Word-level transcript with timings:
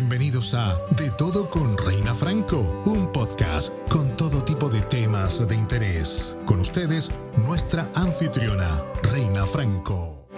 Bienvenidos 0.00 0.54
a 0.54 0.80
De 0.90 1.10
Todo 1.10 1.50
con 1.50 1.76
Reina 1.76 2.14
Franco, 2.14 2.60
un 2.86 3.10
podcast 3.10 3.72
con 3.88 4.16
todo 4.16 4.44
tipo 4.44 4.68
de 4.68 4.80
temas 4.82 5.44
de 5.48 5.56
interés. 5.56 6.36
Con 6.46 6.60
ustedes, 6.60 7.10
nuestra 7.36 7.90
anfitriona, 7.96 8.84
Reina 9.02 9.44
Franco. 9.44 10.28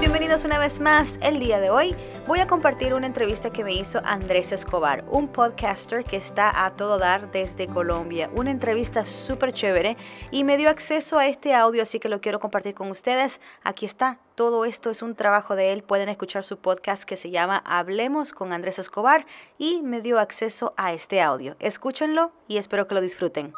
Bienvenidos 0.00 0.44
una 0.44 0.58
vez 0.58 0.80
más. 0.80 1.18
El 1.20 1.38
día 1.38 1.60
de 1.60 1.68
hoy 1.68 1.94
voy 2.26 2.40
a 2.40 2.46
compartir 2.46 2.94
una 2.94 3.06
entrevista 3.06 3.50
que 3.50 3.64
me 3.64 3.72
hizo 3.72 4.00
Andrés 4.04 4.52
Escobar, 4.52 5.04
un 5.10 5.28
podcaster 5.28 6.04
que 6.04 6.16
está 6.16 6.64
a 6.64 6.70
todo 6.72 6.98
dar 6.98 7.30
desde 7.32 7.66
Colombia. 7.66 8.30
Una 8.34 8.50
entrevista 8.50 9.04
súper 9.04 9.52
chévere 9.52 9.96
y 10.30 10.44
me 10.44 10.56
dio 10.56 10.68
acceso 10.68 11.18
a 11.18 11.26
este 11.26 11.54
audio, 11.54 11.82
así 11.82 11.98
que 11.98 12.08
lo 12.08 12.20
quiero 12.20 12.38
compartir 12.40 12.74
con 12.74 12.90
ustedes. 12.90 13.40
Aquí 13.62 13.86
está. 13.86 14.18
Todo 14.34 14.64
esto 14.64 14.90
es 14.90 15.02
un 15.02 15.14
trabajo 15.14 15.56
de 15.56 15.72
él. 15.72 15.82
Pueden 15.82 16.08
escuchar 16.08 16.44
su 16.44 16.56
podcast 16.58 17.04
que 17.04 17.16
se 17.16 17.30
llama 17.30 17.62
Hablemos 17.66 18.32
con 18.32 18.52
Andrés 18.52 18.78
Escobar 18.78 19.26
y 19.58 19.82
me 19.82 20.00
dio 20.00 20.18
acceso 20.18 20.72
a 20.76 20.92
este 20.92 21.20
audio. 21.20 21.56
Escúchenlo 21.58 22.32
y 22.48 22.56
espero 22.56 22.86
que 22.86 22.94
lo 22.94 23.00
disfruten. 23.00 23.52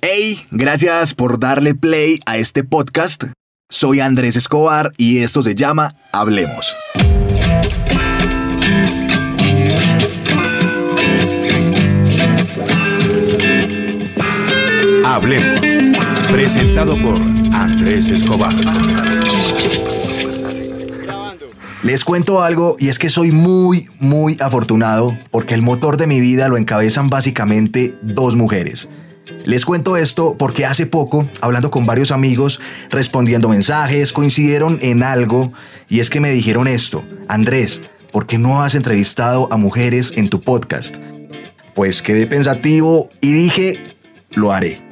Hey, 0.00 0.46
gracias 0.50 1.14
por 1.14 1.38
darle 1.38 1.74
play 1.74 2.18
a 2.26 2.36
este 2.36 2.64
podcast. 2.64 3.24
Soy 3.70 4.00
Andrés 4.00 4.36
Escobar 4.36 4.92
y 4.96 5.18
esto 5.18 5.42
se 5.42 5.54
llama 5.54 5.94
Hablemos. 6.12 6.72
Hablemos. 15.14 15.60
Presentado 16.32 17.00
por 17.00 17.14
Andrés 17.54 18.08
Escobar. 18.08 18.52
Les 21.84 22.04
cuento 22.04 22.42
algo 22.42 22.74
y 22.80 22.88
es 22.88 22.98
que 22.98 23.08
soy 23.08 23.30
muy, 23.30 23.86
muy 24.00 24.36
afortunado 24.40 25.16
porque 25.30 25.54
el 25.54 25.62
motor 25.62 25.98
de 25.98 26.08
mi 26.08 26.18
vida 26.18 26.48
lo 26.48 26.56
encabezan 26.56 27.10
básicamente 27.10 27.96
dos 28.02 28.34
mujeres. 28.34 28.88
Les 29.44 29.64
cuento 29.64 29.96
esto 29.96 30.34
porque 30.36 30.66
hace 30.66 30.84
poco, 30.84 31.28
hablando 31.40 31.70
con 31.70 31.86
varios 31.86 32.10
amigos, 32.10 32.60
respondiendo 32.90 33.48
mensajes, 33.48 34.12
coincidieron 34.12 34.80
en 34.82 35.04
algo 35.04 35.52
y 35.88 36.00
es 36.00 36.10
que 36.10 36.18
me 36.18 36.32
dijeron 36.32 36.66
esto, 36.66 37.04
Andrés, 37.28 37.82
¿por 38.10 38.26
qué 38.26 38.36
no 38.36 38.64
has 38.64 38.74
entrevistado 38.74 39.46
a 39.52 39.58
mujeres 39.58 40.12
en 40.16 40.28
tu 40.28 40.40
podcast? 40.40 40.96
Pues 41.76 42.02
quedé 42.02 42.26
pensativo 42.26 43.10
y 43.20 43.32
dije, 43.32 43.80
lo 44.32 44.52
haré. 44.52 44.82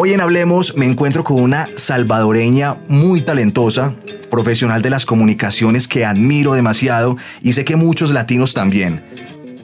Hoy 0.00 0.12
en 0.12 0.20
Hablemos 0.20 0.76
me 0.76 0.86
encuentro 0.86 1.24
con 1.24 1.42
una 1.42 1.68
salvadoreña 1.74 2.76
muy 2.86 3.20
talentosa, 3.20 3.96
profesional 4.30 4.80
de 4.80 4.90
las 4.90 5.04
comunicaciones 5.04 5.88
que 5.88 6.04
admiro 6.04 6.54
demasiado 6.54 7.16
y 7.42 7.54
sé 7.54 7.64
que 7.64 7.74
muchos 7.74 8.12
latinos 8.12 8.54
también. 8.54 9.02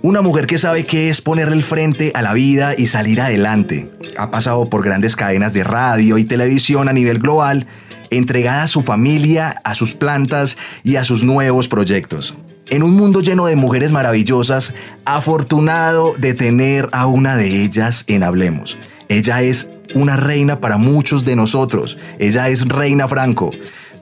Una 0.02 0.22
mujer 0.22 0.48
que 0.48 0.58
sabe 0.58 0.86
qué 0.86 1.08
es 1.08 1.20
ponerle 1.20 1.54
el 1.54 1.62
frente 1.62 2.10
a 2.16 2.22
la 2.22 2.32
vida 2.32 2.74
y 2.76 2.88
salir 2.88 3.20
adelante. 3.20 3.92
Ha 4.18 4.32
pasado 4.32 4.68
por 4.68 4.82
grandes 4.82 5.14
cadenas 5.14 5.52
de 5.52 5.62
radio 5.62 6.18
y 6.18 6.24
televisión 6.24 6.88
a 6.88 6.92
nivel 6.92 7.20
global, 7.20 7.68
entregada 8.10 8.64
a 8.64 8.66
su 8.66 8.82
familia, 8.82 9.62
a 9.62 9.76
sus 9.76 9.94
plantas 9.94 10.58
y 10.82 10.96
a 10.96 11.04
sus 11.04 11.22
nuevos 11.22 11.68
proyectos. 11.68 12.36
En 12.70 12.82
un 12.82 12.94
mundo 12.94 13.20
lleno 13.20 13.46
de 13.46 13.54
mujeres 13.54 13.92
maravillosas, 13.92 14.74
afortunado 15.04 16.12
de 16.18 16.34
tener 16.34 16.88
a 16.90 17.06
una 17.06 17.36
de 17.36 17.62
ellas 17.62 18.02
en 18.08 18.24
Hablemos. 18.24 18.78
Ella 19.08 19.42
es 19.42 19.73
una 19.94 20.16
reina 20.16 20.60
para 20.60 20.76
muchos 20.76 21.24
de 21.24 21.36
nosotros. 21.36 21.96
Ella 22.18 22.48
es 22.48 22.68
Reina 22.68 23.08
Franco. 23.08 23.50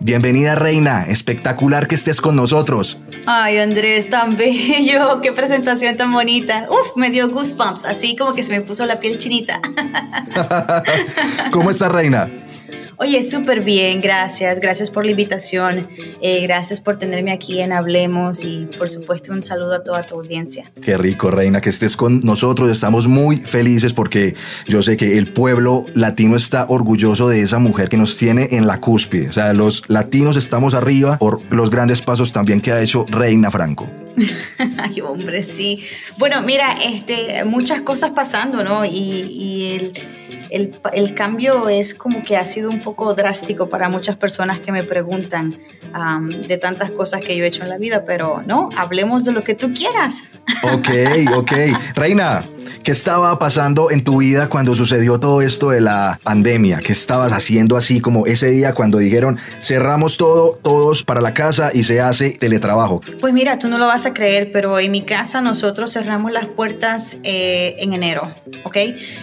Bienvenida 0.01 0.57
Reina, 0.57 1.05
espectacular 1.07 1.87
que 1.87 1.95
estés 1.95 2.21
con 2.21 2.35
nosotros. 2.35 2.99
Ay 3.25 3.59
Andrés, 3.59 4.11
tan 4.11 4.37
bello, 4.37 5.21
qué 5.23 5.31
presentación 5.31 5.97
tan 5.97 6.13
bonita. 6.13 6.67
Uf, 6.69 6.97
me 6.97 7.11
dio 7.11 7.31
goosebumps, 7.31 7.85
así 7.85 8.17
como 8.17 8.35
que 8.35 8.43
se 8.43 8.53
me 8.53 8.63
puso 8.63 8.85
la 8.85 8.99
piel 8.99 9.19
chinita. 9.19 9.61
¿Cómo 11.53 11.71
está 11.71 11.89
Reina? 11.89 12.29
Oye, 12.97 13.23
súper 13.23 13.63
bien, 13.63 14.01
gracias. 14.01 14.61
Gracias 14.61 14.91
por 14.91 15.05
la 15.05 15.11
invitación. 15.11 15.89
Eh, 16.21 16.41
gracias 16.43 16.81
por 16.81 16.97
tenerme 16.97 17.33
aquí 17.33 17.61
en 17.61 17.73
Hablemos 17.73 18.45
y 18.45 18.69
por 18.79 18.89
supuesto 18.89 19.33
un 19.33 19.43
saludo 19.43 19.75
a 19.75 19.83
toda 19.83 20.03
tu 20.03 20.15
audiencia. 20.15 20.71
Qué 20.83 20.97
rico, 20.97 21.31
Reina, 21.31 21.61
que 21.61 21.71
estés 21.71 21.97
con 21.97 22.21
nosotros. 22.21 22.71
Estamos 22.71 23.09
muy 23.09 23.39
felices 23.39 23.93
porque 23.93 24.35
yo 24.67 24.83
sé 24.83 24.97
que 24.97 25.19
el 25.19 25.33
pueblo 25.33 25.87
latino 25.95 26.37
está 26.37 26.67
orgulloso 26.69 27.29
de 27.29 27.43
esa 27.43 27.59
mujer 27.59 27.89
que 27.89 27.97
nos 27.97 28.17
tiene 28.17 28.49
en 28.53 28.67
la 28.67 28.79
cúspide. 28.79 29.29
O 29.29 29.33
sea, 29.33 29.53
los 29.53 29.83
latinos 29.89 30.37
estamos 30.37 30.75
arriba 30.75 31.19
por 31.19 31.43
los 31.53 31.71
grandes 31.71 32.03
pasos 32.03 32.33
también 32.33 32.61
que 32.61 32.73
ha 32.73 32.81
hecho 32.81 33.07
Reina 33.09 33.51
Franco. 33.51 33.89
Ay, 34.79 35.01
hombre, 35.01 35.43
sí. 35.43 35.83
Bueno, 36.19 36.43
mira, 36.43 36.77
este, 36.85 37.45
muchas 37.45 37.83
cosas 37.83 38.11
pasando, 38.11 38.63
¿no? 38.63 38.85
Y, 38.85 38.91
y 38.91 39.75
el 39.75 40.22
el, 40.53 41.15
cambio 41.15 41.69
es 41.69 41.95
como 41.95 42.23
que 42.23 42.37
ha 42.37 42.47
sido 42.47 42.71
un 42.71 42.81
poco 42.81 43.15
drástico 43.15 43.69
para 43.69 43.89
muchas 43.89 44.17
personas 44.17 44.61
que 44.61 44.73
me 44.73 44.85
preguntan 44.85 45.59
de 46.47 46.57
tantas 46.59 46.91
cosas 46.91 47.21
que 47.21 47.37
yo 47.37 47.45
he 47.45 47.49
hecho 47.49 47.63
en 47.63 47.69
la 47.69 47.79
vida, 47.79 48.05
pero 48.07 48.43
no, 48.47 48.71
hablemos 48.77 49.25
de 49.25 49.33
lo 49.33 49.45
que 49.45 49.55
tú 49.55 49.73
quieras. 49.75 50.23
Ok, 50.63 50.89
ok. 51.37 51.53
Reina, 51.95 52.45
¿Qué 52.83 52.91
estaba 52.91 53.39
pasando 53.39 53.93
en 53.93 54.03
tu 54.03 54.19
vida 54.19 54.49
cuando 54.49 54.75
sucedió 54.75 55.21
todo 55.21 55.41
esto 55.41 55.71
de 55.71 55.81
la 55.81 56.19
pandemia? 56.25 56.81
¿Qué 56.85 56.93
estabas 56.93 57.33
haciendo 57.33 57.77
así 57.77 58.01
como 58.01 58.27
ese 58.27 58.51
día 58.51 58.75
cuando 58.75 58.99
dijeron 58.99 59.39
cerramos 59.61 60.17
todo, 60.17 60.59
todos 60.61 61.05
para 61.05 61.21
la 61.21 61.33
casa 61.33 61.71
y 61.73 61.85
se 61.85 62.01
hace 62.01 62.31
teletrabajo? 62.31 63.01
Pues 63.21 63.33
mira, 63.33 63.61
tú 63.61 63.69
no 63.69 63.79
lo 63.79 63.87
vas 63.87 64.05
a 64.05 64.13
creer, 64.13 64.51
pero 64.53 64.81
en 64.81 64.91
mi 64.91 65.03
casa 65.03 65.41
nosotros 65.41 65.93
cerramos 65.93 66.33
las 66.33 66.47
puertas 66.47 67.19
eh, 67.23 67.77
en 67.79 67.93
enero, 67.93 68.35
¿ok? 68.65 68.77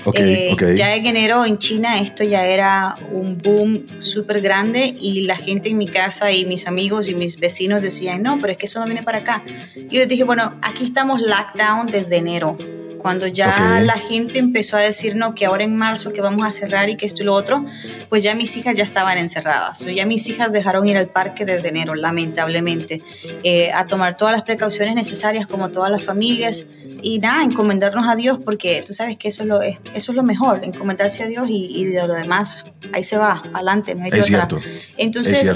Okay, 0.05 0.55
eh, 0.57 0.75
Ya 0.77 0.95
en 0.95 1.05
enero 1.05 1.18
en 1.19 1.57
China 1.57 1.99
esto 1.99 2.23
ya 2.23 2.45
era 2.45 2.95
un 3.11 3.37
boom 3.37 3.99
súper 3.99 4.39
grande 4.39 4.95
y 4.97 5.21
la 5.21 5.35
gente 5.35 5.69
en 5.69 5.77
mi 5.77 5.87
casa 5.87 6.31
y 6.31 6.45
mis 6.45 6.65
amigos 6.65 7.09
y 7.09 7.13
mis 7.13 7.37
vecinos 7.37 7.81
decían, 7.81 8.23
no, 8.23 8.37
pero 8.39 8.53
es 8.53 8.57
que 8.57 8.67
eso 8.67 8.79
no 8.79 8.85
viene 8.85 9.03
para 9.03 9.19
acá. 9.19 9.43
Yo 9.75 9.99
les 9.99 10.07
dije, 10.07 10.23
bueno, 10.23 10.57
aquí 10.61 10.85
estamos 10.85 11.19
lockdown 11.19 11.87
desde 11.87 12.17
enero 12.17 12.57
cuando 12.99 13.25
ya 13.25 13.81
la 13.83 13.97
gente 13.97 14.37
empezó 14.37 14.77
a 14.77 14.81
decir, 14.81 15.15
no, 15.15 15.33
que 15.33 15.45
ahora 15.45 15.63
en 15.63 15.75
marzo 15.75 16.13
que 16.13 16.21
vamos 16.21 16.45
a 16.45 16.51
cerrar 16.51 16.89
y 16.89 16.97
que 16.97 17.05
esto 17.05 17.23
y 17.23 17.25
lo 17.25 17.33
otro, 17.33 17.65
pues 18.09 18.21
ya 18.21 18.35
mis 18.35 18.55
hijas 18.57 18.75
ya 18.75 18.83
estaban 18.83 19.17
encerradas. 19.17 19.79
Ya 19.79 20.05
mis 20.05 20.27
hijas 20.29 20.51
dejaron 20.51 20.87
ir 20.87 20.97
al 20.97 21.09
parque 21.09 21.45
desde 21.45 21.69
enero, 21.69 21.95
lamentablemente, 21.95 23.01
eh, 23.43 23.71
a 23.71 23.87
tomar 23.87 24.17
todas 24.17 24.33
las 24.33 24.43
precauciones 24.43 24.93
necesarias 24.93 25.47
como 25.47 25.69
todas 25.69 25.89
las 25.89 26.03
familias 26.03 26.67
y 27.01 27.19
nada, 27.19 27.43
encomendarnos 27.43 28.07
a 28.07 28.15
Dios 28.15 28.39
porque 28.43 28.83
tú 28.85 28.93
sabes 28.93 29.17
que 29.17 29.29
eso 29.29 29.43
es 29.43 29.47
lo, 29.47 29.61
eso 29.61 29.79
es 29.93 30.09
lo 30.09 30.23
mejor, 30.23 30.63
encomendarse 30.63 31.23
a 31.23 31.27
Dios 31.27 31.47
y, 31.49 31.85
de 31.85 32.05
lo 32.05 32.13
demás, 32.13 32.65
ahí 32.93 33.03
se 33.03 33.17
va, 33.17 33.43
adelante, 33.53 33.95
no 33.95 34.03
hay 34.03 34.11
es 34.13 34.25
Cierto. 34.25 34.59
Entonces, 34.97 35.53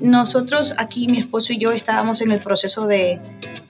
nosotros 0.00 0.74
aquí, 0.78 1.06
mi 1.08 1.18
esposo 1.18 1.52
y 1.52 1.58
yo, 1.58 1.72
estábamos 1.72 2.20
en 2.22 2.32
el 2.32 2.40
proceso 2.40 2.86
de, 2.86 3.20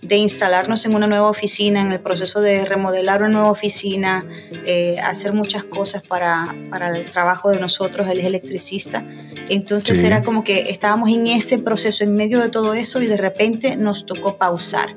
de 0.02 0.16
instalarnos 0.16 0.86
en 0.86 0.94
una 0.94 1.06
nueva 1.06 1.28
oficina, 1.28 1.80
en 1.80 1.92
el 1.92 2.00
proceso 2.00 2.40
de 2.40 2.64
remodelar 2.64 3.15
una 3.22 3.28
nueva 3.28 3.50
oficina, 3.50 4.26
eh, 4.64 4.98
hacer 5.02 5.32
muchas 5.32 5.64
cosas 5.64 6.02
para, 6.02 6.54
para, 6.70 6.96
el 6.96 7.10
trabajo 7.10 7.50
de 7.50 7.58
nosotros, 7.58 8.08
él 8.08 8.20
es 8.20 8.26
electricista. 8.26 9.06
Entonces 9.48 10.02
era 10.02 10.22
como 10.22 10.44
que 10.44 10.70
estábamos 10.70 11.10
en 11.10 11.26
ese 11.26 11.58
proceso, 11.58 12.04
en 12.04 12.14
medio 12.14 12.40
de 12.40 12.48
todo 12.48 12.74
eso 12.74 13.00
y 13.00 13.06
de 13.06 13.16
repente 13.16 13.76
nos 13.76 14.06
tocó 14.06 14.36
pausar. 14.36 14.96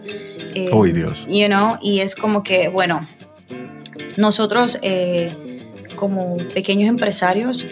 Eh, 0.56 0.70
Dios! 0.94 1.26
You 1.28 1.48
know, 1.48 1.78
y 1.82 2.00
es 2.00 2.16
como 2.16 2.44
que, 2.44 2.70
bueno, 2.70 3.08
nosotros 4.18 4.80
eh, 4.82 5.34
como 5.96 6.38
pequeños 6.54 6.90
empresarios, 6.90 7.68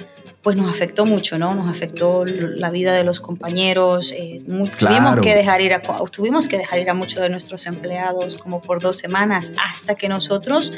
pues 0.47 0.55
nos 0.55 0.71
afectó 0.71 1.05
mucho, 1.05 1.37
¿no? 1.37 1.53
Nos 1.55 1.67
afectó 1.67 2.23
la 2.23 2.69
vida 2.71 2.93
de 2.93 3.03
los 3.03 3.19
compañeros, 3.19 4.13
eh, 4.13 4.41
tuvimos, 4.79 5.19
que 5.21 5.35
dejar 5.35 5.59
ir 5.59 5.73
a, 5.73 5.81
tuvimos 6.09 6.47
que 6.47 6.57
dejar 6.57 6.79
ir 6.79 6.89
a 6.89 6.93
muchos 6.93 7.21
de 7.21 7.27
nuestros 7.27 7.65
empleados 7.65 8.37
como 8.37 8.61
por 8.61 8.81
dos 8.81 8.95
semanas 8.95 9.51
hasta 9.61 9.95
que 9.95 10.07
nosotros 10.07 10.71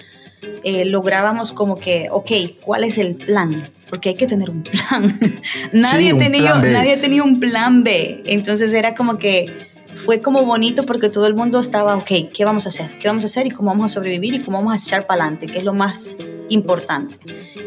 eh, 0.64 0.86
lográbamos 0.86 1.52
como 1.52 1.78
que, 1.78 2.08
ok, 2.10 2.32
¿cuál 2.66 2.84
es 2.84 2.98
el 2.98 3.14
plan? 3.14 3.72
Porque 3.88 4.10
hay 4.10 4.16
que 4.16 4.26
tener 4.26 4.50
un 4.50 4.64
plan. 4.64 5.20
nadie, 5.72 6.16
tenía, 6.16 6.56
nadie 6.56 6.98
tenía 6.98 7.22
un 7.22 7.40
plan 7.40 7.84
B, 7.84 8.24
entonces 8.26 8.74
era 8.74 8.96
como 8.96 9.20
que 9.20 9.69
fue 9.96 10.22
como 10.22 10.46
bonito 10.46 10.86
porque 10.86 11.10
todo 11.10 11.28
el 11.28 11.36
mundo 11.36 11.60
estaba, 11.60 11.96
ok, 11.96 12.32
¿qué 12.34 12.46
vamos 12.46 12.66
a 12.66 12.70
hacer? 12.70 12.98
¿Qué 13.00 13.08
vamos 13.08 13.24
a 13.24 13.28
hacer 13.28 13.48
y 13.48 13.52
cómo 13.52 13.70
vamos 13.70 13.92
a 13.92 13.96
sobrevivir 13.96 14.34
y 14.36 14.40
cómo 14.40 14.58
vamos 14.58 14.74
a 14.74 14.86
echar 14.86 15.06
para 15.06 15.24
adelante? 15.24 15.48
Que 15.48 15.60
es 15.60 15.64
lo 15.64 15.74
más 15.74 16.18
importante. 16.50 17.18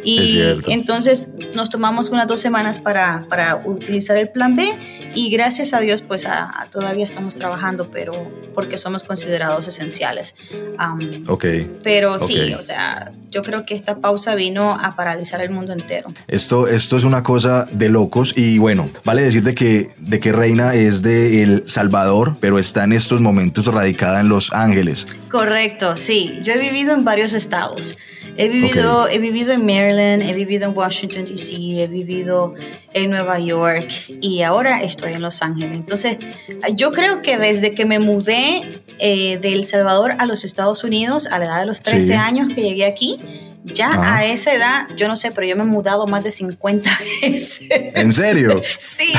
Y 0.05 0.41
entonces 0.67 1.31
nos 1.55 1.71
tomamos 1.71 2.11
unas 2.11 2.27
dos 2.27 2.41
semanas 2.41 2.79
para, 2.79 3.27
para, 3.29 3.63
utilizar 3.65 4.17
el 4.17 4.29
plan 4.29 4.57
B 4.57 4.69
y 5.15 5.31
gracias 5.31 5.73
a 5.73 5.81
Dios 5.81 6.03
pues 6.03 6.27
todavía 6.71 7.05
estamos 7.05 7.37
trabajando, 7.37 7.89
pero 7.91 8.31
porque 8.55 8.77
somos 8.77 9.05
considerados 9.05 9.69
esenciales. 9.69 10.35
ok. 11.29 11.45
Pero 11.83 12.19
sí, 12.19 12.53
o 12.55 12.63
sea, 12.63 13.13
yo 13.31 13.43
creo 13.43 13.65
que 13.65 13.75
esta 13.75 13.99
pausa 13.99 14.35
vino 14.35 14.73
a 14.73 14.97
paralizar 14.97 15.41
el 15.41 15.51
mundo 15.51 15.73
entero. 15.73 16.13
Esto, 16.29 16.67
esto 16.67 16.97
es 16.97 17.05
una 17.05 17.23
cosa 17.23 17.67
de 17.71 17.89
locos 17.89 18.35
y 18.37 18.59
bueno, 18.59 18.91
vale 19.05 19.23
decir 19.23 19.43
de 19.43 19.55
que, 19.55 19.91
de 19.99 20.21
que 20.21 20.33
Reina 20.33 20.75
es 20.75 21.03
de 21.03 21.43
El 21.43 21.67
Salvador, 21.67 22.12
pero 22.41 22.59
está 22.59 22.85
en 22.85 22.93
estos 22.93 23.21
momentos 23.21 23.67
radicada 23.67 24.21
en 24.21 24.29
Los 24.29 24.53
Ángeles. 24.53 25.07
Correcto, 25.31 25.97
sí. 25.97 26.41
Yo 26.43 26.53
he 26.53 26.59
vivido 26.59 26.95
en 26.95 27.05
varios 27.05 27.33
estados. 27.33 27.97
He 28.37 28.49
vivido, 28.49 29.09
he 29.09 29.19
vivido 29.19 29.53
en 29.53 29.67
Maryland, 29.67 30.23
he 30.23 30.33
vivido 30.33 30.67
en 30.67 30.77
Washington, 30.77 31.27
D.C., 31.27 31.55
he 31.55 31.87
vivido 31.87 32.55
en 32.95 33.11
Nueva 33.11 33.39
York 33.39 33.91
y 34.09 34.43
ahora 34.43 34.83
estoy 34.83 35.13
en 35.13 35.21
Los 35.21 35.43
Ángeles. 35.43 35.77
Entonces, 35.77 36.19
yo 36.75 36.93
creo 36.93 37.21
que 37.21 37.37
desde 37.37 37.75
que 37.75 37.85
me 37.85 37.99
mudé 37.99 38.83
eh, 38.99 39.39
de 39.39 39.53
El 39.53 39.67
Salvador 39.67 40.15
a 40.19 40.25
los 40.25 40.45
Estados 40.45 40.83
Unidos, 40.83 41.27
a 41.27 41.39
la 41.39 41.45
edad 41.45 41.61
de 41.61 41.67
los 41.67 41.83
13 41.83 42.15
años 42.15 42.49
que 42.55 42.63
llegué 42.63 42.87
aquí, 42.87 43.21
ya 43.65 44.17
a 44.17 44.25
esa 44.25 44.55
edad, 44.55 44.89
yo 44.97 45.09
no 45.09 45.17
sé, 45.17 45.31
pero 45.31 45.47
yo 45.47 45.57
me 45.57 45.63
he 45.63 45.67
mudado 45.67 46.07
más 46.07 46.25
de 46.25 46.33
50 46.33 46.91
veces. 47.23 47.61
¿En 47.71 48.13
serio? 48.13 48.61
sí. 48.65 49.13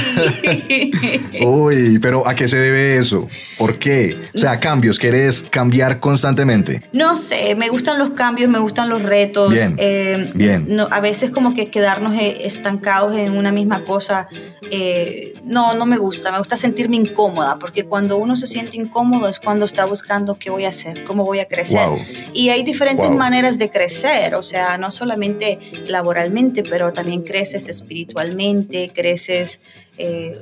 Uy, 1.46 2.00
pero 2.00 2.28
¿a 2.28 2.36
qué 2.36 2.48
se 2.48 2.58
debe 2.58 2.98
eso? 2.98 3.28
¿Por 3.58 3.80
qué? 3.80 4.20
O 4.36 4.38
sea, 4.38 4.60
cambios, 4.60 5.00
¿quieres 5.00 5.42
cambiar 5.50 6.00
constantemente? 6.00 6.84
No 6.92 7.16
sé, 7.16 7.56
me 7.56 7.70
gustan 7.70 7.98
los 7.98 8.12
cambios, 8.12 8.50
me 8.50 8.60
gustan 8.60 8.90
los 8.90 9.02
retos. 9.02 9.54
Bien. 9.54 9.76
Eh, 9.78 10.32
bien. 10.34 10.66
No, 10.68 10.88
a 10.92 11.00
veces 11.00 11.32
como 11.32 11.54
que 11.54 11.70
quedarnos 11.70 12.16
eh, 12.16 12.46
estancados 12.46 13.16
en 13.16 13.38
una 13.38 13.52
misma 13.52 13.84
cosa, 13.84 14.28
eh, 14.72 15.36
no, 15.44 15.74
no 15.74 15.86
me 15.86 15.98
gusta. 15.98 16.32
Me 16.32 16.38
gusta 16.40 16.58
sentirme 16.58 16.98
incómoda, 16.98 17.58
porque 17.60 17.86
cuando 17.86 18.18
uno 18.18 18.36
se 18.36 18.48
siente 18.48 18.78
incómodo 18.78 19.30
es 19.30 19.40
cuando 19.40 19.66
está 19.66 19.86
buscando 19.86 20.38
qué 20.38 20.50
voy 20.50 20.66
a 20.66 20.70
hacer, 20.70 21.04
cómo 21.04 21.24
voy 21.24 21.40
a 21.40 21.46
crecer. 21.46 21.88
Y 22.34 22.50
hay 22.50 22.64
diferentes 22.64 23.10
maneras 23.10 23.58
de 23.58 23.70
crecer 23.70 24.33
o 24.36 24.44
sea, 24.44 24.78
no 24.78 24.92
solamente 24.92 25.60
laboralmente, 25.88 26.64
pero 26.64 26.94
también 26.94 27.24
creces 27.24 27.70
espiritualmente, 27.70 28.92
creces 28.94 29.62
eh, 29.98 30.40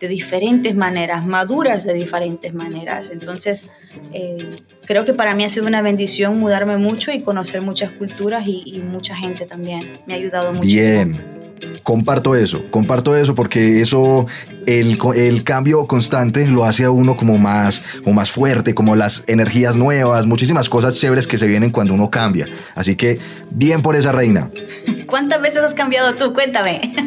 de 0.00 0.08
diferentes 0.08 0.74
maneras, 0.74 1.26
maduras 1.26 1.84
de 1.84 1.94
diferentes 1.94 2.52
maneras. 2.52 3.10
Entonces, 3.10 3.66
eh, 4.12 4.54
creo 4.84 5.04
que 5.04 5.14
para 5.14 5.34
mí 5.34 5.44
ha 5.44 5.48
sido 5.48 5.66
una 5.66 5.82
bendición 5.82 6.38
mudarme 6.38 6.76
mucho 6.76 7.12
y 7.12 7.20
conocer 7.20 7.62
muchas 7.62 7.90
culturas 7.92 8.44
y, 8.46 8.82
mucha 8.84 9.16
gente 9.16 9.46
también. 9.46 10.00
Me 10.06 10.14
ha 10.14 10.16
ayudado 10.16 10.52
mucho. 10.52 10.66
Bien. 10.66 11.43
Comparto 11.82 12.34
eso, 12.34 12.64
comparto 12.70 13.16
eso 13.16 13.34
porque 13.34 13.80
eso, 13.80 14.26
el, 14.66 14.98
el, 15.16 15.44
cambio 15.44 15.86
constante 15.86 16.46
lo 16.46 16.64
hace 16.64 16.84
a 16.84 16.90
uno 16.90 17.16
como 17.16 17.38
más, 17.38 17.82
como 18.02 18.14
más 18.14 18.30
fuerte, 18.30 18.74
como 18.74 18.96
las 18.96 19.24
energías 19.26 19.76
nuevas, 19.76 20.26
muchísimas 20.26 20.68
cosas 20.68 20.94
chéveres 20.94 21.26
que 21.26 21.38
se 21.38 21.46
vienen 21.46 21.70
cuando 21.70 21.94
uno 21.94 22.10
cambia. 22.10 22.48
Así 22.74 22.96
que 22.96 23.18
bien 23.50 23.82
por 23.82 23.96
esa 23.96 24.12
reina. 24.12 24.50
¿Cuántas 25.06 25.40
veces 25.42 25.62
has 25.62 25.74
cambiado 25.74 26.14
tú? 26.14 26.32
Cuéntame. 26.32 26.80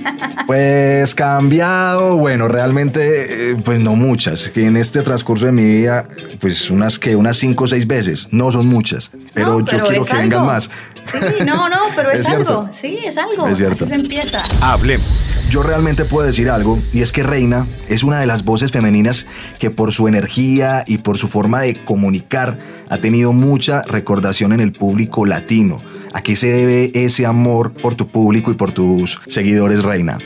Pues 0.48 1.14
cambiado, 1.14 2.16
bueno, 2.16 2.48
realmente, 2.48 3.50
eh, 3.52 3.58
pues 3.66 3.82
no 3.82 3.98
muchas. 3.98 4.48
Que 4.48 4.64
en 4.64 4.78
este 4.78 5.02
transcurso 5.02 5.46
de 5.46 5.52
mi 5.52 5.66
vida, 5.66 6.04
pues 6.40 6.72
unas 6.72 7.00
que 7.00 7.18
unas 7.18 7.36
cinco 7.36 7.66
o 7.66 7.68
seis 7.68 7.86
veces, 7.86 8.30
no 8.32 8.50
son 8.50 8.68
muchas, 8.68 9.12
pero, 9.34 9.60
yo 9.60 9.84
quiero 9.86 10.06
que 10.06 10.16
vengan 10.16 10.46
más. 10.46 10.70
Sí, 11.12 11.44
no, 11.46 11.70
no, 11.70 11.78
pero 11.96 12.12
es, 12.12 12.28
algo. 12.28 12.70
Sí, 12.72 13.00
es 13.04 13.18
algo. 13.18 13.48
Es 13.48 13.58
cierto. 13.58 13.84
Así 13.84 13.94
se 13.94 13.96
empieza. 13.96 14.44
Hablemos. 14.62 15.06
Yo 15.50 15.64
realmente 15.64 16.04
puedo 16.04 16.28
decir 16.28 16.50
algo, 16.50 16.80
y 16.92 17.02
es 17.02 17.12
que 17.12 17.24
Reina 17.24 17.68
es 17.88 18.04
una 18.04 18.20
de 18.20 18.26
las 18.26 18.44
voces 18.44 18.72
femeninas 18.72 19.28
que 19.60 19.72
por 19.72 19.94
su 19.94 20.08
energía 20.08 20.84
y 20.86 20.98
por 20.98 21.18
su 21.18 21.30
forma 21.30 21.62
de 21.62 21.84
comunicar 21.86 22.60
ha 22.90 22.98
tenido 22.98 23.32
mucha 23.32 23.82
recordación 23.84 24.52
en 24.52 24.60
el 24.60 24.74
público 24.74 25.26
latino. 25.26 25.82
¿A 26.14 26.22
qué 26.22 26.36
se 26.36 26.48
debe 26.48 26.92
ese 26.94 27.26
amor 27.26 27.74
por 27.74 27.96
tu 27.96 28.08
público 28.08 28.52
y 28.52 28.56
por 28.56 28.74
tus 28.74 29.22
seguidores, 29.28 29.84
Reina? 29.84 30.18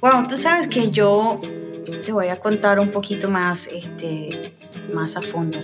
Bueno, 0.00 0.26
tú 0.28 0.38
sabes 0.38 0.66
que 0.66 0.90
yo 0.90 1.40
te 2.04 2.12
voy 2.12 2.28
a 2.28 2.40
contar 2.40 2.80
un 2.80 2.90
poquito 2.90 3.28
más, 3.28 3.66
este, 3.66 4.54
más 4.94 5.16
a 5.16 5.22
fondo. 5.22 5.58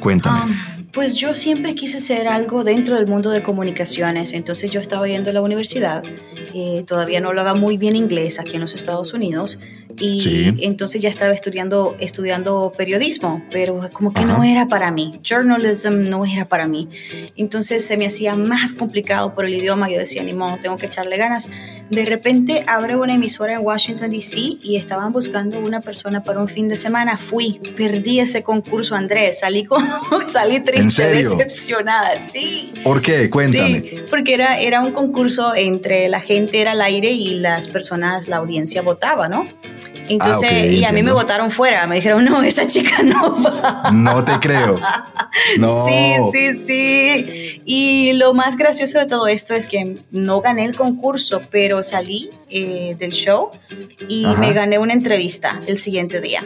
Cuéntame. 0.00 0.52
Ah, 0.52 0.74
pues 0.92 1.16
yo 1.16 1.34
siempre 1.34 1.74
quise 1.74 1.98
ser 1.98 2.28
algo 2.28 2.62
dentro 2.62 2.94
del 2.94 3.08
mundo 3.08 3.30
de 3.30 3.42
comunicaciones, 3.42 4.32
entonces 4.32 4.70
yo 4.70 4.80
estaba 4.80 5.08
yendo 5.08 5.30
a 5.30 5.32
la 5.32 5.42
universidad, 5.42 6.04
eh, 6.54 6.84
todavía 6.86 7.20
no 7.20 7.30
hablaba 7.30 7.54
muy 7.54 7.76
bien 7.76 7.96
inglés 7.96 8.38
aquí 8.38 8.54
en 8.54 8.60
los 8.60 8.76
Estados 8.76 9.12
Unidos 9.12 9.58
y 9.98 10.64
entonces 10.64 11.02
ya 11.02 11.08
estaba 11.08 11.32
estudiando, 11.32 11.96
estudiando 12.00 12.72
periodismo, 12.76 13.42
pero 13.50 13.88
como 13.92 14.12
que 14.12 14.24
no 14.24 14.44
era 14.44 14.68
para 14.68 14.90
mí, 14.90 15.20
journalism 15.22 16.08
no 16.08 16.24
era 16.24 16.46
para 16.46 16.66
mí, 16.66 16.88
entonces 17.36 17.84
se 17.84 17.96
me 17.96 18.06
hacía 18.06 18.36
más 18.36 18.74
complicado 18.74 19.34
por 19.34 19.46
el 19.46 19.54
idioma, 19.54 19.90
yo 19.90 19.98
decía, 19.98 20.22
ni 20.22 20.32
modo, 20.32 20.58
tengo 20.60 20.76
que 20.76 20.86
echarle 20.86 21.16
ganas. 21.16 21.48
De 21.90 22.06
repente 22.06 22.64
abre 22.66 22.96
una 22.96 23.14
emisora 23.14 23.54
en 23.54 23.60
Washington, 23.60 24.10
D.C. 24.10 24.38
y 24.62 24.76
estaban 24.76 25.12
buscando 25.12 25.58
una 25.58 25.80
persona 25.80 26.24
para 26.24 26.40
un 26.40 26.48
fin 26.48 26.68
de 26.68 26.76
semana, 26.76 27.18
fui, 27.18 27.60
perdí 27.76 28.20
ese 28.20 28.42
concurso, 28.42 28.94
Andrés, 28.94 29.40
salí, 29.40 29.64
con, 29.64 29.84
salí 30.28 30.60
triste 30.60 31.06
decepcionada, 31.08 32.18
sí. 32.18 32.72
¿Por 32.82 33.02
qué? 33.02 33.28
Cuéntame. 33.28 33.80
Sí, 33.80 33.96
porque 34.10 34.34
era, 34.34 34.58
era 34.58 34.80
un 34.80 34.92
concurso 34.92 35.54
entre 35.54 36.08
la 36.08 36.20
gente 36.20 36.60
era 36.60 36.72
al 36.72 36.80
aire 36.80 37.12
y 37.12 37.34
las 37.34 37.68
personas, 37.68 38.28
la 38.28 38.36
audiencia 38.36 38.82
votaba, 38.82 39.28
¿no? 39.28 39.46
Entonces, 40.08 40.50
ah, 40.52 40.66
y 40.66 40.84
a 40.84 40.92
mí 40.92 41.02
me 41.02 41.12
votaron 41.12 41.50
fuera, 41.50 41.86
me 41.86 41.96
dijeron, 41.96 42.24
no, 42.24 42.42
esa 42.42 42.66
chica 42.66 43.02
no 43.02 43.42
va. 43.42 43.90
No 43.92 44.24
te 44.24 44.38
creo. 44.40 44.80
No. 45.58 45.84
Sí, 45.86 46.14
sí, 46.32 46.64
sí. 46.64 47.62
Y 47.64 48.12
lo 48.14 48.34
más 48.34 48.56
gracioso 48.56 49.00
de 49.00 49.06
todo 49.06 49.26
esto 49.26 49.52
es 49.54 49.66
que 49.66 49.98
no 50.12 50.40
gané 50.40 50.64
el 50.64 50.76
concurso, 50.76 51.42
pero 51.50 51.82
salí 51.82 52.30
eh, 52.50 52.94
del 52.98 53.10
show 53.10 53.50
y 54.08 54.26
me 54.38 54.52
gané 54.52 54.78
una 54.78 54.92
entrevista 54.92 55.60
el 55.66 55.80
siguiente 55.80 56.20
día. 56.20 56.44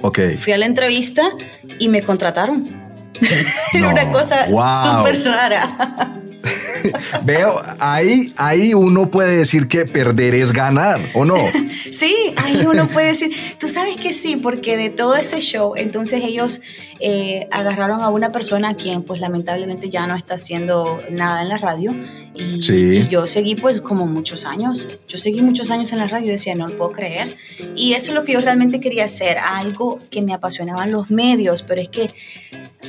Ok. 0.00 0.18
Fui 0.40 0.54
a 0.54 0.58
la 0.58 0.64
entrevista 0.64 1.30
y 1.78 1.88
me 1.88 2.02
contrataron. 2.02 2.86
Era 3.74 3.88
una 3.88 4.10
cosa 4.10 4.46
súper 4.46 5.22
rara. 5.24 6.22
Veo, 7.24 7.60
ahí, 7.78 8.32
ahí 8.36 8.74
uno 8.74 9.10
puede 9.10 9.36
decir 9.38 9.68
que 9.68 9.86
perder 9.86 10.34
es 10.34 10.52
ganar, 10.52 11.00
¿o 11.14 11.24
no? 11.24 11.36
sí, 11.90 12.14
ahí 12.36 12.64
uno 12.66 12.88
puede 12.88 13.08
decir, 13.08 13.34
tú 13.58 13.68
sabes 13.68 13.96
que 13.96 14.12
sí, 14.12 14.36
porque 14.36 14.76
de 14.76 14.90
todo 14.90 15.16
ese 15.16 15.40
show, 15.40 15.74
entonces 15.76 16.22
ellos 16.24 16.60
eh, 16.98 17.46
agarraron 17.50 18.00
a 18.00 18.08
una 18.08 18.32
persona 18.32 18.70
a 18.70 18.74
quien 18.74 19.02
pues 19.02 19.20
lamentablemente 19.20 19.90
ya 19.90 20.06
no 20.06 20.16
está 20.16 20.34
haciendo 20.34 21.02
nada 21.10 21.42
en 21.42 21.48
la 21.50 21.58
radio 21.58 21.94
y, 22.34 23.06
yo 23.08 23.26
seguí 23.26 23.54
pues 23.54 23.80
como 23.80 24.06
muchos 24.06 24.44
años, 24.44 24.86
yo 25.08 25.18
seguí 25.18 25.42
muchos 25.42 25.70
años 25.70 25.92
en 25.92 25.98
la 25.98 26.06
radio 26.06 26.28
y 26.28 26.30
decía, 26.30 26.54
no 26.54 26.68
lo 26.68 26.76
puedo 26.76 26.92
creer. 26.92 27.36
Y 27.74 27.94
eso 27.94 28.10
es 28.10 28.14
lo 28.14 28.24
que 28.24 28.32
yo 28.32 28.40
realmente 28.40 28.80
quería 28.80 29.04
hacer, 29.04 29.38
algo 29.38 30.00
que 30.10 30.22
me 30.22 30.34
apasionaban 30.34 30.90
los 30.90 31.10
medios, 31.10 31.62
pero 31.62 31.80
es 31.80 31.88
que 31.88 32.10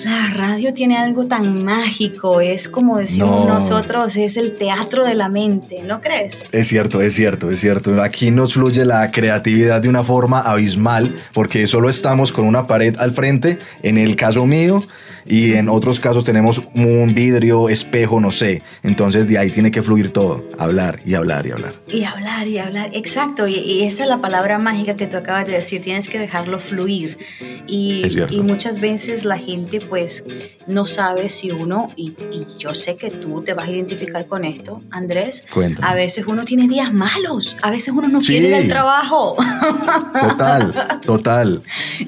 la 0.04 0.32
radio 0.34 0.74
tiene 0.74 0.98
algo 0.98 1.28
tan 1.28 1.64
mágico, 1.64 2.42
es 2.42 2.68
como 2.68 2.98
decimos 2.98 3.47
nosotros, 3.48 4.16
es 4.16 4.38
el 4.38 4.58
teatro 4.58 5.06
de 5.06 5.16
la 5.16 5.30
mente, 5.30 5.82
¿no 5.84 6.02
crees? 6.02 6.46
Es 6.52 6.68
cierto, 6.68 7.02
es 7.02 7.14
cierto, 7.14 7.52
es 7.52 7.60
cierto. 7.60 8.02
Aquí 8.02 8.32
nos 8.32 8.54
fluye 8.54 8.86
la 8.86 9.12
creatividad 9.12 9.82
de 9.82 9.90
una 9.90 10.04
forma 10.04 10.42
abismal 10.42 11.16
porque 11.34 11.68
solo 11.68 11.90
estamos 11.90 12.32
con 12.32 12.46
una 12.46 12.68
pared 12.68 12.96
al 13.00 13.12
frente, 13.12 13.60
en 13.84 13.98
el 13.98 14.16
caso 14.16 14.46
mío, 14.46 14.84
y 15.26 15.54
en 15.54 15.70
otros 15.70 16.00
casos 16.00 16.24
tenemos 16.24 16.62
un 16.74 17.14
vidrio, 17.14 17.70
espejo, 17.70 18.20
no 18.20 18.32
sé. 18.32 18.64
Entonces 18.84 19.28
de 19.28 19.38
ahí 19.38 19.52
tiene 19.52 19.72
que 19.72 19.82
fluir 19.82 20.12
todo, 20.12 20.44
hablar 20.58 21.00
y 21.06 21.16
hablar 21.16 21.46
y 21.46 21.52
hablar. 21.52 21.76
Y 21.88 22.04
hablar 22.04 22.48
y 22.48 22.58
hablar, 22.60 22.90
exacto. 22.94 23.48
Y, 23.48 23.84
esa 23.84 24.04
es 24.04 24.10
la 24.10 24.22
palabra 24.22 24.58
mágica 24.58 24.96
que 24.96 25.08
tú 25.08 25.18
acabas 25.18 25.46
de 25.46 25.54
decir, 25.54 25.82
tienes 25.82 26.10
que 26.10 26.20
dejarlo 26.20 26.60
fluir. 26.60 27.18
Y, 27.68 28.06
y 28.30 28.40
muchas 28.42 28.80
veces 28.80 29.26
la 29.26 29.38
gente 29.38 29.82
pues 29.82 30.24
no 30.66 30.86
sabe 30.86 31.30
si 31.30 31.52
uno, 31.52 31.90
y, 31.96 32.16
yo 32.60 32.74
sé 32.74 32.96
que 32.96 33.10
tú 33.12 33.37
te 33.44 33.54
vas 33.54 33.68
a 33.68 33.72
identificar 33.72 34.26
con 34.26 34.46
esto, 34.46 34.82
Andrés, 34.92 35.46
a 35.82 35.94
veces 35.96 36.26
uno 36.28 36.46
tiene 36.46 36.68
días 36.68 36.94
malos, 36.94 37.58
a 37.62 37.72
veces 37.72 37.90
uno 37.90 38.08
no 38.08 38.20
quiere 38.20 38.50
ir 38.50 38.56
al 38.56 38.68
trabajo. 38.68 39.36
Total, 40.30 41.02
total. 41.06 41.64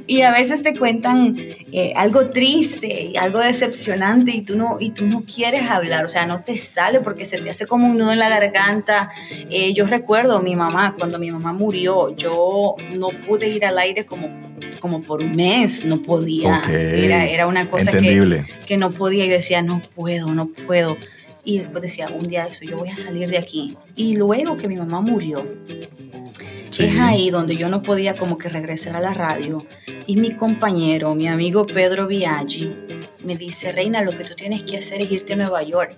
Y 0.08 0.22
a 0.22 0.32
veces 0.32 0.64
te 0.64 0.76
cuentan 0.78 1.38
eh, 1.72 1.94
algo 1.96 2.30
triste 2.30 3.10
algo 3.20 3.40
decepcionante 3.40 4.32
y 4.32 4.42
tú, 4.42 4.56
no, 4.56 4.78
y 4.80 4.92
tú 4.92 5.06
no 5.06 5.24
quieres 5.24 5.70
hablar, 5.70 6.06
o 6.06 6.10
sea, 6.10 6.26
no 6.26 6.42
te 6.42 6.58
sale 6.58 7.00
porque 7.00 7.26
se 7.26 7.40
te 7.40 7.50
hace 7.50 7.68
como 7.68 7.88
un 7.88 7.98
nudo 7.98 8.12
en 8.12 8.20
la 8.20 8.30
garganta. 8.30 9.12
Eh, 9.50 9.74
yo 9.74 9.86
recuerdo 9.86 10.42
mi 10.42 10.56
mamá, 10.56 10.96
cuando 10.98 11.20
mi 11.20 11.32
mamá 11.32 11.54
murió, 11.54 12.16
yo 12.16 12.76
no 12.98 13.10
pude 13.10 13.50
ir 13.50 13.66
al 13.66 13.78
aire 13.78 14.06
como, 14.06 14.30
como 14.80 15.02
por 15.02 15.22
un 15.22 15.36
mes, 15.36 15.86
no 15.86 16.02
podía. 16.02 16.62
Era, 16.70 17.26
era 17.26 17.48
una 17.48 17.70
cosa 17.70 17.92
que, 17.92 18.44
que 18.66 18.78
no 18.78 18.92
podía, 18.92 19.26
yo 19.26 19.34
decía, 19.34 19.62
no 19.62 19.82
puedo, 19.96 20.28
no 20.34 20.48
puedo. 20.48 20.98
Y 21.44 21.60
después 21.60 21.82
decía, 21.82 22.10
un 22.10 22.28
día 22.28 22.48
yo 22.50 22.78
voy 22.78 22.90
a 22.90 22.96
salir 22.96 23.30
de 23.30 23.38
aquí. 23.38 23.78
Y 23.96 24.16
luego 24.16 24.58
que 24.58 24.68
mi 24.68 24.76
mamá 24.76 25.02
murió, 25.02 25.46
es 26.78 26.98
ahí 27.00 27.30
donde 27.30 27.58
yo 27.58 27.68
no 27.70 27.84
podía 27.84 28.16
como 28.16 28.38
que 28.38 28.50
regresar 28.50 28.96
a 28.96 29.02
la 29.02 29.14
radio. 29.14 29.66
Y 30.08 30.16
mi 30.16 30.32
compañero, 30.32 31.14
mi 31.14 31.28
amigo 31.28 31.66
Pedro 31.66 32.08
Viaggi, 32.08 32.74
me 33.24 33.36
dice, 33.36 33.72
Reina, 33.72 34.02
lo 34.02 34.12
que 34.12 34.24
tú 34.24 34.34
tienes 34.36 34.64
que 34.64 34.78
hacer 34.78 35.02
es 35.02 35.12
irte 35.12 35.34
a 35.34 35.36
Nueva 35.36 35.62
York. 35.64 35.98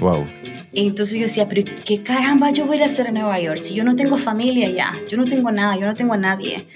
Wow. 0.00 0.26
Entonces 0.72 1.16
yo 1.16 1.22
decía, 1.24 1.48
pero 1.48 1.62
¿qué 1.84 2.02
caramba 2.02 2.50
yo 2.50 2.66
voy 2.66 2.80
a 2.80 2.86
hacer 2.86 3.08
en 3.08 3.14
Nueva 3.14 3.38
York? 3.38 3.58
Si 3.58 3.74
yo 3.74 3.84
no 3.84 3.94
tengo 3.94 4.16
familia 4.16 4.70
ya, 4.70 4.94
yo 5.08 5.18
no 5.18 5.26
tengo 5.26 5.52
nada, 5.52 5.76
yo 5.76 5.86
no 5.86 5.94
tengo 5.94 6.14
a 6.14 6.16
nadie. 6.16 6.66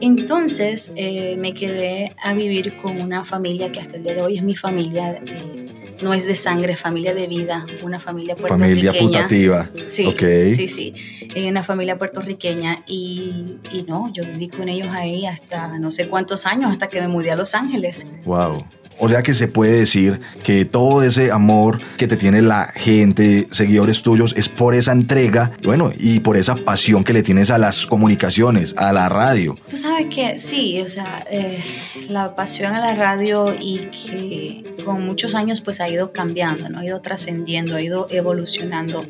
Entonces 0.00 0.92
eh, 0.96 1.36
me 1.38 1.54
quedé 1.54 2.14
a 2.22 2.34
vivir 2.34 2.76
con 2.78 3.00
una 3.00 3.24
familia 3.24 3.70
que 3.70 3.80
hasta 3.80 3.96
el 3.96 4.02
día 4.02 4.14
de 4.14 4.22
hoy 4.22 4.36
es 4.36 4.42
mi 4.42 4.56
familia. 4.56 5.22
Eh, 5.24 5.60
no 6.02 6.12
es 6.12 6.26
de 6.26 6.34
sangre, 6.34 6.76
familia 6.76 7.14
de 7.14 7.28
vida, 7.28 7.64
una 7.82 8.00
familia 8.00 8.34
puertorriqueña. 8.34 8.92
Familia 8.92 9.00
putativa. 9.00 9.70
Sí, 9.86 10.06
okay. 10.06 10.52
sí, 10.52 10.66
sí. 10.66 10.94
Eh, 11.34 11.48
una 11.48 11.62
familia 11.62 11.96
puertorriqueña 11.96 12.82
y, 12.86 13.58
y 13.72 13.84
no, 13.86 14.12
yo 14.12 14.24
viví 14.24 14.48
con 14.48 14.68
ellos 14.68 14.88
ahí 14.90 15.24
hasta 15.26 15.78
no 15.78 15.92
sé 15.92 16.08
cuántos 16.08 16.46
años, 16.46 16.72
hasta 16.72 16.88
que 16.88 17.00
me 17.00 17.08
mudé 17.08 17.30
a 17.30 17.36
Los 17.36 17.54
Ángeles. 17.54 18.08
Wow. 18.24 18.58
O 18.98 19.08
sea 19.08 19.22
que 19.22 19.34
se 19.34 19.48
puede 19.48 19.78
decir 19.80 20.20
que 20.42 20.64
todo 20.64 21.02
ese 21.02 21.30
amor 21.30 21.80
que 21.96 22.06
te 22.06 22.16
tiene 22.16 22.42
la 22.42 22.72
gente, 22.74 23.46
seguidores 23.50 24.02
tuyos, 24.02 24.34
es 24.36 24.48
por 24.48 24.74
esa 24.74 24.92
entrega, 24.92 25.52
bueno, 25.62 25.92
y 25.98 26.20
por 26.20 26.36
esa 26.36 26.56
pasión 26.56 27.04
que 27.04 27.12
le 27.12 27.22
tienes 27.22 27.50
a 27.50 27.58
las 27.58 27.86
comunicaciones, 27.86 28.74
a 28.76 28.92
la 28.92 29.08
radio. 29.08 29.58
Tú 29.68 29.76
sabes 29.76 30.06
que 30.08 30.38
sí, 30.38 30.80
o 30.80 30.88
sea, 30.88 31.24
eh, 31.30 31.62
la 32.08 32.34
pasión 32.36 32.74
a 32.74 32.80
la 32.80 32.94
radio 32.94 33.54
y 33.58 33.88
que 33.90 34.74
con 34.84 35.04
muchos 35.04 35.34
años 35.34 35.60
pues 35.60 35.80
ha 35.80 35.88
ido 35.88 36.12
cambiando, 36.12 36.68
¿no? 36.68 36.80
Ha 36.80 36.84
ido 36.84 37.00
trascendiendo, 37.00 37.76
ha 37.76 37.82
ido 37.82 38.06
evolucionando. 38.10 39.04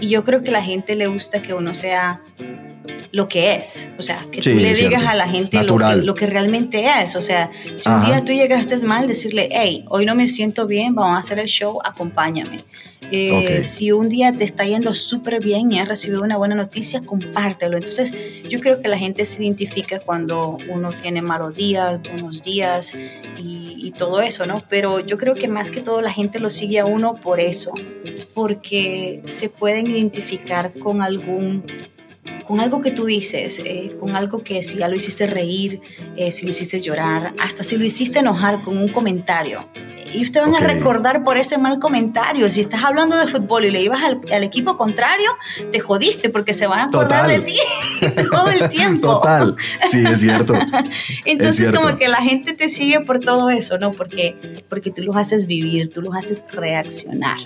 Y 0.00 0.08
yo 0.08 0.24
creo 0.24 0.42
que 0.42 0.50
a 0.50 0.54
la 0.54 0.62
gente 0.62 0.94
le 0.94 1.06
gusta 1.06 1.42
que 1.42 1.54
uno 1.54 1.74
sea 1.74 2.20
lo 3.12 3.28
que 3.28 3.54
es, 3.54 3.88
o 3.98 4.02
sea, 4.02 4.26
que 4.30 4.40
tú 4.40 4.50
le 4.50 4.74
digas 4.74 5.04
a 5.04 5.14
la 5.14 5.28
gente 5.28 5.62
lo 5.62 5.78
que, 5.78 5.96
lo 5.96 6.14
que, 6.14 6.26
realmente 6.26 6.84
es, 7.00 7.16
o 7.16 7.22
sea, 7.22 7.50
si 7.74 7.88
un 7.88 8.04
día 8.04 8.24
tú 8.24 8.32
llegaste 8.32 8.76
mal, 8.78 9.06
decirle, 9.06 9.48
hey, 9.52 9.84
hoy 9.88 10.04
no 10.04 10.14
me 10.14 10.26
siento 10.26 10.66
bien, 10.66 10.94
vamos 10.94 11.16
a 11.16 11.20
hacer 11.20 11.38
el 11.38 11.46
show, 11.46 11.78
acompáñame. 11.84 12.58
Eh, 13.10 13.64
si 13.68 13.92
un 13.92 14.08
día 14.08 14.32
te 14.32 14.44
está 14.44 14.64
yendo 14.64 14.94
súper 14.94 15.42
bien 15.42 15.70
y 15.70 15.78
has 15.78 15.88
recibido 15.88 16.22
una 16.22 16.36
buena 16.36 16.54
noticia, 16.54 17.02
compártelo. 17.04 17.76
Entonces, 17.76 18.14
yo 18.48 18.58
creo 18.60 18.80
que 18.80 18.88
la 18.88 18.98
gente 18.98 19.24
se 19.24 19.42
identifica 19.42 20.00
cuando 20.00 20.58
uno 20.68 20.92
tiene 20.92 21.22
malos 21.22 21.54
días, 21.54 22.00
buenos 22.02 22.42
días 22.42 22.94
y, 22.94 23.74
y 23.76 23.90
todo 23.92 24.20
eso, 24.20 24.46
¿no? 24.46 24.62
Pero 24.68 25.00
yo 25.00 25.18
creo 25.18 25.34
que 25.34 25.48
más 25.48 25.70
que 25.70 25.80
todo 25.80 26.00
la 26.00 26.12
gente 26.12 26.40
lo 26.40 26.50
sigue 26.50 26.80
a 26.80 26.86
uno 26.86 27.16
por 27.16 27.40
eso, 27.40 27.72
porque 28.32 29.22
se 29.26 29.48
pueden 29.48 29.86
identificar 29.86 30.72
con 30.78 31.02
algún 31.02 31.64
con 32.46 32.60
algo 32.60 32.80
que 32.80 32.90
tú 32.90 33.06
dices, 33.06 33.60
eh, 33.64 33.96
con 33.98 34.16
algo 34.16 34.42
que 34.42 34.62
si 34.62 34.78
ya 34.78 34.88
lo 34.88 34.96
hiciste 34.96 35.26
reír, 35.26 35.80
eh, 36.16 36.30
si 36.30 36.44
lo 36.44 36.50
hiciste 36.50 36.80
llorar, 36.80 37.34
hasta 37.38 37.64
si 37.64 37.76
lo 37.76 37.84
hiciste 37.84 38.18
enojar 38.18 38.62
con 38.62 38.76
un 38.76 38.88
comentario. 38.88 39.66
Y 40.12 40.22
ustedes 40.22 40.46
van 40.46 40.62
a 40.62 40.66
recordar 40.66 41.24
por 41.24 41.38
ese 41.38 41.58
mal 41.58 41.80
comentario. 41.80 42.48
Si 42.48 42.60
estás 42.60 42.84
hablando 42.84 43.16
de 43.16 43.26
fútbol 43.26 43.64
y 43.64 43.70
le 43.72 43.82
ibas 43.82 44.00
al, 44.04 44.44
equipo 44.44 44.76
contrario, 44.76 45.30
te 45.72 45.80
jodiste 45.80 46.28
porque 46.30 46.54
se 46.54 46.68
van 46.68 46.80
a 46.80 46.84
acordar 46.84 47.26
de 47.26 47.40
ti 47.40 47.56
todo 48.30 48.48
el 48.48 48.68
tiempo. 48.68 49.08
Total, 49.08 49.56
sí, 49.88 50.04
es 50.06 50.20
cierto. 50.20 50.54
Entonces 51.24 51.70
como 51.70 51.96
que 51.96 52.06
la 52.06 52.18
gente 52.18 52.52
te 52.52 52.68
sigue 52.68 53.00
por 53.00 53.18
todo 53.18 53.50
eso, 53.50 53.78
¿no? 53.78 53.92
Porque, 53.92 54.62
porque 54.68 54.92
tú 54.92 55.02
los 55.02 55.16
haces 55.16 55.46
vivir, 55.46 55.92
tú 55.92 56.00
los 56.00 56.14
haces 56.14 56.44
reaccionar. 56.52 57.38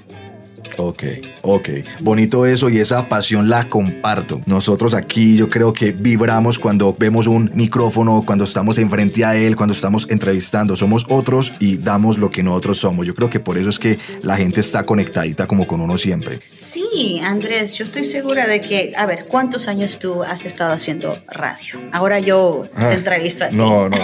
Ok, 0.77 1.05
ok. 1.43 1.69
Bonito 2.01 2.47
eso 2.47 2.69
y 2.69 2.79
esa 2.79 3.09
pasión 3.09 3.49
la 3.49 3.69
comparto. 3.69 4.41
Nosotros 4.47 4.95
aquí 4.95 5.37
yo 5.37 5.49
creo 5.49 5.73
que 5.73 5.93
vibramos 5.93 6.59
cuando 6.59 6.95
vemos 6.99 7.27
un 7.27 7.51
micrófono, 7.55 8.25
cuando 8.27 8.45
estamos 8.45 8.79
enfrente 8.79 9.25
a 9.25 9.37
él, 9.37 9.57
cuando 9.57 9.73
estamos 9.73 10.09
entrevistando. 10.11 10.77
Somos 10.77 11.07
otros 11.09 11.53
y 11.59 11.79
damos 11.79 12.19
lo 12.19 12.31
que 12.31 12.43
nosotros 12.43 12.79
somos. 12.79 13.07
Yo 13.07 13.15
creo 13.15 13.31
que 13.31 13.41
por 13.41 13.59
eso 13.59 13.69
es 13.69 13.79
que 13.79 13.99
la 14.23 14.37
gente 14.37 14.61
está 14.61 14.85
conectadita 14.85 15.47
como 15.47 15.67
con 15.67 15.81
uno 15.81 15.99
siempre. 15.99 16.41
Sí, 16.53 17.21
Andrés, 17.23 17.75
yo 17.75 17.85
estoy 17.85 18.05
segura 18.05 18.47
de 18.47 18.61
que, 18.61 18.93
a 18.97 19.07
ver, 19.07 19.27
¿cuántos 19.27 19.69
años 19.69 19.99
tú 19.99 20.23
has 20.23 20.45
estado 20.45 20.73
haciendo 20.73 21.19
radio? 21.27 21.81
Ahora 21.93 22.19
yo 22.19 22.69
te 22.77 22.85
ah, 22.85 22.95
entrevisto 22.95 23.45
a 23.45 23.49
ti. 23.49 23.57
No, 23.57 23.89
no. 23.89 23.97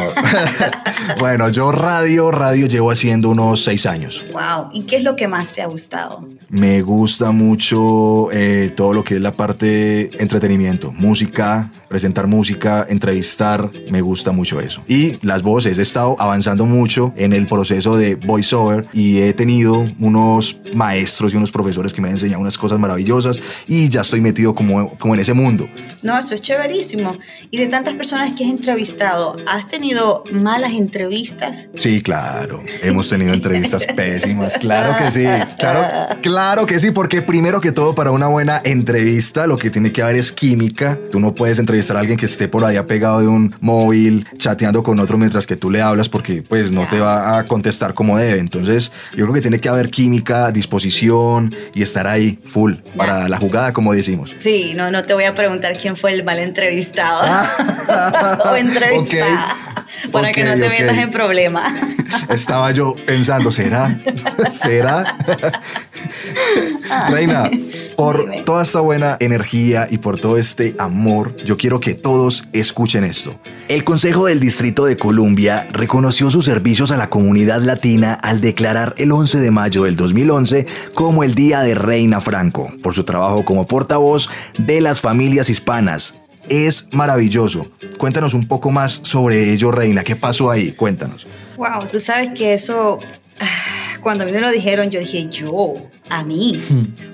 bueno, 1.18 1.49
yo 1.49 1.73
radio, 1.73 2.30
radio 2.30 2.66
llevo 2.66 2.90
haciendo 2.90 3.30
unos 3.30 3.62
seis 3.62 3.87
años. 3.87 4.25
Wow. 4.33 4.71
¿Y 4.73 4.83
qué 4.83 4.97
es 4.97 5.04
lo 5.04 5.16
que 5.16 5.28
más 5.28 5.52
te 5.52 5.62
ha 5.62 5.66
gustado? 5.66 6.25
Me 6.54 6.82
gusta 6.82 7.32
mucho 7.32 8.30
eh, 8.30 8.73
todo 8.76 8.92
lo 8.92 9.02
que 9.02 9.16
es 9.16 9.20
la 9.20 9.32
parte 9.32 10.08
entretenimiento, 10.23 10.92
música, 10.92 11.73
presentar 11.88 12.28
música, 12.28 12.87
entrevistar, 12.88 13.73
me 13.90 14.00
gusta 14.00 14.30
mucho 14.30 14.61
eso. 14.61 14.80
Y 14.87 15.18
las 15.26 15.42
voces, 15.42 15.78
he 15.78 15.82
estado 15.82 16.14
avanzando 16.20 16.64
mucho 16.64 17.12
en 17.16 17.32
el 17.32 17.49
proceso 17.49 17.96
de 17.96 18.14
voiceover 18.14 18.87
y 18.92 19.18
he 19.18 19.32
tenido 19.32 19.84
unos 19.99 20.61
maestros 20.76 21.34
y 21.34 21.38
unos 21.38 21.50
profesores 21.50 21.92
que 21.92 22.00
me 22.00 22.06
han 22.06 22.14
enseñado 22.14 22.40
unas 22.40 22.56
cosas 22.56 22.78
maravillosas 22.78 23.40
y 23.66 23.88
ya 23.88 24.02
estoy 24.02 24.20
metido 24.20 24.54
como, 24.54 24.96
como 24.96 25.14
en 25.14 25.20
ese 25.20 25.34
mundo. 25.34 25.68
No, 26.04 26.16
eso 26.16 26.37
es 26.37 26.40
chéverísimo. 26.40 27.18
Y 27.50 27.58
de 27.58 27.66
tantas 27.66 27.94
personas 27.94 28.30
que 28.34 28.44
has 28.44 28.50
entrevistado, 28.50 29.38
¿has 29.49 29.66
tenido 29.66 30.23
malas 30.30 30.73
entrevistas? 30.75 31.68
Sí, 31.75 32.00
claro. 32.00 32.62
Hemos 32.84 33.08
tenido 33.08 33.34
entrevistas 33.34 33.84
pésimas, 33.96 34.56
claro 34.56 34.96
que 34.96 35.11
sí. 35.11 35.25
Claro, 35.58 36.16
claro 36.23 36.43
Claro 36.44 36.66
que 36.66 36.78
sí, 36.78 36.90
porque 36.90 37.22
primero 37.22 37.58
que 37.58 37.72
todo 37.72 37.94
para 37.94 38.10
una 38.10 38.26
buena 38.26 38.60
entrevista 38.62 39.46
lo 39.46 39.56
que 39.56 39.70
tiene 39.70 39.92
que 39.92 40.02
haber 40.02 40.16
es 40.16 40.30
química. 40.30 40.98
Tú 41.10 41.18
no 41.18 41.34
puedes 41.34 41.58
entrevistar 41.58 41.96
a 41.96 42.00
alguien 42.00 42.18
que 42.18 42.26
esté 42.26 42.48
por 42.48 42.66
allá 42.66 42.86
pegado 42.86 43.20
de 43.20 43.28
un 43.28 43.56
móvil, 43.60 44.26
chateando 44.36 44.82
con 44.82 45.00
otro 45.00 45.16
mientras 45.16 45.46
que 45.46 45.56
tú 45.56 45.70
le 45.70 45.80
hablas 45.80 46.10
porque 46.10 46.42
pues 46.42 46.70
no 46.70 46.86
te 46.86 47.00
va 47.00 47.38
a 47.38 47.46
contestar 47.46 47.94
como 47.94 48.18
debe. 48.18 48.40
Entonces 48.40 48.92
yo 49.16 49.24
creo 49.24 49.32
que 49.32 49.40
tiene 49.40 49.58
que 49.58 49.70
haber 49.70 49.88
química, 49.88 50.52
disposición 50.52 51.54
y 51.72 51.80
estar 51.80 52.06
ahí 52.06 52.38
full 52.44 52.74
para 52.94 53.26
la 53.26 53.38
jugada 53.38 53.72
como 53.72 53.94
decimos. 53.94 54.34
Sí, 54.36 54.74
no, 54.76 54.90
no 54.90 55.02
te 55.02 55.14
voy 55.14 55.24
a 55.24 55.34
preguntar 55.34 55.78
quién 55.78 55.96
fue 55.96 56.12
el 56.12 56.24
mal 56.24 56.38
entrevistado 56.38 57.22
o 58.50 58.54
entrevistada. 58.54 59.56
Para 60.12 60.30
que 60.30 60.44
no 60.44 60.52
te 60.54 60.68
metas 60.68 60.98
en 60.98 61.10
problemas. 61.10 61.72
Estaba 62.28 62.70
yo 62.72 62.94
pensando, 63.06 63.50
¿será? 63.50 63.98
¿Será? 64.50 65.04
Reina, 67.11 67.50
por 67.97 68.45
toda 68.45 68.62
esta 68.62 68.81
buena 68.81 69.17
energía 69.21 69.87
y 69.91 69.99
por 69.99 70.21
todo 70.21 70.37
este 70.37 70.75
amor, 70.79 71.37
yo 71.45 71.57
quiero 71.57 71.81
que 71.81 71.95
todos 71.95 72.45
escuchen 72.53 73.05
esto. 73.05 73.38
El 73.69 73.85
Consejo 73.85 74.26
del 74.26 74.41
Distrito 74.41 74.85
de 74.85 74.97
Columbia 74.97 75.69
reconoció 75.73 76.31
sus 76.31 76.45
servicios 76.45 76.91
a 76.91 76.97
la 76.97 77.09
comunidad 77.09 77.62
latina 77.62 78.14
al 78.14 78.41
declarar 78.41 78.95
el 78.99 79.12
11 79.12 79.41
de 79.41 79.50
mayo 79.50 79.85
del 79.85 79.97
2011 79.97 80.67
como 80.95 81.25
el 81.25 81.35
Día 81.35 81.61
de 81.61 81.75
Reina 81.75 82.21
Franco, 82.21 82.71
por 82.83 82.95
su 82.95 83.05
trabajo 83.05 83.45
como 83.45 83.67
portavoz 83.67 84.29
de 84.59 84.81
las 84.81 85.00
familias 85.00 85.49
hispanas. 85.49 86.19
Es 86.49 86.88
maravilloso. 86.93 87.69
Cuéntanos 87.97 88.35
un 88.35 88.47
poco 88.47 88.71
más 88.71 89.00
sobre 89.05 89.50
ello, 89.50 89.71
Reina. 89.71 90.05
¿Qué 90.05 90.14
pasó 90.14 90.50
ahí? 90.50 90.73
Cuéntanos. 90.73 91.26
Wow, 91.57 91.87
tú 91.91 91.99
sabes 91.99 92.31
que 92.35 92.53
eso 92.53 92.99
cuando 94.05 94.25
a 94.25 94.26
mí 94.26 94.33
me 94.33 94.41
lo 94.41 94.50
dijeron, 94.50 94.91
yo 94.91 95.00
dije, 95.00 95.29
yo, 95.31 95.76
a 96.08 96.23
mí. 96.25 96.61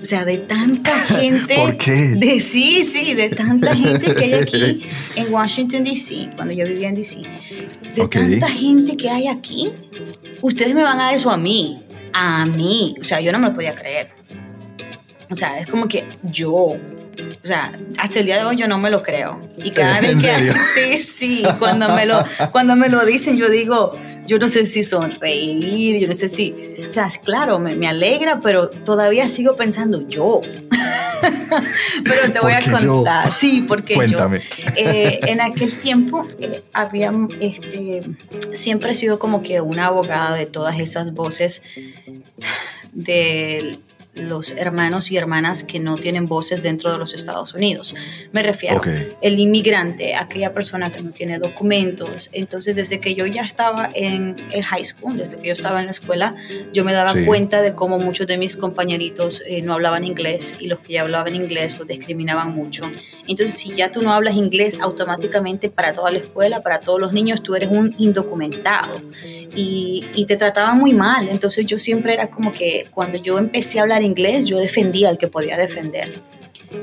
O 0.01 0.05
sea, 0.05 0.25
de 0.25 0.37
tanta 0.39 0.99
gente. 1.07 1.55
¿Por 1.55 1.77
qué? 1.77 2.15
De, 2.17 2.39
sí, 2.39 2.83
sí, 2.83 3.13
de 3.13 3.29
tanta 3.29 3.75
gente 3.75 4.13
que 4.13 4.23
hay 4.23 4.33
aquí 4.33 4.85
en 5.15 5.33
Washington, 5.33 5.83
D.C., 5.83 6.29
cuando 6.35 6.53
yo 6.53 6.65
vivía 6.65 6.89
en 6.89 6.95
D.C. 6.95 7.21
De 7.95 8.07
tanta 8.07 8.49
gente 8.49 8.97
que 8.97 9.09
hay 9.09 9.27
aquí, 9.27 9.71
ustedes 10.41 10.73
me 10.73 10.83
van 10.83 10.99
a 10.99 11.05
dar 11.05 11.15
eso 11.15 11.31
a 11.31 11.37
mí. 11.37 11.83
A 12.13 12.45
mí. 12.45 12.95
O 12.99 13.03
sea, 13.03 13.21
yo 13.21 13.31
no 13.31 13.39
me 13.39 13.47
lo 13.47 13.53
podía 13.53 13.73
creer. 13.73 14.09
O 15.29 15.35
sea, 15.35 15.59
es 15.59 15.67
como 15.67 15.87
que 15.87 16.05
yo, 16.23 16.75
o 17.43 17.47
sea, 17.47 17.77
hasta 17.97 18.19
el 18.19 18.25
día 18.25 18.37
de 18.37 18.45
hoy 18.45 18.55
yo 18.55 18.67
no 18.67 18.77
me 18.77 18.89
lo 18.89 19.03
creo. 19.03 19.41
Y 19.57 19.71
cada 19.71 20.01
vez 20.01 20.15
que 20.17 20.53
sí, 20.75 21.03
sí, 21.03 21.43
cuando 21.59 21.89
me 21.89 22.05
lo 22.05 22.23
cuando 22.51 22.75
me 22.75 22.89
lo 22.89 23.05
dicen 23.05 23.37
yo 23.37 23.49
digo, 23.49 23.93
yo 24.25 24.39
no 24.39 24.47
sé 24.47 24.65
si 24.65 24.83
sonreír, 24.83 25.99
yo 25.99 26.07
no 26.07 26.13
sé 26.13 26.27
si, 26.27 26.53
o 26.87 26.91
sea, 26.91 27.09
claro, 27.23 27.59
me, 27.59 27.75
me 27.75 27.87
alegra, 27.87 28.39
pero 28.41 28.69
todavía 28.69 29.27
sigo 29.29 29.55
pensando 29.55 30.07
yo. 30.07 30.41
pero 32.03 32.31
te 32.31 32.39
voy 32.39 32.53
a 32.53 32.61
contar, 32.61 33.31
sí, 33.31 33.65
porque 33.67 33.93
Cuéntame. 33.93 34.39
yo 34.39 34.71
eh, 34.75 35.19
en 35.23 35.41
aquel 35.41 35.73
tiempo 35.79 36.27
eh, 36.39 36.63
había, 36.73 37.13
este, 37.39 38.03
siempre 38.53 38.91
he 38.91 38.95
sido 38.95 39.19
como 39.19 39.43
que 39.43 39.61
una 39.61 39.87
abogada 39.87 40.35
de 40.35 40.45
todas 40.45 40.79
esas 40.79 41.13
voces 41.13 41.63
del 42.93 43.79
los 44.13 44.51
hermanos 44.51 45.09
y 45.11 45.15
hermanas 45.17 45.63
que 45.63 45.79
no 45.79 45.95
tienen 45.97 46.27
voces 46.27 46.63
dentro 46.63 46.91
de 46.91 46.97
los 46.97 47.13
Estados 47.13 47.53
Unidos. 47.53 47.95
Me 48.33 48.43
refiero 48.43 48.77
Ok. 48.77 48.87
el 49.21 49.39
inmigrante, 49.39 50.15
aquella 50.15 50.53
persona 50.53 50.91
que 50.91 51.01
no 51.01 51.11
tiene 51.11 51.39
documentos. 51.39 52.29
Entonces, 52.33 52.75
desde 52.75 52.99
que 52.99 53.15
yo 53.15 53.25
ya 53.25 53.43
estaba 53.43 53.89
en 53.93 54.35
el 54.51 54.63
high 54.63 54.83
school, 54.83 55.15
desde 55.17 55.37
que 55.39 55.47
yo 55.47 55.53
estaba 55.53 55.79
en 55.79 55.85
la 55.85 55.91
escuela, 55.91 56.35
yo 56.73 56.83
me 56.83 56.91
daba 56.91 57.13
Sí. 57.13 57.23
cuenta 57.25 57.61
de 57.61 57.73
cómo 57.73 57.99
muchos 57.99 58.27
de 58.27 58.37
mis 58.37 58.57
compañeritos 58.57 59.41
eh, 59.47 59.61
no 59.61 59.73
hablaban 59.73 60.03
inglés 60.03 60.55
y 60.59 60.67
los 60.67 60.79
que 60.79 60.93
ya 60.93 61.03
hablaban 61.03 61.33
inglés 61.33 61.77
los 61.79 61.87
discriminaban 61.87 62.53
mucho. 62.53 62.91
Entonces, 63.27 63.55
si 63.57 63.73
ya 63.75 63.91
tú 63.93 64.01
no 64.01 64.11
hablas 64.11 64.35
inglés, 64.35 64.77
automáticamente 64.81 65.69
para 65.69 65.93
toda 65.93 66.11
la 66.11 66.17
escuela, 66.19 66.61
para 66.61 66.81
todos 66.81 66.99
los 66.99 67.13
niños, 67.13 67.41
tú 67.43 67.55
eres 67.55 67.69
un 67.71 67.95
indocumentado 67.97 69.01
y, 69.55 70.05
y 70.15 70.25
te 70.25 70.35
trataban 70.37 70.77
muy 70.77 70.93
mal. 70.93 71.29
Entonces, 71.29 71.65
yo 71.65 71.77
siempre 71.77 72.13
era 72.13 72.29
como 72.29 72.51
que 72.51 72.87
cuando 72.91 73.17
yo 73.17 73.37
empecé 73.37 73.79
a 73.79 73.83
hablar 73.83 74.00
inglés, 74.01 74.45
yo 74.45 74.57
defendía 74.57 75.09
al 75.09 75.17
que 75.17 75.27
podía 75.27 75.57
defender. 75.57 76.19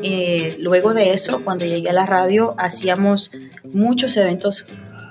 Eh, 0.02 0.56
luego 0.58 0.94
de 0.94 1.12
eso, 1.12 1.42
cuando 1.44 1.64
llegué 1.64 1.90
a 1.90 1.94
la 1.94 2.06
radio, 2.06 2.54
hacíamos 2.58 3.30
muchos 3.64 4.16
eventos 4.16 4.66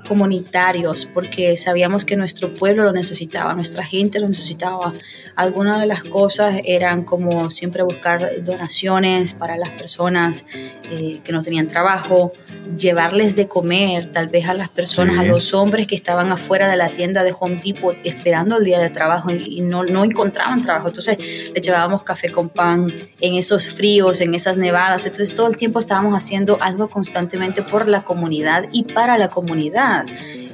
comunitarios 0.07 1.05
porque 1.05 1.57
sabíamos 1.57 2.05
que 2.05 2.15
nuestro 2.15 2.53
pueblo 2.53 2.83
lo 2.83 2.93
necesitaba, 2.93 3.53
nuestra 3.53 3.83
gente 3.83 4.19
lo 4.19 4.27
necesitaba. 4.27 4.93
Algunas 5.35 5.79
de 5.79 5.87
las 5.87 6.03
cosas 6.03 6.61
eran 6.65 7.03
como 7.03 7.51
siempre 7.51 7.83
buscar 7.83 8.43
donaciones 8.43 9.33
para 9.33 9.57
las 9.57 9.69
personas 9.69 10.45
eh, 10.91 11.19
que 11.23 11.31
no 11.31 11.41
tenían 11.41 11.67
trabajo, 11.67 12.31
llevarles 12.77 13.35
de 13.35 13.47
comer 13.47 14.11
tal 14.11 14.27
vez 14.27 14.47
a 14.47 14.53
las 14.53 14.69
personas, 14.69 15.15
Sí. 15.15 15.21
a 15.21 15.23
los 15.25 15.53
hombres 15.53 15.87
que 15.87 15.95
estaban 15.95 16.31
afuera 16.31 16.69
de 16.69 16.77
la 16.77 16.89
tienda 16.89 17.23
de 17.23 17.33
Home 17.37 17.61
Depot 17.63 17.95
esperando 18.03 18.57
el 18.57 18.63
día 18.65 18.79
de 18.79 18.89
trabajo 18.89 19.31
y, 19.31 19.61
no, 19.61 19.83
no 19.83 20.03
encontraban 20.03 20.61
trabajo. 20.61 20.87
Entonces 20.87 21.17
le 21.53 21.59
llevábamos 21.59 22.03
café 22.03 22.31
con 22.31 22.49
pan 22.49 22.93
en 23.19 23.33
esos 23.35 23.69
fríos, 23.69 24.21
en 24.21 24.33
esas 24.33 24.57
nevadas. 24.57 25.05
Entonces 25.05 25.33
todo 25.35 25.47
el 25.47 25.57
tiempo 25.57 25.79
estábamos 25.79 26.15
haciendo 26.15 26.57
algo 26.61 26.89
constantemente 26.89 27.63
por 27.63 27.87
la 27.87 28.03
comunidad 28.03 28.65
y 28.71 28.83
para 28.83 29.17
la 29.17 29.29
comunidad. 29.29 29.96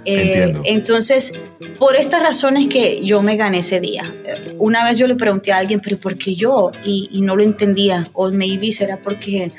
Eh, 0.06 0.54
entonces, 0.66 1.32
por 1.80 1.96
estas 1.96 2.22
razones 2.22 2.68
que 2.68 3.04
yo 3.06 3.22
me 3.22 3.38
gané 3.38 3.60
ese 3.60 3.80
día. 3.80 4.14
Eh, 4.26 4.56
Una 4.60 4.84
vez 4.84 4.98
yo 4.98 5.08
le 5.08 5.16
pregunté 5.16 5.54
a 5.54 5.58
alguien, 5.58 5.80
pero 5.80 5.98
¿por 5.98 6.18
qué 6.18 6.36
yo? 6.36 6.72
Y, 6.84 7.10
y 7.12 7.22
no 7.22 7.36
lo 7.36 7.44
entendía. 7.44 8.06
O 8.14 8.30
maybe 8.32 8.72
será 8.72 8.98
porque 8.98 9.52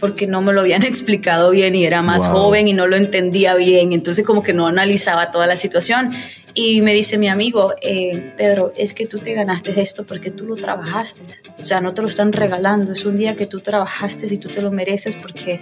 porque 0.00 0.28
no 0.28 0.40
me 0.42 0.52
lo 0.52 0.60
habían 0.60 0.82
explicado 0.86 1.50
bien 1.50 1.74
y 1.74 1.84
era 1.84 2.02
más 2.02 2.22
Wow. 2.28 2.36
joven 2.36 2.68
y 2.68 2.72
no 2.72 2.86
lo 2.86 2.94
entendía 2.96 3.56
bien, 3.56 3.92
entonces 3.92 4.24
como 4.24 4.44
que 4.44 4.52
no 4.52 4.68
analizaba 4.68 5.32
toda 5.32 5.48
la 5.48 5.56
situación. 5.56 6.12
Y 6.60 6.80
me 6.80 6.92
dice 6.92 7.18
mi 7.18 7.28
amigo, 7.28 7.72
eh, 7.82 8.32
Pedro, 8.36 8.72
es 8.76 8.92
que 8.92 9.06
tú 9.06 9.20
te 9.20 9.32
ganaste 9.32 9.80
esto 9.80 10.04
porque 10.04 10.32
tú 10.32 10.44
lo 10.44 10.56
trabajaste. 10.56 11.22
O 11.62 11.64
sea, 11.64 11.80
no 11.80 11.94
te 11.94 12.02
lo 12.02 12.08
están 12.08 12.32
regalando, 12.32 12.94
es 12.94 13.04
un 13.04 13.16
día 13.16 13.36
que 13.36 13.46
tú 13.46 13.60
trabajaste 13.60 14.26
y 14.28 14.38
tú 14.38 14.48
te 14.48 14.60
lo 14.60 14.72
mereces 14.72 15.14
porque 15.14 15.60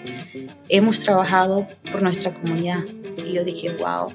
hemos 0.70 1.00
trabajado 1.00 1.68
por 1.92 2.00
nuestra 2.00 2.32
comunidad. 2.32 2.78
Y 3.28 3.32
yo 3.34 3.44
dije, 3.44 3.76
wow, 3.78 4.10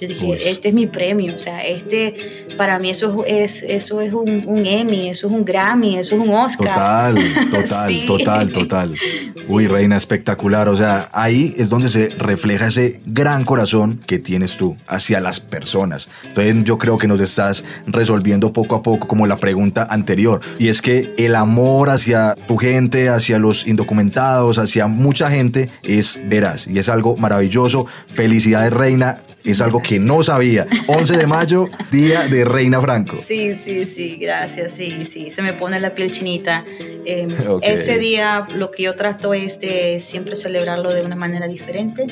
yo 0.00 0.08
dije, 0.08 0.50
este 0.50 0.68
es 0.68 0.74
mi 0.74 0.86
premio, 0.88 1.34
o 1.36 1.38
sea, 1.38 1.64
este, 1.66 2.14
para 2.56 2.78
mí 2.78 2.90
eso 2.90 3.24
es, 3.24 3.62
eso 3.62 4.00
es 4.00 4.12
un, 4.12 4.44
un 4.46 4.66
Emmy, 4.66 5.10
eso 5.10 5.26
es 5.28 5.32
un 5.32 5.44
Grammy, 5.44 5.98
eso 5.98 6.16
es 6.16 6.22
un 6.22 6.30
Oscar. 6.30 6.74
Total, 6.74 7.14
total, 7.50 7.88
Sí. 7.88 8.04
total, 8.06 8.52
total. 8.52 8.94
Sí. 9.38 9.54
Uy, 9.54 9.66
reina, 9.68 9.96
espectacular. 9.96 10.68
O 10.68 10.76
sea, 10.76 11.08
ahí 11.12 11.54
es 11.56 11.68
donde 11.68 11.88
se 11.88 12.08
refleja 12.08 12.66
ese 12.66 13.00
gran 13.06 13.44
corazón 13.44 14.00
que 14.04 14.18
tienes 14.18 14.56
tú 14.56 14.76
hacia 14.88 15.20
las 15.20 15.40
personas. 15.40 16.07
Entonces 16.24 16.54
yo 16.64 16.78
creo 16.78 16.98
que 16.98 17.06
nos 17.06 17.20
estás 17.20 17.64
resolviendo 17.86 18.52
poco 18.52 18.76
a 18.76 18.82
poco 18.82 19.08
como 19.08 19.26
la 19.26 19.36
pregunta 19.36 19.86
anterior. 19.88 20.40
Y 20.58 20.68
es 20.68 20.82
que 20.82 21.14
el 21.18 21.34
amor 21.34 21.90
hacia 21.90 22.34
tu 22.46 22.56
gente, 22.56 23.08
hacia 23.08 23.38
los 23.38 23.66
indocumentados, 23.66 24.58
hacia 24.58 24.86
mucha 24.86 25.30
gente 25.30 25.70
es 25.82 26.18
veraz 26.24 26.66
y 26.66 26.78
es 26.78 26.88
algo 26.88 27.16
maravilloso. 27.16 27.86
Felicidades, 28.08 28.72
reina. 28.72 29.18
Es 29.44 29.60
algo 29.62 29.80
que 29.80 30.00
no 30.00 30.22
sabía. 30.22 30.66
11 30.88 31.16
de 31.16 31.26
mayo, 31.26 31.70
día 31.92 32.26
de 32.26 32.44
Reina 32.44 32.80
Franco. 32.80 33.16
Sí, 33.16 33.54
sí, 33.54 33.86
sí, 33.86 34.16
gracias, 34.20 34.72
sí, 34.72 35.06
sí, 35.06 35.30
se 35.30 35.42
me 35.42 35.52
pone 35.52 35.80
la 35.80 35.94
piel 35.94 36.10
chinita. 36.10 36.64
Eh, 37.06 37.28
Ok. 37.48 37.62
Ese 37.64 37.98
día 37.98 38.46
lo 38.54 38.70
que 38.72 38.82
yo 38.82 38.94
trato 38.94 39.32
es 39.34 39.60
de 39.60 40.00
siempre 40.00 40.34
celebrarlo 40.36 40.92
de 40.92 41.02
una 41.02 41.14
manera 41.16 41.46
diferente. 41.46 42.06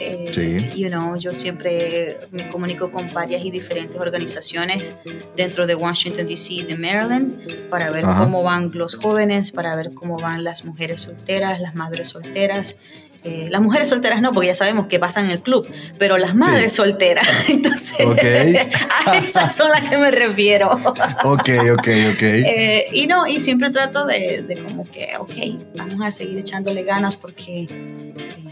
Eh, 0.00 0.30
Sí. 0.32 0.80
you 0.80 0.88
know, 0.88 1.16
yo 1.18 1.34
siempre 1.34 2.18
me 2.30 2.48
comunico 2.48 2.90
con 2.90 3.12
varias 3.12 3.44
y 3.44 3.50
diferentes 3.50 4.00
organizaciones 4.00 4.94
dentro 5.36 5.66
de 5.66 5.74
Washington, 5.74 6.26
D.C. 6.26 6.64
de 6.64 6.76
Maryland 6.76 7.68
para 7.68 7.90
ver 7.90 8.04
Ajá. 8.04 8.22
cómo 8.24 8.42
van 8.42 8.70
los 8.74 8.94
jóvenes, 8.94 9.50
para 9.52 9.74
ver 9.76 9.92
cómo 9.94 10.18
van 10.20 10.44
las 10.44 10.64
mujeres 10.64 11.00
solteras, 11.02 11.60
las 11.60 11.74
madres 11.74 12.08
solteras. 12.10 12.76
Eh, 13.24 13.48
las 13.50 13.60
mujeres 13.60 13.88
solteras 13.88 14.20
no, 14.22 14.32
porque 14.32 14.46
ya 14.46 14.54
sabemos 14.54 14.86
que 14.86 15.00
pasan 15.00 15.24
en 15.24 15.32
el 15.32 15.40
club, 15.40 15.68
pero 15.98 16.18
las 16.18 16.36
madres 16.36 16.72
solteras, 16.74 17.26
entonces 17.48 18.06
Ok. 18.06 18.22
a 19.06 19.16
esas 19.18 19.56
son 19.56 19.70
las 19.70 19.82
que 19.90 19.98
me 19.98 20.12
refiero. 20.12 20.70
Ok, 21.24 21.48
ok, 21.72 21.88
ok. 22.14 22.22
Eh, 22.22 22.84
y 22.92 23.08
no, 23.08 23.26
y 23.26 23.40
siempre 23.40 23.70
trato 23.70 24.06
de, 24.06 24.42
de 24.46 24.62
como 24.62 24.84
que, 24.88 25.10
ok, 25.18 25.32
vamos 25.74 26.00
a 26.00 26.12
seguir 26.12 26.38
echándole 26.38 26.84
ganas 26.84 27.16
porque 27.16 27.62
eh, 27.68 28.47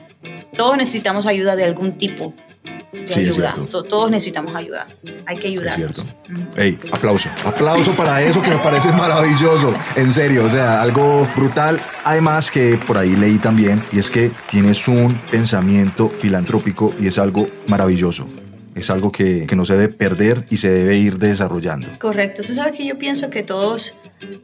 todos 0.57 0.77
necesitamos 0.77 1.27
ayuda 1.27 1.57
de 1.57 1.65
algún 1.65 1.99
tipo 1.99 2.35
de 2.93 3.13
Sí, 3.13 3.21
es 3.21 3.37
ayuda. 3.37 3.53
cierto. 3.53 3.69
To- 3.71 3.83
Todos 3.85 4.11
necesitamos 4.11 4.55
ayuda. 4.57 4.87
Hay 5.27 5.37
que 5.37 5.49
ayudar. 5.49 5.75
cierto. 5.75 6.05
Ey, 6.57 6.79
aplauso. 6.93 7.29
Aplauso 7.45 7.93
para 7.93 8.23
eso 8.23 8.41
que 8.43 8.49
me 8.51 8.57
parece 8.57 8.91
maravilloso. 8.93 9.75
En 9.97 10.13
serio, 10.13 10.45
o 10.45 10.49
sea, 10.51 10.81
algo 10.83 11.29
brutal. 11.37 11.81
Además 12.05 12.51
que 12.51 12.79
por 12.87 12.97
ahí 12.99 13.15
leí 13.15 13.39
también, 13.39 13.83
y 13.93 13.99
es 13.99 14.11
que 14.11 14.31
tienes 14.51 14.89
un 14.89 15.13
pensamiento 15.31 16.09
filantrópico 16.09 16.95
y 16.99 17.07
es 17.07 17.19
algo 17.19 17.47
maravilloso. 17.67 18.27
Es 18.75 18.91
algo 18.91 19.11
que, 19.13 19.47
que 19.47 19.57
no 19.57 19.65
se 19.65 19.75
debe 19.75 19.89
perder 19.89 20.45
y 20.51 20.57
se 20.59 20.71
debe 20.71 20.97
ir 20.97 21.19
desarrollando. 21.19 21.89
Correcto. 21.99 22.43
Tú 22.43 22.55
sabes 22.55 22.73
que 22.73 22.85
yo 22.87 22.99
pienso 22.99 23.31
que 23.31 23.43
todos 23.43 23.95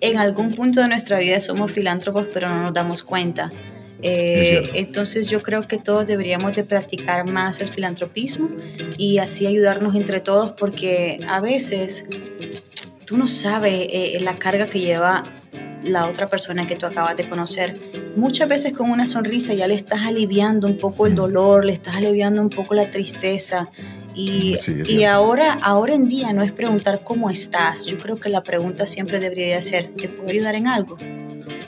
en 0.01 0.19
algún 0.19 0.55
punto 0.55 0.81
de 0.81 0.89
nuestra 0.89 1.19
vida 1.19 1.41
somos 1.41 1.71
filántropos, 1.73 2.27
pero 2.33 2.49
no 2.49 2.63
nos 2.63 2.73
damos 2.73 3.03
cuenta. 3.03 3.51
Eh, 4.03 4.71
entonces 4.75 5.29
yo 5.29 5.43
creo 5.43 5.69
que 5.69 5.79
todos 5.79 6.07
deberíamos 6.07 6.57
de 6.57 6.65
practicar 6.65 7.25
más 7.25 7.61
el 7.61 7.69
filantropismo 7.69 8.49
y 8.99 9.19
así 9.19 9.47
ayudarnos 9.47 9.95
entre 9.95 10.21
todos 10.21 10.53
porque 10.53 11.21
a 11.29 11.41
veces 11.41 12.05
tú 13.05 13.17
no 13.17 13.29
sabes 13.29 13.87
eh, 13.91 14.19
la 14.21 14.37
carga 14.37 14.67
que 14.67 14.81
lleva 14.81 15.25
la 15.85 16.09
otra 16.09 16.29
persona 16.29 16.67
que 16.67 16.77
tú 16.77 16.87
acabas 16.87 17.17
de 17.17 17.29
conocer. 17.29 17.79
Muchas 18.17 18.49
veces 18.49 18.73
con 18.73 18.91
una 18.91 19.07
sonrisa 19.07 19.55
ya 19.55 19.67
le 19.67 19.75
estás 19.75 20.01
aliviando 20.03 20.67
un 20.67 20.77
poco 20.77 21.07
el 21.07 21.15
dolor, 21.15 21.65
le 21.65 21.73
estás 21.73 21.97
aliviando 21.97 22.41
un 22.41 22.51
poco 22.51 22.75
la 22.75 22.91
tristeza. 22.91 23.71
Y, 24.15 24.57
Sí, 24.61 24.83
y 24.87 25.05
ahora, 25.05 25.55
ahora 25.63 25.95
en 25.95 26.07
día 26.07 26.33
no 26.33 26.43
es 26.43 26.53
preguntar 26.53 27.03
cómo 27.03 27.31
estás. 27.31 27.87
Yo 27.87 27.97
creo 27.97 28.17
que 28.17 28.29
la 28.29 28.43
pregunta 28.43 28.85
siempre 28.87 29.21
debería 29.21 29.61
ser, 29.63 29.91
¿te 29.95 30.09
puedo 30.09 30.29
ayudar 30.29 30.55
en 30.55 30.67
algo? 30.67 30.99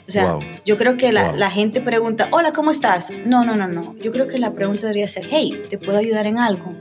O 0.07 0.11
sea, 0.11 0.33
Wow. 0.33 0.39
yo 0.65 0.77
creo 0.77 0.97
que 0.97 1.11
la, 1.11 1.29
Wow. 1.29 1.37
la 1.37 1.49
gente 1.49 1.81
pregunta, 1.81 2.27
hola, 2.31 2.53
¿cómo 2.53 2.69
estás? 2.71 3.11
No, 3.25 3.43
no, 3.43 3.55
no, 3.55 3.67
no. 3.67 3.95
Yo 4.03 4.11
creo 4.11 4.27
que 4.27 4.37
la 4.37 4.53
pregunta 4.53 4.81
debería 4.83 5.07
ser, 5.07 5.25
hey, 5.29 5.63
¿te 5.69 5.77
puedo 5.79 5.97
ayudar 5.97 6.27
en 6.27 6.37
algo? 6.37 6.75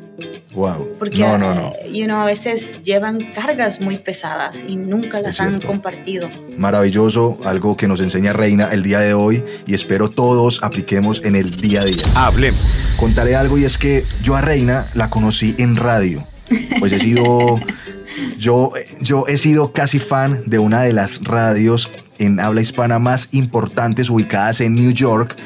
Wow. 0.54 0.90
Porque, 0.98 1.18
no, 1.22 1.38
no, 1.38 1.54
no. 1.54 1.72
eh, 1.82 1.90
you 1.92 2.04
know, 2.04 2.18
a 2.20 2.24
veces 2.26 2.82
llevan 2.82 3.18
cargas 3.34 3.80
muy 3.80 3.98
pesadas 3.98 4.64
y 4.68 4.76
nunca 4.76 5.20
las 5.20 5.40
han 5.40 5.60
compartido. 5.60 6.28
Maravilloso, 6.56 7.38
algo 7.44 7.76
que 7.76 7.88
nos 7.88 8.00
enseña 8.00 8.32
Reina 8.32 8.68
el 8.72 8.82
día 8.82 9.00
de 9.00 9.14
hoy 9.14 9.42
y 9.66 9.74
espero 9.74 10.10
todos 10.10 10.62
apliquemos 10.62 11.24
en 11.24 11.34
el 11.34 11.50
día 11.56 11.80
a 11.80 11.84
día. 11.84 12.02
Hablemos. 12.14 12.60
Contaré 12.96 13.34
algo 13.36 13.58
y 13.58 13.64
es 13.64 13.76
que 13.78 14.04
yo 14.22 14.36
a 14.36 14.40
Reina 14.40 14.86
la 14.94 15.10
conocí 15.10 15.54
en 15.58 15.76
radio. 15.76 16.26
Pues 16.78 16.92
he 16.92 16.98
sido, 16.98 17.60
yo, 18.38 18.72
yo 19.00 19.24
he 19.28 19.36
sido 19.36 19.72
casi 19.72 19.98
fan 19.98 20.42
de 20.46 20.58
una 20.58 20.82
de 20.82 20.92
las 20.92 21.22
radios 21.22 21.90
en 22.18 22.40
habla 22.40 22.60
hispana 22.60 22.98
más 22.98 23.28
importantes 23.32 24.10
ubicadas 24.10 24.60
en 24.60 24.74
New 24.74 24.92
York. 24.92 25.36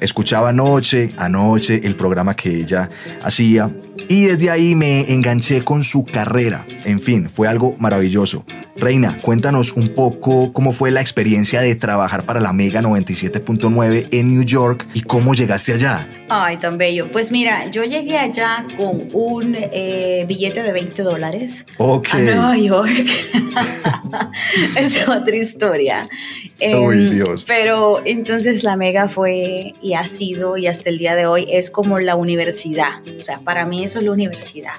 Escuchaba 0.00 0.50
anoche, 0.50 1.12
anoche 1.16 1.80
el 1.84 1.94
programa 1.94 2.34
que 2.34 2.60
ella 2.60 2.90
hacía 3.22 3.70
y 4.08 4.24
desde 4.26 4.50
ahí 4.50 4.74
me 4.74 5.12
enganché 5.12 5.62
con 5.62 5.82
su 5.84 6.04
carrera. 6.04 6.66
En 6.84 7.00
fin, 7.00 7.28
fue 7.32 7.48
algo 7.48 7.76
maravilloso. 7.78 8.44
Reina, 8.76 9.18
cuéntanos 9.20 9.74
un 9.74 9.94
poco 9.94 10.52
cómo 10.52 10.72
fue 10.72 10.90
la 10.90 11.00
experiencia 11.00 11.60
de 11.60 11.74
trabajar 11.74 12.24
para 12.24 12.40
la 12.40 12.52
Mega 12.52 12.80
97.9 12.80 14.08
en 14.10 14.28
New 14.32 14.42
York 14.44 14.88
y 14.94 15.02
cómo 15.02 15.34
llegaste 15.34 15.74
allá. 15.74 16.08
Ay, 16.28 16.56
tan 16.56 16.78
bello. 16.78 17.10
Pues 17.12 17.30
mira, 17.30 17.70
yo 17.70 17.84
llegué 17.84 18.18
allá 18.18 18.66
con 18.76 19.08
un 19.12 19.54
eh, 19.58 20.24
billete 20.26 20.62
de 20.62 20.72
20 20.72 21.02
dólares 21.02 21.66
Ok. 21.76 22.08
a 22.14 22.18
Nueva 22.18 22.56
York. 22.56 23.06
es 24.76 25.08
otra 25.08 25.36
historia. 25.36 26.08
Em, 26.58 27.10
Dios. 27.10 27.44
Pero 27.46 28.00
entonces 28.04 28.64
la 28.64 28.76
Mega 28.76 29.08
fue 29.08 29.74
y 29.82 29.94
ha 29.94 30.06
sido 30.06 30.56
y 30.56 30.66
hasta 30.66 30.88
el 30.90 30.98
día 30.98 31.14
de 31.14 31.26
hoy 31.26 31.46
es 31.50 31.70
como 31.70 31.98
la 31.98 32.16
universidad. 32.16 33.02
O 33.18 33.22
sea, 33.22 33.38
para 33.40 33.66
mí 33.66 33.84
eso 33.92 33.98
es 33.98 34.04
la 34.06 34.12
universidad. 34.12 34.74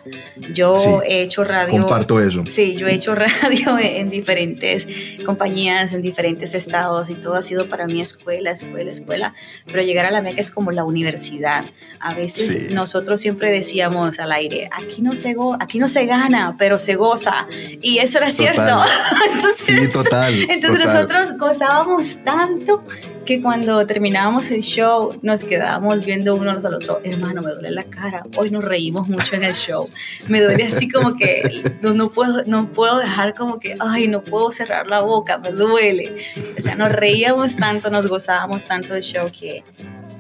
Yo 0.54 0.78
Sí, 0.80 0.89
he 1.08 1.21
hecho 1.21 1.43
radio. 1.43 1.80
Comparto 1.80 2.19
eso. 2.19 2.43
Sí, 2.47 2.76
yo 2.76 2.88
he 2.88 2.95
hecho 2.95 3.13
radio 3.41 3.78
en 3.80 4.10
diferentes 4.10 4.88
compañías, 5.26 5.93
en 5.93 6.02
diferentes 6.02 6.54
estados 6.56 7.10
y 7.10 7.15
todo 7.15 7.36
ha 7.36 7.43
sido 7.43 7.69
para 7.69 7.86
mí 7.86 8.02
escuela, 8.02 8.52
escuela, 8.52 8.91
escuela. 8.91 9.34
Pero 9.65 9.82
llegar 9.84 10.06
a 10.06 10.12
la 10.12 10.21
Meca 10.21 10.41
es 10.41 10.49
como 10.52 10.71
la 10.71 10.84
universidad. 10.84 11.63
A 11.99 12.13
veces 12.13 12.47
Sí. 12.67 12.73
nosotros 12.73 13.21
siempre 13.21 13.52
decíamos 13.52 14.19
al 14.19 14.32
aire, 14.32 14.69
aquí 14.71 15.02
no 15.02 15.15
se 15.15 15.34
go 15.34 15.56
aquí 15.60 15.78
no 15.80 15.88
se 15.88 16.06
gana, 16.06 16.56
pero 16.58 16.78
se 16.80 16.95
goza. 16.95 17.47
Y 17.82 17.99
eso 17.99 18.17
era 18.17 18.32
cierto. 18.32 18.62
Entonces, 19.34 19.63
Sí, 19.65 19.88
total. 19.93 20.34
entonces 20.49 20.80
total. 20.82 20.93
nosotros 20.93 21.38
gozábamos 21.38 22.17
tanto 22.23 22.84
que 23.26 23.42
cuando 23.42 23.86
terminábamos 23.86 24.52
el 24.52 24.62
show 24.62 25.18
nos 25.22 25.46
quedábamos 25.46 26.06
viendo 26.06 26.36
uno 26.36 26.52
al 26.52 26.74
otro, 26.74 27.00
hermano, 27.04 27.42
me 27.42 27.52
duele 27.52 27.72
la 27.72 27.84
cara, 27.86 28.24
hoy 28.36 28.52
nos 28.52 28.64
reímos 28.64 29.08
mucho 29.08 29.36
en 29.36 29.44
el 29.44 29.54
show, 29.54 29.90
me 30.28 30.42
duele 30.42 30.64
así 30.66 30.90
como 30.90 31.16
que 31.16 31.64
no, 31.82 31.94
no, 31.94 32.12
puedo, 32.12 32.44
no 32.46 32.72
puedo 32.72 32.98
dejar 33.00 33.34
como 33.36 33.60
que, 33.60 33.76
ay, 33.80 34.08
no 34.08 34.24
puedo 34.24 34.52
cerrar 34.52 34.88
la 34.88 35.02
boca, 35.02 35.38
me 35.38 35.52
duele. 35.52 36.16
O 36.58 36.62
sea, 36.62 36.76
nos 36.76 36.92
reíamos 36.92 37.56
tanto, 37.56 37.90
nos 37.90 38.08
gozábamos 38.08 38.66
tanto 38.66 38.96
el 38.96 39.02
show 39.02 39.30
que, 39.32 39.64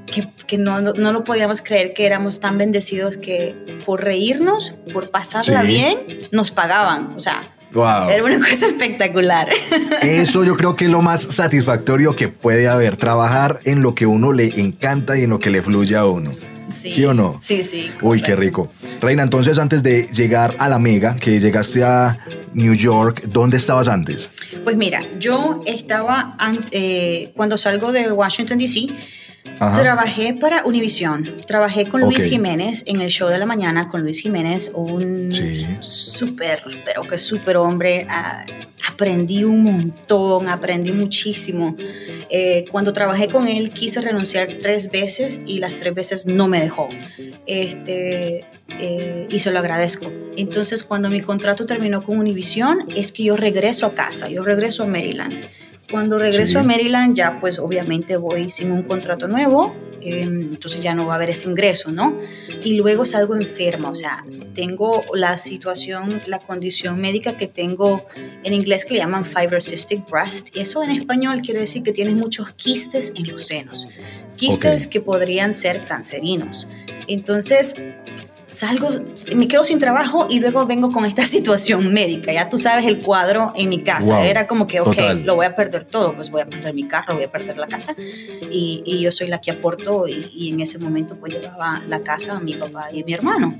que, 0.05 0.27
que 0.47 0.57
no, 0.57 0.79
no, 0.81 0.93
no 0.93 1.11
lo 1.11 1.23
podíamos 1.23 1.61
creer 1.61 1.93
que 1.93 2.05
éramos 2.05 2.39
tan 2.39 2.57
bendecidos 2.57 3.17
que 3.17 3.55
por 3.85 4.03
reírnos, 4.03 4.73
por 4.93 5.09
pasarla 5.09 5.61
Sí. 5.61 5.67
bien, 5.67 5.97
nos 6.31 6.51
pagaban. 6.51 7.13
O 7.15 7.19
sea, 7.19 7.41
Wow. 7.73 8.09
era 8.09 8.23
una 8.23 8.39
cosa 8.39 8.67
espectacular. 8.67 9.49
Eso 10.01 10.43
yo 10.43 10.55
creo 10.55 10.75
que 10.75 10.85
es 10.85 10.91
lo 10.91 11.01
más 11.01 11.21
satisfactorio 11.21 12.15
que 12.15 12.27
puede 12.27 12.67
haber, 12.67 12.97
trabajar 12.97 13.59
en 13.65 13.81
lo 13.81 13.95
que 13.95 14.05
uno 14.05 14.31
le 14.31 14.59
encanta 14.59 15.17
y 15.17 15.23
en 15.23 15.31
lo 15.31 15.39
que 15.39 15.49
le 15.49 15.61
fluye 15.61 15.95
a 15.95 16.05
uno. 16.05 16.31
¿Sí 16.69 17.05
o 17.05 17.13
no? 17.13 17.37
Sí, 17.41 17.63
sí. 17.63 17.91
Uy, 18.01 18.21
qué 18.21 18.35
rico. 18.35 18.71
Reina, 19.01 19.23
entonces 19.23 19.59
antes 19.59 19.83
de 19.83 20.07
llegar 20.13 20.55
a 20.57 20.69
la 20.69 20.79
Mega, 20.79 21.15
que 21.15 21.39
llegaste 21.39 21.83
a 21.83 22.17
New 22.53 22.73
York, 22.73 23.23
¿dónde 23.27 23.57
estabas 23.57 23.87
antes? 23.87 24.29
Pues 24.63 24.75
mira, 24.75 25.01
yo 25.19 25.61
estaba, 25.65 26.37
eh, 26.71 27.31
cuando 27.35 27.57
salgo 27.57 27.91
de 27.91 28.11
Washington, 28.11 28.57
D.C., 28.57 28.87
Ajá. 29.59 29.81
trabajé 29.81 30.33
para 30.33 30.63
Univision. 30.65 31.37
Trabajé 31.47 31.87
con 31.87 32.01
Luis. 32.01 32.25
Jiménez 32.25 32.83
en 32.85 33.01
el 33.01 33.09
show 33.09 33.29
de 33.29 33.37
la 33.37 33.45
mañana 33.45 33.87
con 33.87 34.01
Luis 34.01 34.19
Jiménez, 34.19 34.71
un 34.73 35.31
Sí. 35.33 35.67
súper, 35.81 36.61
pero 36.85 37.03
que 37.03 37.17
súper 37.17 37.57
hombre. 37.57 38.05
Ah, 38.09 38.45
aprendí 38.89 39.43
un 39.43 39.63
montón, 39.63 40.49
aprendí 40.49 40.91
muchísimo. 40.91 41.75
Eh, 42.29 42.65
cuando 42.71 42.91
trabajé 42.93 43.27
con 43.29 43.47
él 43.47 43.71
quise 43.71 44.01
renunciar 44.01 44.47
tres 44.61 44.91
veces 44.91 45.41
y 45.45 45.59
las 45.59 45.75
tres 45.75 45.93
veces 45.93 46.25
no 46.25 46.47
me 46.47 46.59
dejó. 46.61 46.89
Este, 47.45 48.45
eh, 48.79 49.27
y 49.29 49.39
se 49.39 49.51
lo 49.51 49.59
agradezco. 49.59 50.11
Entonces, 50.35 50.83
cuando 50.83 51.09
mi 51.09 51.21
contrato 51.21 51.65
terminó 51.65 52.03
con 52.03 52.17
Univision, 52.19 52.85
es 52.95 53.11
que 53.11 53.23
yo 53.23 53.37
regreso 53.37 53.85
a 53.85 53.93
casa, 53.93 54.29
yo 54.29 54.43
regreso 54.43 54.83
a 54.83 54.87
Maryland. 54.87 55.45
Cuando 55.91 56.17
regreso 56.17 56.53
Sí. 56.53 56.57
a 56.57 56.63
Maryland, 56.63 57.15
ya 57.15 57.39
pues 57.39 57.59
obviamente 57.59 58.17
voy 58.17 58.49
sin 58.49 58.71
un 58.71 58.83
contrato 58.83 59.27
nuevo, 59.27 59.75
eh, 60.01 60.21
entonces 60.21 60.81
ya 60.81 60.93
no 60.95 61.05
va 61.05 61.13
a 61.13 61.15
haber 61.15 61.29
ese 61.29 61.49
ingreso, 61.49 61.91
¿no? 61.91 62.17
Y 62.63 62.73
luego 62.75 63.05
salgo 63.05 63.35
enferma, 63.35 63.89
o 63.89 63.95
sea, 63.95 64.25
tengo 64.53 65.01
la 65.13 65.37
situación, 65.37 66.19
la 66.27 66.39
condición 66.39 66.99
médica 66.99 67.37
que 67.37 67.47
tengo 67.47 68.05
en 68.43 68.53
inglés 68.53 68.85
que 68.85 68.95
le 68.95 68.99
llaman 69.01 69.23
fibrocystic 69.25 70.09
breast, 70.09 70.55
y 70.55 70.59
eso 70.61 70.83
en 70.83 70.91
español 70.91 71.41
quiere 71.41 71.61
decir 71.61 71.83
que 71.83 71.91
tienes 71.93 72.15
muchos 72.15 72.51
quistes 72.53 73.13
en 73.15 73.27
los 73.31 73.45
senos, 73.47 73.87
quistes 74.35 74.85
Ok. 74.87 74.91
que 74.91 75.01
podrían 75.01 75.53
ser 75.53 75.85
cancerinos. 75.85 76.67
Entonces, 77.07 77.75
salgo, 78.53 78.89
me 79.35 79.47
quedo 79.47 79.63
sin 79.63 79.79
trabajo 79.79 80.27
y 80.29 80.39
luego 80.39 80.65
vengo 80.65 80.91
con 80.91 81.05
esta 81.05 81.25
situación 81.35 81.93
médica. 81.93 82.31
Ya 82.31 82.49
tú 82.49 82.57
sabes 82.57 82.85
el 82.85 82.99
cuadro 82.99 83.51
en 83.55 83.69
mi 83.69 83.83
casa. 83.83 84.15
Wow, 84.15 84.23
Era 84.23 84.47
como 84.47 84.67
que, 84.67 84.79
ok, 84.79 84.95
total. 84.95 85.23
lo 85.25 85.35
voy 85.35 85.45
a 85.45 85.55
perder 85.55 85.83
todo, 85.85 86.13
pues 86.15 86.29
voy 86.29 86.41
a 86.41 86.45
perder 86.45 86.73
mi 86.73 86.87
carro, 86.87 87.15
voy 87.15 87.23
a 87.23 87.31
perder 87.31 87.57
la 87.57 87.67
casa. 87.67 87.95
Y, 88.51 88.83
y 88.85 88.99
yo 89.01 89.11
soy 89.11 89.27
la 89.27 89.41
que 89.41 89.51
aporto 89.51 90.07
y, 90.07 90.29
y 90.33 90.49
en 90.49 90.59
ese 90.59 90.79
momento 90.79 91.17
pues 91.17 91.33
llevaba 91.33 91.81
la 91.87 91.99
casa 92.01 92.37
a 92.37 92.39
mi 92.39 92.53
papá 92.55 92.89
y 92.93 93.03
mi 93.03 93.13
hermano. 93.13 93.57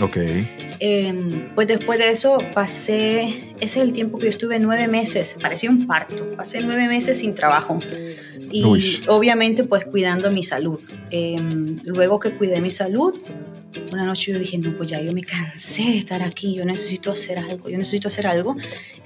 Ok. 0.00 0.16
Eh, 0.16 1.50
pues 1.54 1.68
después 1.68 1.98
de 1.98 2.08
eso 2.10 2.38
pasé, 2.54 3.54
ese 3.60 3.78
es 3.80 3.84
el 3.84 3.92
tiempo 3.92 4.18
que 4.18 4.24
yo 4.24 4.30
estuve 4.30 4.58
nueve 4.58 4.88
meses, 4.88 5.36
parecía 5.40 5.70
un 5.70 5.86
parto, 5.86 6.32
pasé 6.34 6.62
nueve 6.62 6.88
meses 6.88 7.18
sin 7.18 7.34
trabajo 7.34 7.78
y 8.50 8.64
Uy. 8.64 9.02
obviamente 9.06 9.64
pues 9.64 9.84
cuidando 9.84 10.30
mi 10.30 10.44
salud. 10.44 10.80
Eh, 11.10 11.36
luego 11.84 12.18
que 12.20 12.30
cuidé 12.32 12.60
mi 12.62 12.70
salud, 12.70 13.20
una 13.92 14.04
noche 14.04 14.32
yo 14.32 14.38
dije, 14.38 14.58
no, 14.58 14.76
pues 14.76 14.90
ya 14.90 15.00
yo 15.00 15.12
me 15.12 15.22
cansé 15.22 15.82
de 15.82 15.98
estar 15.98 16.22
aquí, 16.22 16.54
yo 16.54 16.64
necesito 16.64 17.10
hacer 17.12 17.38
algo, 17.38 17.68
yo 17.68 17.78
necesito 17.78 18.08
hacer 18.08 18.26
algo. 18.26 18.56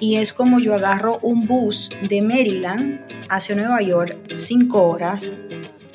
Y 0.00 0.16
es 0.16 0.32
como 0.32 0.58
yo 0.60 0.74
agarro 0.74 1.18
un 1.22 1.46
bus 1.46 1.90
de 2.08 2.22
Maryland 2.22 3.00
hacia 3.28 3.54
Nueva 3.54 3.80
York, 3.82 4.16
cinco 4.34 4.82
horas, 4.88 5.32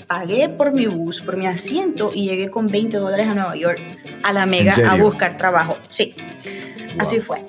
pagué 0.08 0.50
por 0.50 0.74
mi 0.74 0.88
bus, 0.88 1.22
por 1.22 1.38
mi 1.38 1.48
asiento 1.48 2.12
y 2.14 2.28
llegué 2.28 2.50
con 2.50 2.68
20 2.68 2.98
dólares 2.98 3.28
a 3.28 3.34
Nueva 3.34 3.56
York, 3.56 3.80
a 4.24 4.34
la 4.34 4.46
Mega, 4.46 4.74
a 4.90 4.96
buscar 4.98 5.38
trabajo. 5.38 5.78
Sí, 5.90 6.16
así 6.98 7.18
Wow. 7.18 7.26
fue. 7.26 7.46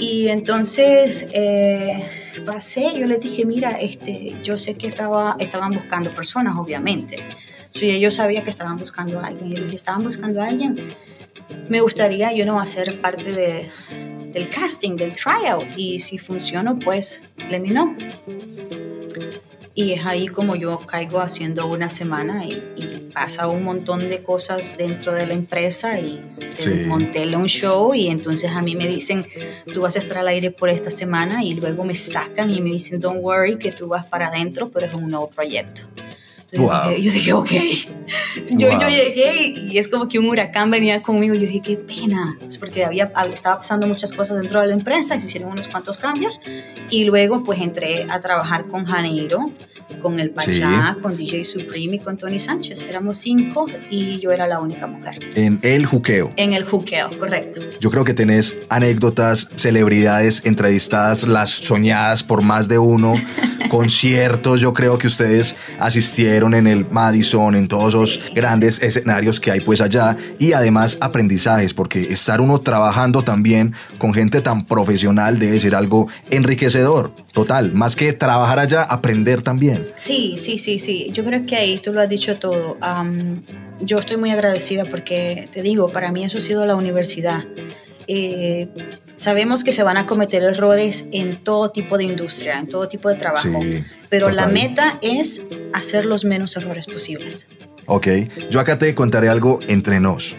Y 0.00 0.28
entonces 0.28 1.26
eh, 1.32 2.04
pasé, 2.46 2.92
yo 2.96 3.06
les 3.06 3.20
dije, 3.20 3.44
mira, 3.44 3.72
este, 3.80 4.34
yo 4.44 4.56
sé 4.56 4.74
que 4.74 4.86
estaba, 4.86 5.34
estaban 5.40 5.72
buscando 5.72 6.10
personas, 6.10 6.54
obviamente. 6.56 7.18
Sí, 7.70 8.00
yo 8.00 8.10
sabía 8.10 8.44
que 8.44 8.50
estaban 8.50 8.78
buscando 8.78 9.20
a 9.20 9.26
alguien. 9.26 9.50
Les 9.50 9.64
dije, 9.64 9.76
estaban 9.76 10.02
buscando 10.02 10.42
a 10.42 10.46
alguien. 10.46 10.88
Me 11.68 11.80
gustaría, 11.80 12.32
yo 12.32 12.46
no, 12.46 12.60
hacer 12.60 13.00
parte 13.00 13.32
de, 13.32 13.70
del 14.32 14.48
casting, 14.48 14.96
del 14.96 15.14
tryout. 15.14 15.76
Y 15.76 15.98
si 15.98 16.18
funciono, 16.18 16.78
pues, 16.78 17.22
let 17.50 17.60
me 17.60 17.68
know. 17.70 17.94
Y 19.74 19.92
es 19.92 20.04
ahí 20.04 20.26
como 20.26 20.56
yo 20.56 20.76
caigo 20.78 21.20
haciendo 21.20 21.68
una 21.68 21.88
semana 21.88 22.44
y, 22.44 22.64
y 22.76 23.10
pasa 23.14 23.46
un 23.46 23.62
montón 23.62 24.08
de 24.08 24.24
cosas 24.24 24.76
dentro 24.76 25.14
de 25.14 25.24
la 25.24 25.34
empresa 25.34 26.00
y 26.00 26.20
se 26.26 26.44
Sí. 26.44 26.70
un 26.88 27.46
show 27.46 27.94
y 27.94 28.08
entonces 28.08 28.50
a 28.50 28.60
mí 28.60 28.74
me 28.74 28.88
dicen, 28.88 29.24
tú 29.72 29.82
vas 29.82 29.94
a 29.94 30.00
estar 30.00 30.18
al 30.18 30.26
aire 30.26 30.50
por 30.50 30.68
esta 30.68 30.90
semana 30.90 31.44
y 31.44 31.54
luego 31.54 31.84
me 31.84 31.94
sacan 31.94 32.50
y 32.50 32.60
me 32.60 32.70
dicen, 32.70 32.98
don't 32.98 33.20
worry, 33.22 33.56
que 33.56 33.70
tú 33.70 33.86
vas 33.86 34.04
para 34.04 34.26
adentro, 34.26 34.68
pero 34.68 34.86
es 34.86 34.94
un 34.94 35.10
nuevo 35.10 35.30
proyecto. 35.30 35.82
Entonces 36.50 36.78
Wow. 36.80 36.90
dije- 36.96 37.02
yo 37.02 37.12
dije, 37.12 37.32
ok. 37.32 37.50
Yo, 38.56 38.68
Wow. 38.68 38.78
yo 38.80 38.88
llegué 38.88 39.32
y, 39.46 39.68
y 39.72 39.78
es 39.78 39.88
como 39.88 40.08
que 40.08 40.18
un 40.18 40.26
huracán 40.26 40.70
venía 40.70 41.02
conmigo. 41.02 41.34
Yo 41.34 41.42
dije, 41.42 41.60
qué 41.62 41.76
pena. 41.76 42.38
Es 42.46 42.56
porque 42.58 42.84
había, 42.84 43.12
estaba 43.32 43.58
pasando 43.58 43.86
muchas 43.86 44.12
cosas 44.12 44.38
dentro 44.40 44.60
de 44.60 44.68
la 44.68 44.74
empresa 44.74 45.14
y 45.14 45.20
se 45.20 45.26
hicieron 45.26 45.50
unos 45.52 45.68
cuantos 45.68 45.98
cambios. 45.98 46.40
Y 46.90 47.04
luego 47.04 47.44
pues 47.44 47.60
entré 47.60 48.06
a 48.08 48.20
trabajar 48.20 48.66
con 48.66 48.86
Janeiro, 48.86 49.50
con 50.00 50.20
el 50.20 50.30
Pachá, 50.30 50.96
con 51.02 51.16
DJ 51.16 51.44
Supreme 51.44 51.96
y 51.96 51.98
con 51.98 52.16
Tony 52.16 52.40
Sánchez. 52.40 52.82
Éramos 52.88 53.18
cinco 53.18 53.66
y 53.90 54.18
yo 54.20 54.32
era 54.32 54.46
la 54.46 54.58
única 54.60 54.86
mujer. 54.86 55.18
En 55.34 55.58
el 55.62 55.84
juqueo. 55.84 56.30
En 56.36 56.54
el 56.54 56.64
juqueo, 56.64 57.10
correcto. 57.18 57.60
Yo 57.80 57.90
creo 57.90 58.04
que 58.04 58.14
tenés 58.14 58.56
anécdotas, 58.70 59.50
celebridades 59.56 60.42
entrevistadas, 60.46 61.24
las 61.26 61.50
soñadas 61.50 62.22
por 62.22 62.40
más 62.42 62.68
de 62.68 62.78
uno, 62.78 63.12
conciertos. 63.68 64.60
Yo 64.60 64.72
creo 64.72 64.98
que 64.98 65.06
ustedes 65.06 65.56
asistieron 65.78 66.54
en 66.54 66.66
el 66.66 66.88
Madison, 66.90 67.54
en 67.54 67.68
todos 67.68 67.94
esos 67.94 68.08
Sí, 68.08 68.20
grandes 68.34 68.80
escenarios 68.80 69.40
que 69.40 69.50
hay 69.50 69.60
pues 69.60 69.80
allá 69.80 70.16
y 70.38 70.52
además 70.52 70.98
aprendizajes, 71.00 71.74
porque 71.74 72.00
estar 72.00 72.40
uno 72.40 72.60
trabajando 72.60 73.22
también 73.22 73.74
con 73.98 74.14
gente 74.14 74.40
tan 74.40 74.64
profesional 74.66 75.38
debe 75.38 75.60
ser 75.60 75.74
algo 75.74 76.08
enriquecedor, 76.30 77.12
total. 77.32 77.72
Más 77.72 77.96
que 77.96 78.12
trabajar 78.12 78.58
allá, 78.58 78.82
aprender 78.82 79.42
también. 79.42 79.88
Sí, 79.96 80.36
sí, 80.36 80.58
sí, 80.58 80.78
sí. 80.78 81.10
Yo 81.12 81.24
creo 81.24 81.44
que 81.46 81.56
ahí 81.56 81.78
tú 81.78 81.92
lo 81.92 82.00
has 82.00 82.08
dicho 82.08 82.38
todo. 82.38 82.76
Yo 83.80 83.98
estoy 83.98 84.16
muy 84.16 84.30
agradecida 84.30 84.84
porque, 84.86 85.48
te 85.52 85.62
digo, 85.62 85.90
para 85.90 86.10
mí 86.10 86.24
eso 86.24 86.38
ha 86.38 86.40
sido 86.40 86.66
la 86.66 86.74
universidad. 86.74 87.44
Eh, 88.08 88.68
sabemos 89.14 89.62
que 89.62 89.72
se 89.72 89.82
van 89.82 89.98
a 89.98 90.06
cometer 90.06 90.42
errores 90.42 91.06
en 91.12 91.36
todo 91.44 91.70
tipo 91.70 91.98
de 91.98 92.04
industria, 92.04 92.58
en 92.58 92.66
todo 92.68 92.88
tipo 92.88 93.08
de 93.10 93.16
trabajo, 93.16 93.60
Sí, 93.62 93.84
pero 94.08 94.30
la 94.30 94.44
total. 94.46 94.52
meta 94.54 94.98
es 95.02 95.42
hacer 95.74 96.06
los 96.06 96.24
menos 96.24 96.56
errores 96.56 96.86
posibles. 96.86 97.46
Ok, 97.90 98.06
yo 98.50 98.60
acá 98.60 98.78
te 98.78 98.94
contaré 98.94 99.30
algo 99.30 99.60
entre 99.66 99.98
nos. 99.98 100.36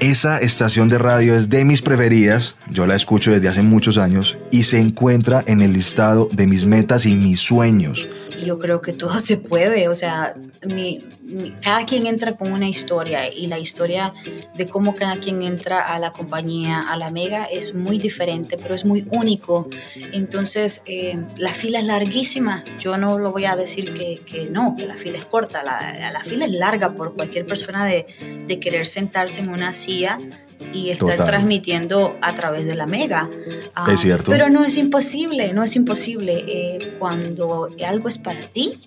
Esa 0.00 0.38
estación 0.38 0.88
de 0.88 0.98
radio 0.98 1.36
es 1.36 1.48
de 1.48 1.64
mis 1.64 1.80
preferidas, 1.80 2.56
yo 2.72 2.86
la 2.86 2.96
escucho 2.96 3.30
desde 3.30 3.48
hace 3.48 3.62
muchos 3.62 3.98
años 3.98 4.36
y 4.50 4.64
se 4.64 4.80
encuentra 4.80 5.44
en 5.46 5.60
el 5.60 5.72
listado 5.72 6.28
de 6.32 6.48
mis 6.48 6.66
metas 6.66 7.06
y 7.06 7.14
mis 7.14 7.38
sueños. 7.38 8.08
Yo 8.44 8.58
creo 8.58 8.80
que 8.80 8.92
todo 8.92 9.20
se 9.20 9.36
puede, 9.36 9.88
o 9.88 9.94
sea, 9.94 10.34
mi- 10.66 11.04
mi- 11.22 11.50
cada 11.62 11.84
quien 11.84 12.06
entra 12.06 12.32
con 12.36 12.52
una 12.52 12.68
historia 12.68 13.32
y 13.32 13.46
la 13.46 13.58
historia 13.58 14.14
de 14.56 14.66
cómo 14.68 14.94
cada 14.94 15.16
quien 15.20 15.42
entra 15.42 15.80
a 15.94 15.98
la 15.98 16.12
compañía, 16.12 16.80
a 16.80 16.96
la 16.96 17.10
mega, 17.10 17.44
es 17.44 17.74
muy 17.74 17.98
diferente, 17.98 18.56
pero 18.56 18.74
es 18.74 18.84
muy 18.84 19.06
único. 19.10 19.68
Entonces, 20.12 20.82
eh, 20.86 21.18
la 21.36 21.52
fila 21.52 21.80
es 21.80 21.84
larguísima. 21.84 22.64
Yo 22.78 22.96
no 22.96 23.18
lo 23.18 23.32
voy 23.32 23.44
a 23.44 23.56
decir 23.56 23.92
que, 23.94 24.22
que 24.24 24.46
no, 24.46 24.74
que 24.76 24.86
la 24.86 24.94
fila 24.94 25.18
es 25.18 25.24
corta, 25.24 25.62
la, 25.62 26.10
la 26.12 26.20
fila 26.24 26.46
es 26.46 26.52
larga 26.52 26.94
por 26.94 27.14
cualquier 27.14 27.46
persona 27.46 27.84
de, 27.84 28.06
de 28.46 28.60
querer 28.60 28.86
sentarse 28.86 29.40
en 29.40 29.50
una 29.50 29.74
silla 29.74 30.18
y 30.72 30.90
estar 30.90 31.10
Total. 31.16 31.26
transmitiendo 31.26 32.16
a 32.20 32.34
través 32.34 32.66
de 32.66 32.74
la 32.74 32.86
mega. 32.86 33.28
Ah, 33.74 33.90
Es 33.92 34.00
cierto. 34.00 34.30
Pero 34.30 34.48
no 34.50 34.64
es 34.64 34.76
imposible, 34.76 35.52
no 35.52 35.62
es 35.62 35.76
imposible. 35.76 36.44
Eh, 36.46 36.96
cuando 36.98 37.68
algo 37.86 38.08
es 38.08 38.18
para 38.18 38.40
ti, 38.40 38.80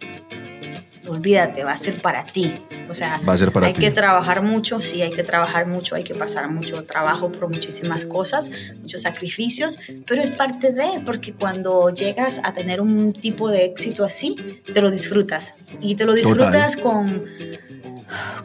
olvídate, 1.07 1.63
va 1.63 1.71
a 1.73 1.77
ser 1.77 2.01
para 2.01 2.25
ti. 2.25 2.53
O 2.89 2.93
sea, 2.93 3.19
Va 3.27 3.33
a 3.33 3.37
ser 3.37 3.51
para 3.51 3.67
hay 3.67 3.73
ti. 3.73 3.79
que 3.81 3.91
trabajar 3.91 4.43
mucho, 4.43 4.81
sí, 4.81 5.01
hay 5.01 5.11
que 5.11 5.23
trabajar 5.23 5.65
mucho, 5.65 5.95
hay 5.95 6.03
que 6.03 6.13
pasar 6.13 6.49
mucho 6.49 6.83
trabajo 6.83 7.31
por 7.31 7.49
muchísimas 7.49 8.05
cosas, 8.05 8.51
muchos 8.81 9.01
sacrificios, 9.03 9.79
pero 10.05 10.21
es 10.21 10.31
parte 10.31 10.73
de, 10.73 11.01
porque 11.05 11.31
cuando 11.33 11.89
llegas 11.89 12.41
a 12.43 12.53
tener 12.53 12.81
un 12.81 13.13
tipo 13.13 13.49
de 13.49 13.63
éxito 13.65 14.03
así, 14.03 14.35
te 14.73 14.81
lo 14.81 14.91
disfrutas. 14.91 15.53
Y 15.79 15.95
te 15.95 16.03
lo 16.05 16.13
disfrutas 16.13 16.75
con, 16.75 17.23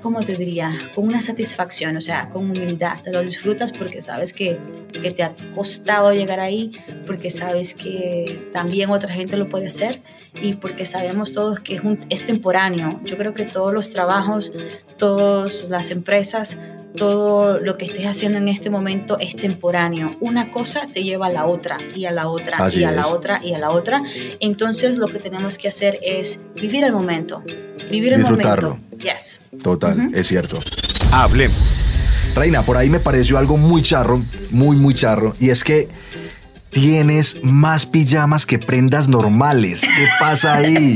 ¿cómo 0.02 0.22
te 0.24 0.36
diría? 0.36 0.72
Con 0.94 1.06
una 1.06 1.20
satisfacción, 1.20 1.96
o 1.96 2.00
sea, 2.00 2.28
con 2.28 2.50
humildad. 2.50 3.00
Te 3.02 3.12
lo 3.12 3.22
disfrutas 3.22 3.72
porque 3.72 4.00
sabes 4.02 4.32
que, 4.32 4.58
que 5.02 5.10
te 5.10 5.22
ha 5.22 5.34
costado 5.54 6.12
llegar 6.12 6.40
ahí, 6.40 6.72
porque 7.06 7.30
sabes 7.30 7.74
que 7.74 8.48
también 8.52 8.90
otra 8.90 9.12
gente 9.14 9.36
lo 9.36 9.48
puede 9.48 9.66
hacer 9.66 10.02
y 10.42 10.54
porque 10.54 10.86
sabemos 10.86 11.32
todos 11.32 11.60
que 11.60 11.76
es, 11.76 11.82
un- 11.84 11.98
es 12.10 12.24
temporáneo. 12.26 13.00
Yo 13.04 13.16
creo 13.16 13.34
que 13.34 13.44
todos 13.44 13.72
los 13.72 13.90
trabajos, 13.90 14.52
todas 14.96 15.64
las 15.68 15.90
empresas, 15.90 16.58
todo 16.96 17.58
lo 17.60 17.76
que 17.76 17.84
estés 17.84 18.06
haciendo 18.06 18.38
en 18.38 18.48
este 18.48 18.70
momento 18.70 19.18
es 19.20 19.36
temporáneo. 19.36 20.16
Una 20.20 20.50
cosa 20.50 20.88
te 20.92 21.02
lleva 21.04 21.26
a 21.26 21.30
la 21.30 21.46
otra 21.46 21.78
y 21.94 22.06
a 22.06 22.12
la 22.12 22.28
otra 22.28 22.56
Así 22.58 22.80
y 22.80 22.84
a 22.84 22.90
la 22.90 23.06
otra 23.06 23.40
y 23.44 23.54
a 23.54 23.58
la 23.58 23.70
otra. 23.70 24.02
Entonces 24.40 24.98
lo 24.98 25.06
que 25.08 25.18
tenemos 25.18 25.58
que 25.58 25.68
hacer 25.68 25.98
es 26.02 26.40
vivir 26.54 26.84
el 26.84 26.92
momento. 26.92 27.42
Vivir 27.90 28.14
el 28.14 28.20
Disfrutarlo. 28.20 28.70
momento. 28.70 28.96
Yes. 28.98 29.40
Total, 29.62 30.10
es 30.14 30.26
cierto. 30.26 30.58
Hablemos. 31.12 31.56
Reina, 32.34 32.62
por 32.62 32.76
ahí 32.76 32.90
me 32.90 33.00
pareció 33.00 33.38
algo 33.38 33.56
muy 33.56 33.80
charro, 33.82 34.22
muy, 34.50 34.76
muy 34.76 34.92
charro, 34.92 35.34
y 35.40 35.48
es 35.48 35.64
que 35.64 35.88
tienes 36.70 37.42
más 37.42 37.86
pijamas 37.86 38.44
que 38.44 38.58
prendas 38.58 39.08
normales. 39.08 39.82
¿Qué 39.82 40.06
pasa 40.20 40.54
ahí? 40.54 40.94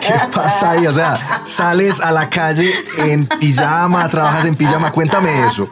¿Qué 0.00 0.14
pasa 0.34 0.72
ahí? 0.72 0.86
O 0.86 0.92
sea, 0.92 1.42
sales 1.44 2.00
a 2.00 2.10
la 2.10 2.28
calle 2.28 2.70
en 2.98 3.26
pijama, 3.26 4.08
trabajas 4.08 4.46
en 4.46 4.56
pijama, 4.56 4.90
cuéntame 4.92 5.46
eso. 5.46 5.68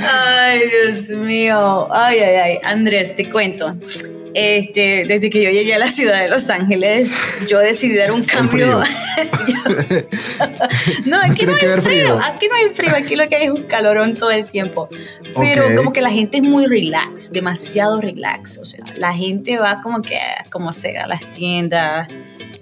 Ay, 0.00 0.62
Dios 0.68 1.08
mío. 1.18 1.88
Ay, 1.92 2.20
ay, 2.20 2.36
ay. 2.36 2.58
Andrés, 2.62 3.16
te 3.16 3.28
cuento. 3.30 3.74
Este, 4.34 5.04
desde 5.06 5.30
que 5.30 5.42
yo 5.42 5.50
llegué 5.50 5.74
a 5.74 5.78
la 5.78 5.90
ciudad 5.90 6.20
de 6.20 6.28
Los 6.28 6.48
Ángeles, 6.50 7.14
yo 7.48 7.58
decidí 7.58 7.96
dar 7.96 8.12
un 8.12 8.24
cambio. 8.24 8.82
no, 11.06 11.18
aquí 11.20 11.46
no, 11.46 11.56
que 11.56 11.66
hay 11.66 11.70
ver 11.70 11.82
frío. 11.82 11.82
frío. 11.82 12.20
Aquí 12.22 12.48
no 12.48 12.54
hay 12.54 12.74
frío. 12.74 12.94
Aquí 12.96 13.16
lo 13.16 13.28
que 13.28 13.36
hay 13.36 13.44
es 13.44 13.50
un 13.50 13.64
calorón 13.64 14.14
todo 14.14 14.30
el 14.30 14.46
tiempo. 14.50 14.88
Pero 15.36 15.66
Ok. 15.66 15.74
como 15.76 15.92
que 15.92 16.00
la 16.00 16.10
gente 16.10 16.38
es 16.38 16.42
muy 16.42 16.66
relax, 16.66 17.32
demasiado 17.32 18.00
relax. 18.00 18.58
O 18.58 18.66
sea, 18.66 18.84
la 18.96 19.12
gente 19.12 19.58
va 19.58 19.80
como 19.82 20.02
que, 20.02 20.18
como 20.50 20.72
sea, 20.72 21.04
a 21.04 21.08
las 21.08 21.30
tiendas. 21.30 22.08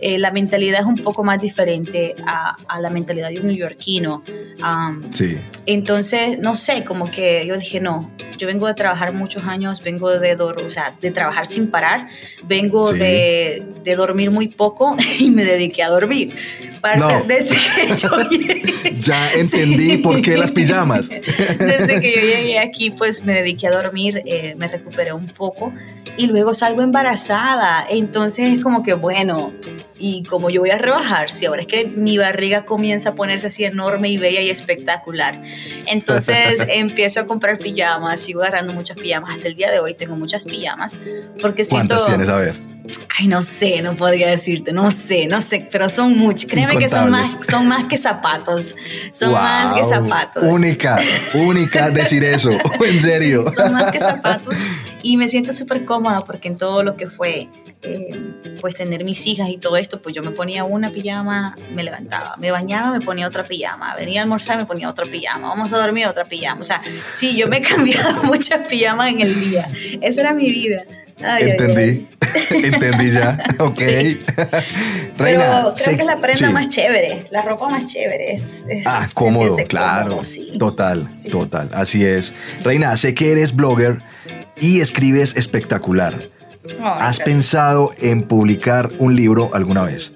Eh, 0.02 0.18
la 0.18 0.30
mentalidad 0.30 0.80
es 0.80 0.86
un 0.86 0.96
poco 0.96 1.22
más 1.24 1.40
diferente 1.40 2.14
a, 2.26 2.56
a 2.68 2.80
la 2.80 2.88
mentalidad 2.90 3.28
de 3.28 3.40
un 3.40 3.48
neoyorquino. 3.48 4.22
Am, 4.62 5.12
Sí, 5.12 5.38
entonces, 5.66 6.38
no 6.38 6.56
sé, 6.56 6.84
como 6.84 7.10
que 7.10 7.44
yo 7.46 7.56
dije, 7.58 7.80
no, 7.80 8.10
yo 8.38 8.46
vengo 8.46 8.66
de 8.66 8.74
trabajar 8.74 9.12
muchos 9.12 9.44
años, 9.44 9.82
vengo 9.82 10.10
de, 10.10 10.34
o 10.34 10.70
sea, 10.70 10.96
de 11.00 11.10
trabajar 11.10 11.46
sin 11.46 11.70
parar, 11.70 12.08
vengo 12.44 12.86
Sí. 12.86 12.98
de, 12.98 13.62
de 13.84 13.96
dormir 13.96 14.30
muy 14.30 14.48
poco 14.48 14.96
y 15.18 15.30
me 15.30 15.44
dediqué 15.44 15.82
a 15.82 15.88
dormir. 15.90 16.34
Parte- 16.80 16.98
No. 17.00 17.22
Desde 17.26 17.56
que 17.56 17.96
yo 17.98 18.08
llegué. 18.30 18.96
ya 19.00 19.32
entendí 19.34 19.90
Sí. 19.90 19.98
por 19.98 20.22
qué 20.22 20.38
las 20.38 20.50
pijamas. 20.52 21.08
Desde 21.58 22.00
que 22.00 22.12
yo 22.14 22.20
llegué 22.22 22.58
aquí, 22.58 22.90
pues 22.90 23.22
me 23.24 23.34
dediqué 23.34 23.66
a 23.66 23.70
dormir, 23.72 24.22
eh, 24.24 24.54
me 24.56 24.66
recuperé 24.66 25.12
un 25.12 25.26
poco 25.26 25.74
y 26.16 26.26
luego 26.26 26.54
salgo 26.54 26.80
embarazada. 26.80 27.84
Entonces 27.90 28.54
es 28.56 28.62
como 28.62 28.82
que, 28.82 28.94
bueno, 28.94 29.52
y 30.00 30.24
como 30.24 30.50
yo 30.50 30.62
voy 30.62 30.70
a 30.70 30.78
rebajar, 30.78 31.30
si 31.30 31.46
ahora 31.46 31.60
es 31.62 31.68
que 31.68 31.84
mi 31.84 32.16
barriga 32.18 32.64
comienza 32.64 33.10
a 33.10 33.14
ponerse 33.14 33.48
así 33.48 33.64
enorme 33.64 34.08
y 34.08 34.16
bella 34.16 34.40
y 34.40 34.50
espectacular. 34.50 35.42
Entonces 35.86 36.64
empiezo 36.68 37.20
a 37.20 37.26
comprar 37.26 37.58
pijamas, 37.58 38.20
sigo 38.20 38.40
agarrando 38.40 38.72
muchas 38.72 38.96
pijamas. 38.96 39.36
Hasta 39.36 39.48
el 39.48 39.54
día 39.54 39.70
de 39.70 39.78
hoy 39.80 39.94
tengo 39.94 40.16
muchas 40.16 40.44
pijamas 40.44 40.98
porque 41.40 41.64
siento... 41.64 41.96
¿Cuántas 41.96 42.06
tienes? 42.06 42.28
A 42.28 42.36
ver. 42.36 42.70
Ay, 43.18 43.28
no 43.28 43.42
sé, 43.42 43.82
no 43.82 43.94
podría 43.94 44.30
decirte, 44.30 44.72
no 44.72 44.90
sé, 44.90 45.26
no 45.26 45.42
sé, 45.42 45.68
pero 45.70 45.88
son 45.88 46.16
muchas. 46.16 46.50
Créeme 46.50 46.78
que 46.78 46.88
son 46.88 47.10
más, 47.10 47.36
son 47.48 47.68
más 47.68 47.84
que 47.84 47.96
zapatos. 47.98 48.74
Son 49.12 49.32
más 49.32 49.74
que 49.74 49.82
Wow, 49.82 49.90
zapatos. 49.90 50.42
Única, 50.44 50.98
única 51.34 51.90
decir 51.90 52.24
eso. 52.24 52.50
En 52.50 53.00
serio. 53.00 53.44
Sí, 53.48 53.54
son 53.56 53.72
más 53.74 53.90
que 53.90 53.98
zapatos. 54.00 54.54
Y 55.02 55.16
me 55.16 55.28
siento 55.28 55.52
súper 55.52 55.84
cómoda 55.84 56.24
porque 56.24 56.48
en 56.48 56.56
todo 56.56 56.82
lo 56.82 56.96
que 56.96 57.08
fue, 57.08 57.48
eh, 57.82 58.56
pues 58.60 58.74
tener 58.74 59.04
mis 59.04 59.26
hijas 59.26 59.48
y 59.48 59.56
todo 59.56 59.76
esto, 59.76 60.02
pues 60.02 60.14
yo 60.14 60.22
me 60.22 60.30
ponía 60.32 60.64
una 60.64 60.90
pijama, 60.90 61.56
me 61.74 61.82
levantaba, 61.82 62.36
me 62.38 62.50
bañaba, 62.50 62.92
me 62.92 63.00
ponía 63.04 63.26
otra 63.26 63.44
pijama, 63.48 63.94
venía 63.96 64.20
a 64.20 64.22
almorzar, 64.24 64.56
me 64.58 64.66
ponía 64.66 64.88
otra 64.90 65.06
pijama, 65.06 65.48
vamos 65.48 65.72
a 65.72 65.78
dormir, 65.78 66.06
otra 66.06 66.26
pijama. 66.26 66.60
O 66.60 66.64
sea, 66.64 66.82
sí, 67.08 67.36
yo 67.36 67.48
me 67.48 67.56
he 67.58 67.62
cambiado 67.62 68.22
muchas 68.24 68.66
pijamas 68.66 69.08
en 69.10 69.20
el 69.20 69.40
día. 69.40 69.70
Esa 70.02 70.20
era 70.20 70.34
mi 70.34 70.50
vida. 70.50 70.84
Ay, 71.22 71.50
Entendí. 71.50 71.80
ay. 71.80 72.08
Entendí 72.64 73.10
ya. 73.10 73.38
Ok. 73.58 73.78
Sí. 73.78 74.18
Reina, 75.18 75.44
Pero 75.64 75.74
creo 75.74 75.96
que 75.96 76.00
es 76.02 76.06
la 76.06 76.16
prenda 76.18 76.46
sí. 76.46 76.52
más 76.52 76.68
chévere, 76.68 77.26
la 77.30 77.42
ropa 77.42 77.68
más 77.68 77.84
chévere. 77.84 78.32
Es, 78.32 78.64
es 78.68 78.86
Ah, 78.86 79.06
cómodo, 79.14 79.54
claro. 79.68 80.08
cómodo, 80.10 80.24
sí. 80.24 80.52
Total, 80.58 81.08
total. 81.30 81.70
Así 81.74 82.04
es. 82.06 82.32
Reina, 82.62 82.96
sé 82.96 83.12
que 83.14 83.32
eres 83.32 83.54
blogger 83.54 84.02
y 84.58 84.80
escribes 84.80 85.36
espectacular. 85.36 86.30
¿Has 86.82 87.20
pensado 87.20 87.90
en 87.98 88.22
publicar 88.22 88.90
un 88.98 89.16
libro 89.16 89.50
alguna 89.54 89.82
vez? 89.82 90.12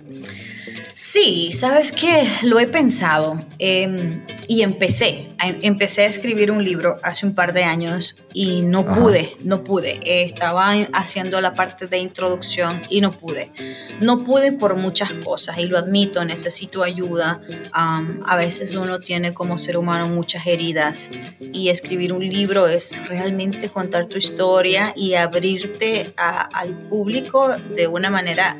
Sí, 1.14 1.52
sabes 1.52 1.92
que 1.92 2.24
lo 2.42 2.58
he 2.58 2.66
pensado 2.66 3.40
eh, 3.60 4.20
y 4.48 4.62
empecé. 4.62 5.28
a- 5.38 5.50
Empecé 5.62 6.02
a 6.02 6.06
escribir 6.06 6.50
un 6.50 6.64
libro 6.64 6.96
hace 7.04 7.24
un 7.24 7.36
par 7.36 7.52
de 7.52 7.62
años 7.62 8.16
y 8.32 8.62
no 8.62 8.80
Ajá. 8.80 8.96
pude, 9.00 9.36
no 9.44 9.62
pude. 9.62 10.00
Eh, 10.02 10.24
estaba 10.24 10.72
haciendo 10.92 11.40
la 11.40 11.54
parte 11.54 11.86
de 11.86 11.98
introducción 11.98 12.82
y 12.90 13.00
no 13.00 13.12
pude. 13.12 13.52
No 14.00 14.24
pude 14.24 14.50
por 14.50 14.74
muchas 14.74 15.12
cosas 15.24 15.56
y 15.58 15.66
lo 15.66 15.78
admito, 15.78 16.24
necesito 16.24 16.82
ayuda. 16.82 17.40
A 17.72 18.36
veces 18.36 18.74
uno 18.74 18.98
tiene 18.98 19.32
como 19.34 19.56
ser 19.56 19.76
humano 19.76 20.08
muchas 20.08 20.44
heridas 20.48 21.10
y 21.52 21.68
escribir 21.68 22.12
un 22.12 22.28
libro 22.28 22.66
es 22.66 23.06
realmente 23.06 23.68
contar 23.68 24.06
tu 24.06 24.18
historia 24.18 24.92
y 24.96 25.14
abrirte 25.14 26.12
a- 26.16 26.40
al 26.42 26.70
público 26.88 27.50
de 27.76 27.86
una 27.86 28.10
manera 28.10 28.56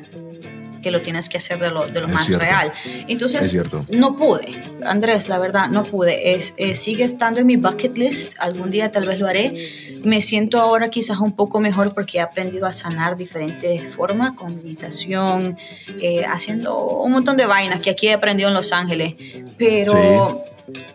que 0.84 0.90
lo 0.90 1.00
tienes 1.00 1.30
que 1.30 1.38
hacer 1.38 1.58
de 1.58 1.70
lo, 1.70 1.86
de 1.86 1.98
lo 1.98 2.08
más 2.08 2.26
cierto. 2.26 2.44
real. 2.44 2.70
Entonces, 3.08 3.56
no 3.88 4.16
pude. 4.16 4.60
Andrés, 4.84 5.30
la 5.30 5.38
verdad, 5.38 5.68
no 5.68 5.82
pude. 5.82 6.34
Es, 6.34 6.52
eh, 6.58 6.74
sigue 6.74 7.04
estando 7.04 7.40
en 7.40 7.46
mi 7.46 7.56
bucket 7.56 7.96
list. 7.96 8.34
Algún 8.38 8.70
día 8.70 8.92
tal 8.92 9.06
vez 9.06 9.18
lo 9.18 9.26
haré. 9.26 10.00
Me 10.04 10.20
siento 10.20 10.60
ahora 10.60 10.90
quizás 10.90 11.20
un 11.20 11.34
poco 11.34 11.58
mejor 11.58 11.94
porque 11.94 12.18
he 12.18 12.20
aprendido 12.20 12.66
a 12.66 12.74
sanar 12.74 13.16
diferentes 13.16 13.94
formas, 13.94 14.32
con 14.32 14.56
meditación, 14.56 15.56
eh, 16.02 16.26
haciendo 16.26 16.78
un 16.86 17.12
montón 17.12 17.38
de 17.38 17.46
vainas 17.46 17.80
que 17.80 17.88
aquí 17.88 18.08
he 18.08 18.12
aprendido 18.12 18.50
en 18.50 18.54
Los 18.54 18.70
Ángeles. 18.70 19.14
Pero, 19.56 20.44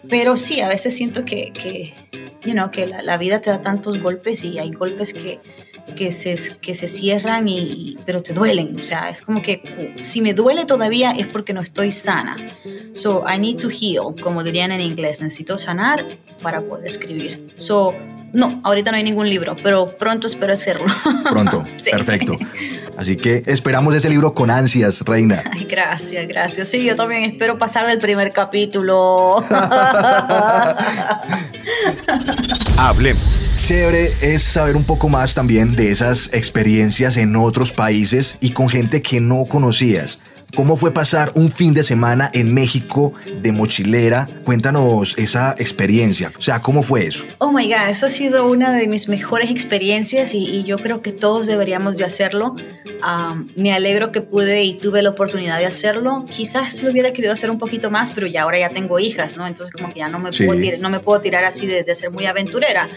pero 0.07 0.37
sí, 0.37 0.61
a 0.61 0.67
veces 0.67 0.95
siento 0.95 1.25
que, 1.25 1.51
que, 1.51 1.95
you 2.45 2.51
know, 2.51 2.69
que 2.69 2.85
la, 2.85 3.01
la 3.01 3.17
vida 3.17 3.41
te 3.41 3.49
da 3.49 3.63
tantos 3.63 3.99
golpes 3.99 4.43
y 4.43 4.59
hay 4.59 4.71
golpes 4.71 5.15
que, 5.15 5.39
que, 5.95 6.11
se, 6.11 6.35
que 6.61 6.75
se 6.75 6.87
cierran, 6.87 7.47
y, 7.47 7.57
y- 7.59 7.97
pero 8.05 8.21
te 8.21 8.33
duelen. 8.33 8.77
O 8.79 8.83
sea, 8.83 9.09
es 9.09 9.21
como 9.21 9.41
que 9.41 9.61
uh, 9.97 10.03
si 10.03 10.21
me 10.21 10.33
duele 10.33 10.65
todavía 10.65 11.11
es 11.11 11.27
porque 11.27 11.53
no 11.53 11.61
estoy 11.61 11.91
sana. 11.91 12.35
So, 12.93 13.23
I 13.27 13.37
need 13.37 13.57
to 13.57 13.69
heal, 13.69 14.15
como 14.21 14.43
dirían 14.43 14.71
en 14.71 14.81
inglés. 14.81 15.21
Necesito 15.21 15.57
sanar 15.57 16.05
para 16.41 16.61
poder 16.61 16.87
escribir. 16.87 17.53
So, 17.55 17.93
no, 18.33 18.61
ahorita 18.63 18.91
no 18.91 18.97
hay 18.97 19.03
ningún 19.03 19.27
libro, 19.29 19.55
pero 19.63 19.97
pronto 19.97 20.27
espero 20.27 20.53
hacerlo. 20.53 20.85
Pronto. 21.29 21.65
Sí. 21.77 21.89
Perfecto. 21.91 22.37
Así 22.95 23.15
que 23.17 23.43
esperamos 23.47 23.95
ese 23.95 24.07
libro 24.09 24.33
con 24.35 24.51
ansias, 24.51 25.01
Reina. 25.01 25.41
Ay, 25.51 25.65
gracias, 25.65 26.27
gracias. 26.27 26.67
Sí, 26.69 26.83
yo 26.83 26.95
también 26.95 27.23
espero 27.23 27.57
pasar 27.57 27.87
del 27.87 27.99
primer 27.99 28.31
capítulo. 28.31 29.43
Hablemos. 32.77 33.23
Chévere 33.59 34.13
es 34.21 34.41
saber 34.41 34.75
un 34.75 34.83
poco 34.83 35.09
más 35.09 35.35
también 35.35 35.75
de 35.75 35.91
esas 35.91 36.33
experiencias 36.33 37.17
en 37.17 37.35
otros 37.35 37.71
países 37.71 38.37
y 38.39 38.51
con 38.51 38.69
gente 38.69 39.01
que 39.01 39.19
no 39.19 39.45
conocías. 39.45 40.21
¿Cómo 40.55 40.77
fue 40.77 40.91
pasar 40.93 41.31
un 41.35 41.51
fin 41.51 41.73
de 41.73 41.83
semana 41.83 42.29
en 42.33 42.53
México 42.53 43.13
de 43.41 43.51
mochilera? 43.51 44.27
Cuéntanos 44.43 45.15
esa 45.17 45.55
experiencia. 45.59 46.31
O 46.37 46.41
sea, 46.41 46.59
¿cómo 46.59 46.81
fue 46.81 47.05
eso? 47.05 47.23
Oh 47.37 47.51
my 47.51 47.65
God, 47.67 47.89
eso 47.89 48.07
ha 48.07 48.09
sido 48.09 48.49
una 48.49 48.73
de 48.73 48.87
mis 48.87 49.07
mejores 49.09 49.51
experiencias 49.51 50.33
y, 50.33 50.39
y 50.45 50.63
yo 50.63 50.77
creo 50.79 51.01
que 51.01 51.11
todos 51.11 51.45
deberíamos 51.47 51.97
de 51.97 52.05
hacerlo. 52.05 52.55
Um, 53.07 53.47
me 53.55 53.73
alegro 53.73 54.11
que 54.11 54.21
pude 54.21 54.63
y 54.63 54.73
tuve 54.73 55.01
la 55.01 55.11
oportunidad 55.11 55.59
de 55.59 55.65
hacerlo. 55.65 56.25
Quizás 56.29 56.81
lo 56.83 56.91
hubiera 56.91 57.13
querido 57.13 57.31
hacer 57.33 57.51
un 57.51 57.59
poquito 57.59 57.91
más, 57.91 58.11
pero 58.11 58.25
ya 58.27 58.41
ahora 58.43 58.59
ya 58.59 58.69
tengo 58.69 58.99
hijas, 58.99 59.37
¿no? 59.37 59.45
Entonces 59.47 59.71
como 59.73 59.93
que 59.93 59.99
ya 59.99 60.09
no 60.09 60.19
me, 60.19 60.33
Sí. 60.33 60.45
puedo, 60.45 60.59
tirar, 60.59 60.79
no 60.79 60.89
me 60.89 60.99
puedo 60.99 61.21
tirar 61.21 61.45
así 61.45 61.67
de, 61.67 61.83
de 61.83 61.95
ser 61.95 62.09
muy 62.11 62.25
aventurera. 62.25 62.87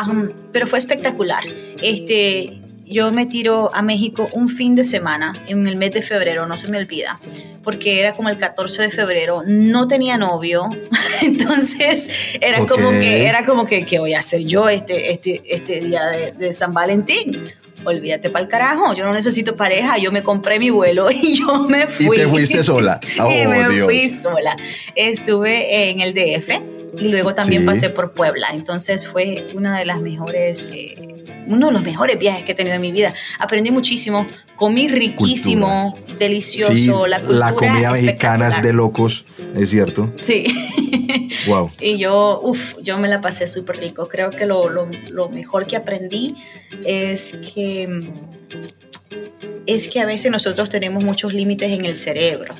Um, 0.00 0.28
pero 0.52 0.66
fue 0.66 0.78
espectacular. 0.78 1.42
Este, 1.82 2.60
yo 2.90 3.12
me 3.12 3.26
tiro 3.26 3.70
a 3.74 3.82
México 3.82 4.28
un 4.32 4.48
fin 4.48 4.74
de 4.74 4.84
semana 4.84 5.36
en 5.46 5.66
el 5.66 5.76
mes 5.76 5.92
de 5.92 6.02
febrero, 6.02 6.46
no 6.46 6.56
se 6.58 6.68
me 6.68 6.78
olvida, 6.78 7.20
porque 7.62 8.00
era 8.00 8.14
como 8.14 8.28
el 8.28 8.38
14 8.38 8.82
de 8.82 8.90
febrero, 8.90 9.42
no 9.46 9.86
tenía 9.88 10.16
novio, 10.16 10.68
entonces 11.22 12.36
era 12.40 12.62
Ok. 12.62 12.68
como 12.68 12.90
que 12.90 13.26
era 13.26 13.44
como 13.44 13.64
que 13.66 13.84
qué 13.84 13.98
voy 13.98 14.14
a 14.14 14.18
hacer 14.20 14.44
yo 14.44 14.68
este 14.68 15.10
este 15.12 15.42
este 15.46 15.80
día 15.80 16.04
de, 16.06 16.32
de 16.32 16.52
San 16.52 16.72
Valentín. 16.74 17.44
Olvídate 17.84 18.28
para 18.28 18.42
el 18.44 18.50
carajo, 18.50 18.92
yo 18.94 19.04
no 19.04 19.12
necesito 19.14 19.54
pareja, 19.56 19.98
yo 19.98 20.10
me 20.10 20.20
compré 20.20 20.58
mi 20.58 20.68
vuelo 20.70 21.10
y 21.12 21.36
yo 21.38 21.62
me 21.68 21.82
Y 22.00 22.04
fui. 22.06 22.16
te 22.16 22.26
fuiste 22.26 22.62
sola. 22.64 22.98
y 23.16 23.20
Oh, 23.20 23.48
me 23.48 23.68
Dios. 23.68 23.84
fui 23.84 24.08
sola. 24.08 24.56
Estuve 24.96 25.88
en 25.90 26.00
el 26.00 26.12
DF 26.12 26.50
y 26.98 27.08
luego 27.08 27.34
también 27.34 27.62
Sí. 27.62 27.66
pasé 27.66 27.90
por 27.90 28.12
Puebla. 28.12 28.48
Entonces 28.52 29.06
fue 29.06 29.46
una 29.54 29.78
de 29.78 29.84
las 29.84 30.00
mejores, 30.00 30.68
eh, 30.72 30.96
uno 31.48 31.66
de 31.68 31.72
los 31.72 31.82
mejores 31.82 32.18
viajes 32.18 32.44
que 32.44 32.52
he 32.52 32.54
tenido 32.54 32.76
en 32.76 32.80
mi 32.82 32.92
vida. 32.92 33.12
Aprendí 33.38 33.70
muchísimo, 33.70 34.26
comí 34.56 34.88
riquísimo, 34.88 35.96
delicioso, 36.18 36.72
Sí, 36.74 36.86
la 37.08 37.20
cultura 37.20 37.52
comida 37.54 37.90
mexicana 37.92 38.48
es 38.48 38.62
de 38.62 38.72
locos, 38.72 39.24
es 39.56 39.70
cierto. 39.70 40.08
Sí. 40.20 40.44
Wow. 41.46 41.70
Y 41.80 41.96
yo, 41.98 42.40
uff, 42.42 42.74
yo 42.82 42.98
me 42.98 43.08
la 43.08 43.20
pasé 43.20 43.46
súper 43.46 43.76
rico. 43.78 44.08
Creo 44.08 44.30
que 44.30 44.44
lo, 44.44 44.68
lo- 44.68 44.88
lo 45.10 45.28
mejor 45.30 45.66
que 45.66 45.76
aprendí 45.76 46.34
es 46.84 47.38
que, 47.54 48.10
es 49.66 49.88
que 49.88 50.00
a 50.00 50.06
veces 50.06 50.30
nosotros 50.32 50.68
tenemos 50.68 51.04
muchos 51.04 51.32
límites 51.32 51.70
en 51.72 51.84
el 51.86 51.96
cerebro, 51.96 52.54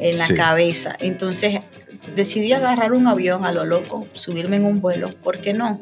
en 0.00 0.18
la 0.18 0.26
Sí. 0.26 0.34
cabeza. 0.34 0.96
Entonces 1.00 1.60
decidí 2.14 2.52
agarrar 2.52 2.92
un 2.92 3.06
avión 3.06 3.44
a 3.44 3.52
lo 3.52 3.64
loco, 3.64 4.06
subirme 4.14 4.56
en 4.56 4.64
un 4.64 4.80
vuelo. 4.80 5.08
¿Por 5.22 5.40
qué 5.40 5.52
no? 5.52 5.80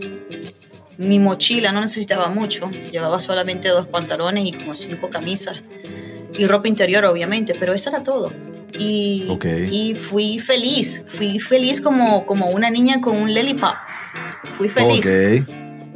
Mi 0.99 1.19
mochila 1.19 1.73
no 1.73 1.81
necesitaba 1.81 2.29
mucho. 2.29 2.71
Llevaba 2.91 3.19
solamente 3.21 3.69
dos 3.69 3.87
pantalones 3.87 4.45
y 4.47 4.53
como 4.53 4.75
cinco 4.75 5.11
camisas. 5.11 5.63
Y 6.37 6.47
ropa 6.47 6.69
interior, 6.69 7.05
obviamente, 7.05 7.55
pero 7.59 7.75
eso 7.75 7.91
era 7.91 8.03
todo. 8.03 8.33
Y, 8.79 9.29
y 9.71 9.95
fui 9.95 10.41
feliz, 10.41 11.05
fui 11.09 11.39
feliz 11.39 11.81
como, 11.81 12.27
como 12.27 12.47
una 12.47 12.71
niña 12.71 13.01
con 13.01 13.17
un 13.17 13.33
lollipop. 13.33 13.75
Fui 14.57 14.69
feliz. 14.69 15.45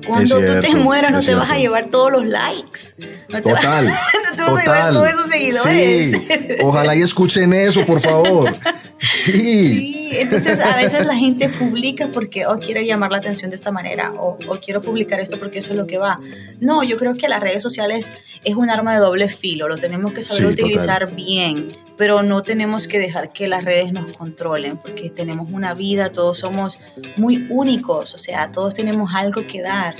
Cuando 0.06 0.36
tú 0.36 0.40
te 0.40 0.62
cierto, 0.62 0.76
mueras 0.78 1.10
no 1.10 1.20
te 1.20 1.34
vas 1.34 1.42
a 1.44 1.46
cierto. 1.46 1.60
llevar 1.60 1.86
todos 1.86 2.12
los 2.12 2.26
likes. 2.26 2.80
No 3.28 3.42
te 3.42 3.52
vas- 3.52 3.60
Total. 3.62 3.86
no 4.30 4.36
te 4.36 4.42
vas 4.42 4.58
a 4.58 4.62
llevar 4.62 4.92
todos 4.92 5.08
esos 5.08 5.26
seguidores. 5.26 6.12
Sí. 6.12 6.28
Ojalá 6.62 6.94
y 6.96 7.02
escuchen 7.02 7.52
eso, 7.52 7.84
por 7.84 8.00
favor. 8.00 8.56
Sí. 8.98 9.68
Sí, 9.68 10.08
entonces 10.12 10.60
a 10.60 10.76
veces 10.76 11.06
la 11.06 11.14
gente 11.14 11.48
publica 11.48 12.10
porque, 12.10 12.46
oh, 12.46 12.58
quiero 12.58 12.80
llamar 12.80 13.12
la 13.12 13.18
atención 13.18 13.50
de 13.50 13.56
esta 13.56 13.70
manera, 13.70 14.12
o, 14.18 14.38
o 14.48 14.60
quiero 14.60 14.82
publicar 14.82 15.20
esto 15.20 15.38
porque 15.38 15.58
esto 15.58 15.72
es 15.72 15.76
lo 15.76 15.86
que 15.86 15.98
va. 15.98 16.20
No, 16.60 16.82
yo 16.82 16.96
creo 16.96 17.14
que 17.16 17.28
las 17.28 17.40
redes 17.40 17.62
sociales 17.62 18.10
es 18.44 18.54
un 18.56 18.70
arma 18.70 18.94
de 18.94 19.00
doble 19.00 19.28
filo, 19.28 19.68
lo 19.68 19.76
tenemos 19.78 20.12
que 20.12 20.22
saber 20.22 20.42
Sí, 20.42 20.48
total. 20.50 20.64
utilizar 20.64 21.14
bien, 21.14 21.68
pero 21.96 22.22
no 22.22 22.42
tenemos 22.42 22.88
que 22.88 22.98
dejar 22.98 23.32
que 23.32 23.48
las 23.48 23.64
redes 23.64 23.92
nos 23.92 24.16
controlen, 24.16 24.78
porque 24.78 25.10
tenemos 25.10 25.48
una 25.50 25.74
vida, 25.74 26.10
todos 26.10 26.38
somos 26.38 26.78
muy 27.16 27.46
únicos, 27.50 28.14
o 28.14 28.18
sea, 28.18 28.50
todos 28.50 28.74
tenemos 28.74 29.10
algo 29.14 29.46
que 29.46 29.60
dar. 29.62 29.94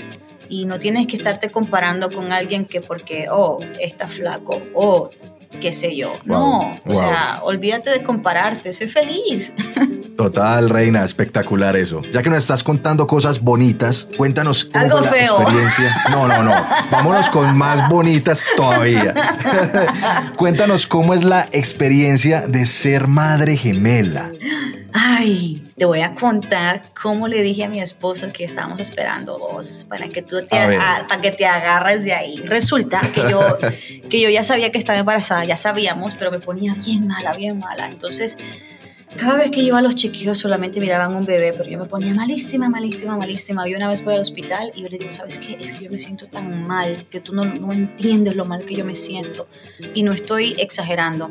Y 0.49 0.65
no 0.65 0.79
tienes 0.79 1.05
que 1.05 1.15
estarte 1.15 1.51
comparando 1.51 2.09
con 2.11 2.31
alguien 2.31 2.65
que 2.65 2.81
porque, 2.81 3.27
oh, 3.31 3.59
está 3.79 4.07
flaco, 4.07 4.59
o 4.73 5.11
qué 5.59 5.73
sé 5.73 5.95
yo. 5.95 6.13
no, 6.25 6.59
o 6.59 6.79
wow. 6.85 6.95
sea, 6.95 7.39
olvídate 7.43 7.89
de 7.89 8.03
compararte, 8.03 8.73
sé 8.73 8.87
feliz. 8.87 9.53
Total, 10.19 10.67
reina, 10.69 11.05
espectacular 11.05 11.77
eso. 11.77 12.01
Ya 12.11 12.21
que 12.21 12.29
nos 12.29 12.39
estás 12.39 12.61
contando 12.61 13.07
cosas 13.07 13.39
bonitas, 13.39 14.05
cuéntanos 14.17 14.65
cómo 14.65 14.83
Algo 14.83 14.97
fue 15.03 15.17
la 15.19 15.23
experiencia. 15.27 15.95
No, 16.11 16.27
no, 16.27 16.43
no. 16.43 16.51
Vámonos 16.91 17.29
con 17.29 17.57
más 17.57 17.87
bonitas 17.87 18.43
todavía. 18.57 19.13
cuéntanos 20.35 20.87
cómo 20.87 21.13
es 21.13 21.23
la 21.23 21.47
experiencia 21.53 22.47
de 22.47 22.65
ser 22.65 23.07
madre 23.07 23.55
gemela. 23.55 24.29
Ay, 24.91 25.71
te 25.77 25.85
voy 25.85 26.01
a 26.01 26.13
contar 26.15 26.83
cómo 27.01 27.29
le 27.29 27.41
dije 27.41 27.63
a 27.63 27.69
mi 27.69 27.79
esposo 27.79 28.27
que 28.33 28.43
estábamos 28.43 28.81
esperando 28.81 29.39
vos 29.39 29.85
para 29.87 30.09
que 30.09 30.21
tú 30.21 30.41
te, 30.45 30.57
a- 30.59 31.05
para 31.07 31.21
que 31.21 31.31
te 31.31 31.45
agarres 31.45 32.03
de 32.03 32.11
ahí. 32.13 32.41
Resulta 32.45 32.99
que 33.15 33.21
yo, 33.29 33.57
que 34.09 34.19
yo 34.19 34.29
ya 34.29 34.43
sabía 34.43 34.69
que 34.69 34.79
estaba 34.79 34.99
embarazada, 34.99 35.45
ya 35.45 35.55
sabíamos, 35.55 36.15
pero 36.15 36.29
me 36.29 36.39
ponía 36.39 36.73
bien 36.73 37.07
mala, 37.07 37.31
bien 37.31 37.57
mala. 37.57 37.87
Entonces, 37.87 38.37
cada 39.17 39.37
vez 39.37 39.51
que 39.51 39.61
iba 39.61 39.77
a 39.79 39.81
los 39.81 39.95
chequeos 39.95 40.37
solamente 40.37 40.79
miraban 40.79 41.15
un 41.15 41.25
bebé, 41.25 41.53
pero 41.53 41.69
yo 41.69 41.77
me 41.79 41.85
ponía 41.85 42.13
malísima, 42.13 42.69
malísima, 42.69 43.17
malísima. 43.17 43.67
Y 43.67 43.75
una 43.75 43.89
vez 43.89 44.03
voy 44.03 44.13
al 44.13 44.19
hospital 44.21 44.71
y 44.75 44.83
yo 44.83 44.87
le 44.89 44.97
digo, 44.97 45.11
¿sabes 45.11 45.39
qué? 45.39 45.57
Es 45.59 45.71
que 45.71 45.83
yo 45.83 45.91
me 45.91 45.97
siento 45.97 46.27
tan 46.27 46.65
mal 46.67 47.07
que 47.09 47.19
tú 47.19 47.33
no, 47.33 47.43
no 47.45 47.73
entiendes 47.73 48.35
lo 48.35 48.45
mal 48.45 48.65
que 48.65 48.75
yo 48.75 48.85
me 48.85 48.95
siento. 48.95 49.47
Y 49.93 50.03
no 50.03 50.13
estoy 50.13 50.55
exagerando. 50.59 51.29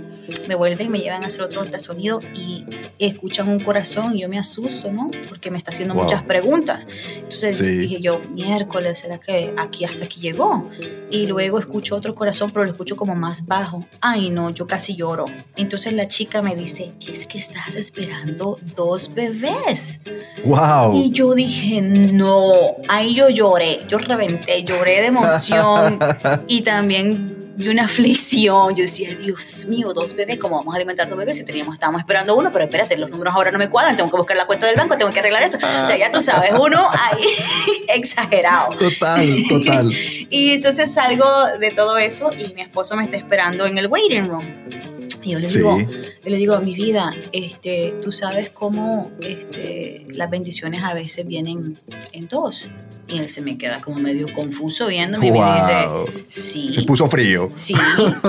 Me 0.49 0.55
vuelven, 0.55 0.91
me 0.91 0.99
llevan 0.99 1.23
a 1.25 1.27
hacer 1.29 1.43
otro 1.43 1.62
ultrasonido 1.62 2.21
y 2.35 2.64
escuchan 2.99 3.49
un 3.49 3.61
corazón 3.61 4.17
y 4.17 4.23
yo 4.23 4.29
me 4.29 4.38
asusto, 4.38 4.91
¿no? 4.93 5.11
Porque 5.29 5.51
me 5.51 5.57
está 5.57 5.71
haciendo 5.71 5.95
Wow. 5.95 6.03
muchas 6.05 6.23
preguntas. 6.25 6.87
Entonces 7.17 7.59
Sí. 7.59 7.64
dije 7.79 8.01
yo, 8.01 8.21
miércoles, 8.31 8.99
¿será 8.99 9.19
que 9.19 9.55
aquí 9.57 9.85
hasta 9.85 10.05
aquí 10.05 10.21
llegó? 10.21 10.69
Y 11.11 11.27
luego 11.27 11.59
escucho 11.59 11.97
otro 11.97 12.14
corazón, 12.14 12.51
pero 12.51 12.64
lo 12.64 12.71
escucho 12.73 12.97
como 12.97 13.14
más 13.14 13.47
bajo. 13.47 13.87
Ay, 14.01 14.31
no, 14.31 14.51
yo 14.51 14.67
casi 14.67 14.95
lloro. 14.97 15.25
Entonces 15.57 15.93
la 15.95 16.07
chica 16.09 16.43
me 16.43 16.55
dice, 16.55 16.93
es 17.07 17.27
que 17.27 17.38
estás 17.68 17.85
esperando 17.85 18.59
dos 18.74 19.12
bebés. 19.14 20.00
Wow. 20.44 20.92
Y 20.94 21.11
yo 21.11 21.35
dije, 21.35 21.83
no, 21.83 22.76
ahí 22.88 23.14
yo 23.14 23.28
lloré, 23.28 23.83
yo 23.88 23.98
reventé, 23.98 24.64
lloré 24.64 25.02
de 25.02 25.07
emoción 25.09 25.98
y 26.48 26.62
también 26.62 27.52
de 27.57 27.70
una 27.70 27.85
aflicción. 27.85 28.74
Yo 28.74 28.85
decía, 28.85 29.14
Dios 29.14 29.66
mío, 29.66 29.92
dos 29.92 30.14
bebés, 30.14 30.38
¿cómo 30.38 30.57
vamos 30.57 30.74
a 30.74 30.76
alimentar 30.76 31.09
dos 31.11 31.18
bebés? 31.18 31.37
Si 31.37 31.44
teníamos, 31.44 31.74
estábamos 31.74 32.00
esperando 32.00 32.37
uno, 32.37 32.50
pero 32.52 32.64
espérate, 32.64 32.96
los 32.96 33.11
números 33.11 33.35
ahora 33.35 33.50
no 33.50 33.59
me 33.59 33.68
cuadran, 33.68 33.96
tengo 33.96 34.11
que 34.11 34.16
buscar 34.16 34.37
la 34.37 34.46
cuenta 34.46 34.66
del 34.66 34.76
banco, 34.76 34.96
tengo 34.96 35.12
que 35.12 35.20
arreglar 35.20 35.42
esto. 35.42 35.59
O 35.59 35.85
sea, 35.85 35.96
ya 35.98 36.11
tú 36.11 36.22
sabes, 36.22 36.52
uno 36.59 36.88
ahí 36.90 37.22
exagerado. 37.88 38.74
Total, 38.76 39.26
total. 39.48 39.92
Y 40.31 40.52
entonces 40.52 40.92
salgo 40.92 41.26
de 41.59 41.70
todo 41.70 41.96
eso 41.98 42.33
y 42.33 42.54
mi 42.54 42.62
esposo 42.62 42.96
me 42.96 43.04
está 43.04 43.16
esperando 43.16 43.66
en 43.66 43.76
el 43.78 43.88
waiting 43.88 44.28
room. 44.28 44.98
Y 45.22 45.31
yo 45.33 45.38
le 45.38 45.48
Sí. 45.48 45.59
digo, 45.59 45.78
yo 45.78 46.31
le 46.31 46.37
digo, 46.37 46.61
mi 46.61 46.74
vida, 46.74 47.14
este, 47.33 47.94
tú 48.02 48.12
sabes 48.12 48.50
cómo 48.50 49.11
este, 49.20 50.07
las 50.11 50.31
bendiciones 50.31 50.83
a 50.85 50.94
veces 50.94 51.26
vienen 51.26 51.81
en 52.12 52.28
dos. 52.28 52.68
Y 53.09 53.18
él 53.18 53.31
se 53.31 53.40
me 53.40 53.57
queda 53.57 53.81
como 53.81 53.98
medio 53.98 54.26
confuso 54.35 54.87
viéndome 54.88 55.28
y 55.28 55.31
me 55.33 55.38
Wow. 55.38 56.07
dice, 56.07 56.24
sí. 56.28 56.74
Se 56.74 56.83
puso 56.83 57.09
frío. 57.09 57.50
Sí, 57.54 57.74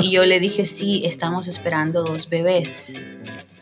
y 0.01 0.11
yo 0.11 0.25
le 0.25 0.39
dije, 0.39 0.65
sí, 0.65 1.03
estamos 1.05 1.47
esperando 1.47 2.03
dos 2.03 2.29
bebés. 2.29 2.95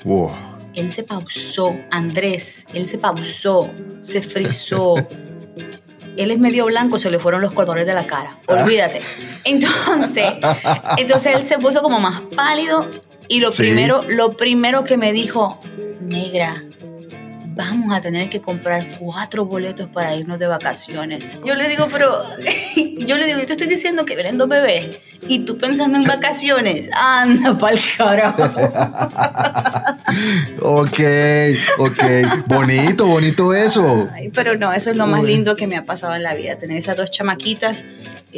Wow. 0.03 0.31
Él 0.75 0.93
se 0.93 1.01
pausó, 1.03 1.75
Andrés, 1.89 2.65
él 2.73 2.87
se 2.87 2.97
pausó, 2.99 3.71
se 3.99 4.21
frizó. 4.21 4.93
Él 6.17 6.31
es 6.31 6.39
medio 6.39 6.65
blanco, 6.65 6.97
se 6.97 7.11
le 7.11 7.19
fueron 7.19 7.41
los 7.41 7.51
colores 7.51 7.85
de 7.85 7.93
la 7.93 8.07
cara. 8.07 8.39
Olvídate. 8.47 9.01
Entonces, 9.43 10.33
entonces 10.97 11.35
él 11.35 11.45
se 11.45 11.59
puso 11.59 11.79
como 11.83 11.99
más 11.99 12.21
pálido 12.35 12.89
y 13.27 13.39
lo 13.39 13.51
Sí. 13.51 13.63
primero, 13.63 14.03
lo 14.07 14.35
primero 14.37 14.83
que 14.83 14.97
me 14.97 15.11
dijo, 15.13 15.61
negra, 15.99 16.63
vamos 17.55 17.91
a 17.95 18.01
tener 18.01 18.29
que 18.29 18.39
comprar 18.39 18.87
cuatro 18.99 19.45
boletos 19.45 19.87
para 19.89 20.15
irnos 20.15 20.37
de 20.37 20.45
vacaciones. 20.45 21.37
Yo 21.43 21.55
le 21.55 21.67
digo, 21.67 21.87
pero 21.91 22.21
yo 22.99 23.17
le 23.17 23.25
digo, 23.25 23.39
yo 23.39 23.45
te 23.47 23.53
estoy 23.53 23.67
diciendo 23.67 24.05
que 24.05 24.13
vienen 24.15 24.37
dos 24.37 24.47
bebés 24.47 24.99
y 25.27 25.39
tú 25.39 25.57
pensando 25.57 25.97
en 25.97 26.03
vacaciones. 26.03 26.87
Anda 26.93 27.57
pa'l 27.57 27.79
carajo. 27.97 28.43
Ok, 30.61 30.99
ok. 31.79 32.03
Bonito, 32.47 33.05
bonito 33.05 33.53
eso. 33.53 34.09
Ay, 34.13 34.29
pero 34.33 34.55
no, 34.55 34.71
eso 34.73 34.89
es 34.89 34.95
lo 34.95 35.05
más 35.05 35.23
lindo 35.23 35.55
que 35.55 35.67
me 35.67 35.75
ha 35.75 35.85
pasado 35.85 36.15
en 36.15 36.23
la 36.23 36.33
vida, 36.33 36.57
tener 36.57 36.77
esas 36.77 36.95
dos 36.97 37.11
chamaquitas. 37.11 37.83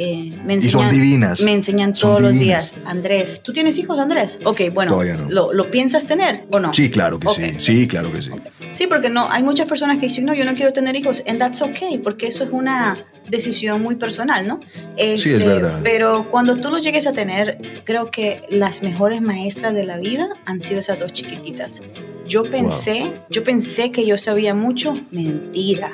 Eh, 0.02 0.32
me 0.44 0.54
Y 0.54 0.60
son 0.62 0.82
enseñan, 0.82 0.90
divinas. 0.90 1.40
Me 1.42 1.52
enseñan 1.52 1.94
Son 1.94 2.10
todos 2.10 2.22
los 2.22 2.32
divinas. 2.32 2.72
días. 2.74 2.84
Andrés, 2.86 3.42
¿tú 3.42 3.52
tienes 3.52 3.76
hijos, 3.78 3.98
Andrés? 3.98 4.38
Ok, 4.44 4.62
bueno, 4.72 4.92
Todavía 4.92 5.16
no. 5.16 5.28
¿lo, 5.28 5.52
lo 5.52 5.70
piensas 5.70 6.06
tener 6.06 6.46
o 6.50 6.58
no? 6.58 6.72
Sí, 6.72 6.88
claro 6.90 7.18
que 7.20 7.28
Ok. 7.28 7.34
sí. 7.36 7.54
Sí, 7.58 7.86
claro 7.86 8.10
que 8.12 8.22
sí. 8.22 8.30
Sí, 8.70 8.86
porque 8.86 9.10
no, 9.10 9.28
hay 9.30 9.42
muchas 9.42 9.66
personas 9.66 9.98
que 9.98 10.06
dicen, 10.06 10.24
no, 10.24 10.32
yo 10.34 10.44
no 10.44 10.54
quiero 10.54 10.72
tener 10.72 10.96
hijos, 10.96 11.22
and 11.26 11.38
that's 11.38 11.60
okay, 11.60 11.98
porque 11.98 12.28
eso 12.28 12.44
es 12.44 12.50
una 12.50 12.96
decisión 13.28 13.82
muy 13.82 13.96
personal, 13.96 14.46
¿no? 14.48 14.60
Sí, 14.62 14.70
es 14.96 15.26
Este, 15.26 15.44
verdad. 15.46 15.80
Pero 15.84 16.28
cuando 16.30 16.56
tú 16.56 16.70
lo 16.70 16.78
llegues 16.78 17.06
a 17.06 17.12
tener, 17.12 17.58
creo 17.84 18.10
que 18.10 18.42
las 18.48 18.82
mejores 18.82 19.20
maestras 19.22 19.74
de 19.74 19.84
la 19.84 19.98
vida 19.98 20.28
han 20.46 20.60
sido 20.60 20.80
esas 20.80 20.98
dos 20.98 21.12
chiquititas. 21.12 21.82
Yo 22.26 22.44
pensé, 22.48 23.12
yo 23.28 23.42
pensé 23.44 23.90
que 23.92 24.06
yo 24.06 24.16
sabía 24.18 24.54
mucho, 24.54 24.94
mentira. 25.10 25.92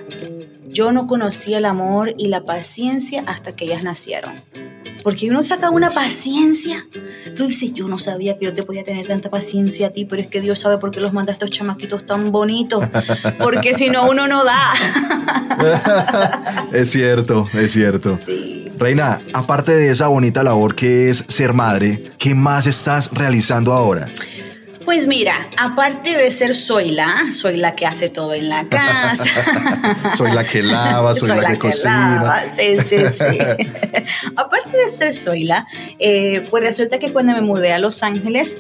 Yo 0.77 0.93
no 0.93 1.07
conocía 1.07 1.57
el 1.57 1.65
amor 1.65 2.13
y 2.19 2.29
la 2.29 2.45
paciencia 2.45 3.25
hasta 3.27 3.57
que 3.57 3.65
ellas 3.65 3.83
nacieron. 3.83 4.43
Porque 5.03 5.31
uno 5.31 5.43
saca 5.43 5.71
una 5.71 5.89
paciencia. 5.89 6.87
Tú 7.35 7.47
dices, 7.47 7.73
yo 7.73 7.89
no 7.89 7.99
sabía 7.99 8.37
que 8.37 8.45
yo 8.45 8.53
te 8.53 8.63
podía 8.63 8.85
tener 8.85 9.07
tanta 9.07 9.31
paciencia 9.31 9.87
a 9.87 9.91
ti, 9.91 10.05
pero 10.05 10.21
es 10.21 10.29
que 10.29 10.43
Dios 10.43 10.59
sabe 10.59 10.77
por 10.77 10.91
qué 10.91 11.01
los 11.01 11.15
manda 11.15 11.33
a 11.33 11.33
estos 11.33 11.51
chamaquitos 11.51 12.05
tan 12.05 12.31
bonitos. 12.31 12.87
Porque 13.39 13.73
si 13.73 13.89
no, 13.89 14.07
uno 14.11 14.29
no 14.29 14.45
da. 14.45 14.75
es 16.75 16.91
cierto, 16.91 17.49
es 17.55 17.73
cierto. 17.73 18.19
Sí. 18.27 18.71
Reina, 18.79 19.23
aparte 19.33 19.75
de 19.75 19.91
esa 19.91 20.09
bonita 20.09 20.43
labor 20.43 20.75
que 20.75 21.09
es 21.09 21.25
ser 21.29 21.55
madre, 21.55 22.03
¿qué 22.19 22.35
más 22.35 22.67
estás 22.67 23.11
realizando 23.13 23.73
ahora? 23.73 24.11
Pues 24.87 25.09
mira, 25.09 25.51
aparte 25.59 26.17
de 26.17 26.31
ser 26.31 26.55
soy 26.55 26.93
la, 26.93 27.27
soy 27.33 27.57
la 27.57 27.75
que 27.75 27.85
hace 27.87 28.09
todo 28.09 28.33
en 28.35 28.49
la 28.49 28.69
casa. 28.69 29.25
Soy 30.17 30.31
la 30.33 30.45
que 30.45 30.63
lava, 30.63 31.15
soy, 31.15 31.29
la, 31.29 31.53
que, 31.53 31.59
cocina. 31.59 32.15
lava, 32.23 32.49
Sí, 32.49 32.77
sí, 32.87 32.97
sí. 32.99 33.39
aparte 34.37 34.77
de 34.77 34.89
ser 34.89 35.13
soy 35.13 35.43
la, 35.45 35.67
eh, 35.99 36.47
pues 36.49 36.63
resulta 36.63 36.99
que 36.99 37.13
cuando 37.13 37.35
me 37.35 37.43
mudé 37.43 37.73
a 37.73 37.79
Los 37.79 38.03
Ángeles, 38.05 38.59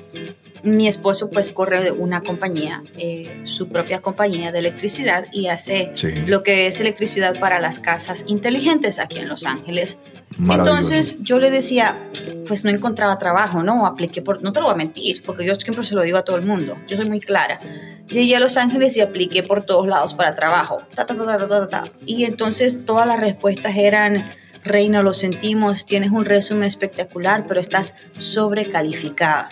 mi 0.66 0.88
esposo 0.88 1.30
pues 1.30 1.50
corre 1.50 1.90
una 1.92 2.20
compañía, 2.22 2.82
eh, 2.98 3.40
su 3.44 3.68
propia 3.68 4.00
compañía 4.00 4.52
de 4.52 4.58
electricidad 4.58 5.26
y 5.32 5.46
hace 5.46 5.92
Sí. 5.94 6.08
lo 6.26 6.42
que 6.42 6.66
es 6.66 6.80
electricidad 6.80 7.38
para 7.38 7.60
las 7.60 7.78
casas 7.80 8.24
inteligentes 8.26 8.98
aquí 8.98 9.18
en 9.18 9.28
Los 9.28 9.46
Ángeles. 9.46 9.98
Entonces 10.38 11.22
yo 11.22 11.38
le 11.38 11.50
decía, 11.50 11.98
pues 12.46 12.64
no 12.64 12.70
encontraba 12.70 13.16
trabajo, 13.18 13.62
¿no? 13.62 13.86
Apliqué 13.86 14.20
por, 14.22 14.42
no 14.42 14.52
te 14.52 14.60
lo 14.60 14.66
voy 14.66 14.74
a 14.74 14.76
mentir, 14.76 15.22
porque 15.24 15.44
yo 15.46 15.54
siempre 15.54 15.84
se 15.86 15.94
lo 15.94 16.02
digo 16.02 16.18
a 16.18 16.22
todo 16.24 16.36
el 16.36 16.44
mundo, 16.44 16.76
yo 16.88 16.96
soy 16.96 17.08
muy 17.08 17.20
clara. 17.20 17.60
Llegué 18.08 18.36
a 18.36 18.40
Los 18.40 18.56
Ángeles 18.56 18.96
y 18.96 19.00
apliqué 19.00 19.42
por 19.42 19.64
todos 19.64 19.86
lados 19.86 20.14
para 20.14 20.34
trabajo. 20.34 20.82
Ta, 20.94 21.06
ta, 21.06 21.16
ta, 21.16 21.24
ta, 21.24 21.38
ta, 21.38 21.48
ta, 21.48 21.68
ta. 21.68 21.82
Y 22.04 22.24
entonces 22.24 22.84
todas 22.84 23.06
las 23.06 23.18
respuestas 23.20 23.76
eran, 23.76 24.24
Reina, 24.66 25.02
lo 25.02 25.14
sentimos, 25.14 25.86
tienes 25.86 26.10
un 26.10 26.24
resumen 26.24 26.64
espectacular, 26.64 27.46
pero 27.46 27.60
estás 27.60 27.94
sobrecalificada. 28.18 29.48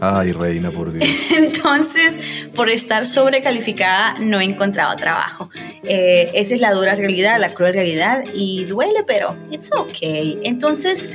Ay, 0.00 0.32
reina, 0.32 0.70
por 0.70 0.92
Dios. 0.92 1.08
Entonces, 1.36 2.48
por 2.54 2.68
estar 2.70 3.06
sobrecalificada, 3.06 4.18
no 4.20 4.40
he 4.40 4.44
encontrado 4.44 4.94
trabajo. 4.96 5.50
Eh, 5.82 6.30
esa 6.34 6.54
es 6.54 6.60
la 6.60 6.72
dura 6.72 6.94
realidad, 6.94 7.40
la 7.40 7.54
cruel 7.54 7.74
realidad, 7.74 8.24
y 8.34 8.64
duele, 8.66 9.04
pero 9.06 9.36
it's 9.50 9.72
okay. 9.72 10.38
Entonces, 10.44 11.10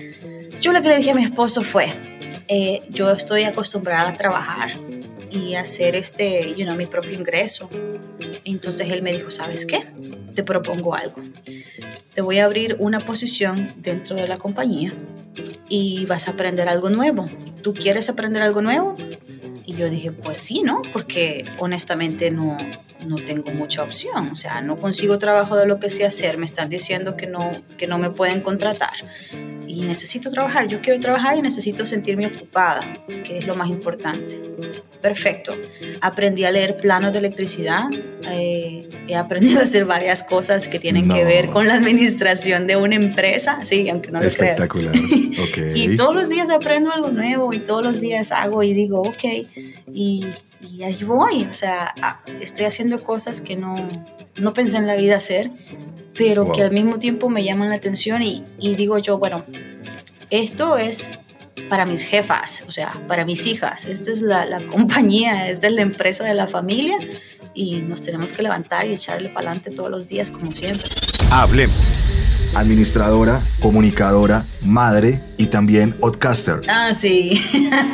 yo 0.59 0.73
lo 0.73 0.81
que 0.81 0.89
le 0.89 0.97
dije 0.97 1.11
a 1.11 1.15
mi 1.15 1.23
esposo 1.23 1.63
fue, 1.63 1.93
eh, 2.47 2.81
yo 2.89 3.11
estoy 3.11 3.43
acostumbrada 3.43 4.09
a 4.09 4.17
trabajar 4.17 4.71
y 5.31 5.55
hacer 5.55 5.95
este, 5.95 6.53
you 6.55 6.65
know, 6.65 6.75
mi 6.75 6.85
propio 6.85 7.13
ingreso. 7.13 7.69
Entonces 8.45 8.89
él 8.91 9.01
me 9.01 9.13
dijo, 9.13 9.31
¿sabes 9.31 9.65
qué? 9.65 9.83
Te 10.35 10.43
propongo 10.43 10.95
algo. 10.95 11.21
Te 12.13 12.21
voy 12.21 12.39
a 12.39 12.45
abrir 12.45 12.75
una 12.79 12.99
posición 12.99 13.73
dentro 13.77 14.15
de 14.15 14.27
la 14.27 14.37
compañía 14.37 14.93
y 15.69 16.05
vas 16.05 16.27
a 16.27 16.31
aprender 16.31 16.69
algo 16.69 16.89
nuevo. 16.89 17.29
¿Tú 17.61 17.73
quieres 17.73 18.09
aprender 18.09 18.41
algo 18.41 18.61
nuevo? 18.61 18.95
Y 19.65 19.75
yo 19.75 19.89
dije, 19.89 20.11
pues 20.11 20.37
sí, 20.37 20.61
¿no? 20.63 20.81
Porque 20.91 21.45
honestamente 21.59 22.29
no, 22.31 22.57
no 23.05 23.15
tengo 23.17 23.51
mucha 23.51 23.83
opción. 23.83 24.29
O 24.31 24.35
sea, 24.35 24.61
no 24.61 24.79
consigo 24.79 25.19
trabajo 25.19 25.55
de 25.55 25.65
lo 25.65 25.79
que 25.79 25.89
sé 25.89 26.05
hacer. 26.05 26.37
Me 26.37 26.45
están 26.45 26.69
diciendo 26.69 27.15
que 27.15 27.27
no, 27.27 27.51
que 27.77 27.87
no 27.87 27.97
me 27.97 28.09
pueden 28.09 28.41
contratar. 28.41 28.93
Y 29.67 29.81
necesito 29.81 30.29
trabajar. 30.29 30.67
Yo 30.67 30.81
quiero 30.81 30.99
trabajar 30.99 31.37
y 31.37 31.41
necesito 31.41 31.85
sentirme 31.85 32.27
ocupada, 32.27 32.99
que 33.23 33.39
es 33.39 33.47
lo 33.47 33.55
más 33.55 33.69
importante. 33.69 34.39
Perfecto. 35.01 35.55
Aprendí 36.01 36.45
a 36.45 36.51
leer 36.51 36.77
planos 36.77 37.11
de 37.11 37.19
electricidad. 37.19 37.83
eh, 38.31 38.89
he 39.07 39.15
aprendido 39.15 39.59
a 39.59 39.63
hacer 39.63 39.85
varias 39.85 40.23
cosas 40.23 40.67
que 40.67 40.79
tienen 40.79 41.09
que 41.09 41.25
ver 41.25 41.49
con 41.49 41.67
la 41.67 41.73
administración 41.73 42.67
de 42.67 42.77
una 42.77 42.95
empresa. 42.95 43.59
Sí, 43.63 43.89
aunque 43.89 44.11
no 44.11 44.21
lo 44.21 44.29
creas. 44.29 44.35
Espectacular. 44.35 44.93
Ok. 45.33 45.57
Y 45.75 45.95
todos 45.95 46.13
los 46.13 46.29
días 46.29 46.49
aprendo 46.51 46.91
algo 46.91 47.09
nuevo 47.09 47.53
y 47.53 47.59
todos 47.59 47.83
los 47.83 47.99
días 47.99 48.31
hago 48.31 48.61
y 48.61 48.73
digo, 48.73 49.01
ok, 49.01 49.47
y, 49.91 50.27
y 50.69 50.83
ahí 50.83 51.03
voy. 51.03 51.43
O 51.49 51.53
sea, 51.53 51.93
estoy 52.41 52.65
haciendo 52.65 53.01
cosas 53.03 53.41
que 53.41 53.55
no, 53.55 53.75
no 54.35 54.53
pensé 54.53 54.77
en 54.77 54.87
la 54.87 54.95
vida 54.95 55.17
hacer, 55.17 55.51
pero 56.15 56.45
Wow. 56.45 56.55
que 56.55 56.63
al 56.63 56.71
mismo 56.71 56.99
tiempo 56.99 57.29
me 57.29 57.43
llaman 57.43 57.69
la 57.69 57.75
atención 57.75 58.21
y, 58.21 58.43
y 58.59 58.75
digo 58.75 58.97
yo, 58.97 59.17
bueno, 59.17 59.45
esto 60.29 60.77
es 60.77 61.19
para 61.69 61.85
mis 61.85 62.03
jefas, 62.03 62.63
o 62.67 62.71
sea, 62.71 63.01
para 63.07 63.25
mis 63.25 63.45
hijas. 63.45 63.85
Esta 63.85 64.11
es 64.11 64.21
la, 64.21 64.45
la 64.45 64.65
compañía, 64.67 65.49
esta 65.49 65.67
es 65.67 65.73
la 65.73 65.81
empresa 65.81 66.23
de 66.23 66.33
la 66.33 66.47
familia 66.47 66.97
y 67.53 67.75
nos 67.81 68.01
tenemos 68.01 68.33
que 68.33 68.41
levantar 68.41 68.87
y 68.87 68.93
echarle 68.93 69.29
para 69.29 69.47
adelante 69.49 69.71
todos 69.71 69.89
los 69.91 70.07
días 70.07 70.31
como 70.31 70.51
siempre. 70.51 70.87
Hablemos. 71.29 71.75
Administradora, 72.55 73.41
comunicadora, 73.59 74.45
madre 74.61 75.21
y 75.37 75.47
también 75.47 75.93
podcaster. 75.93 76.61
Ah, 76.67 76.93
sí. 76.93 77.41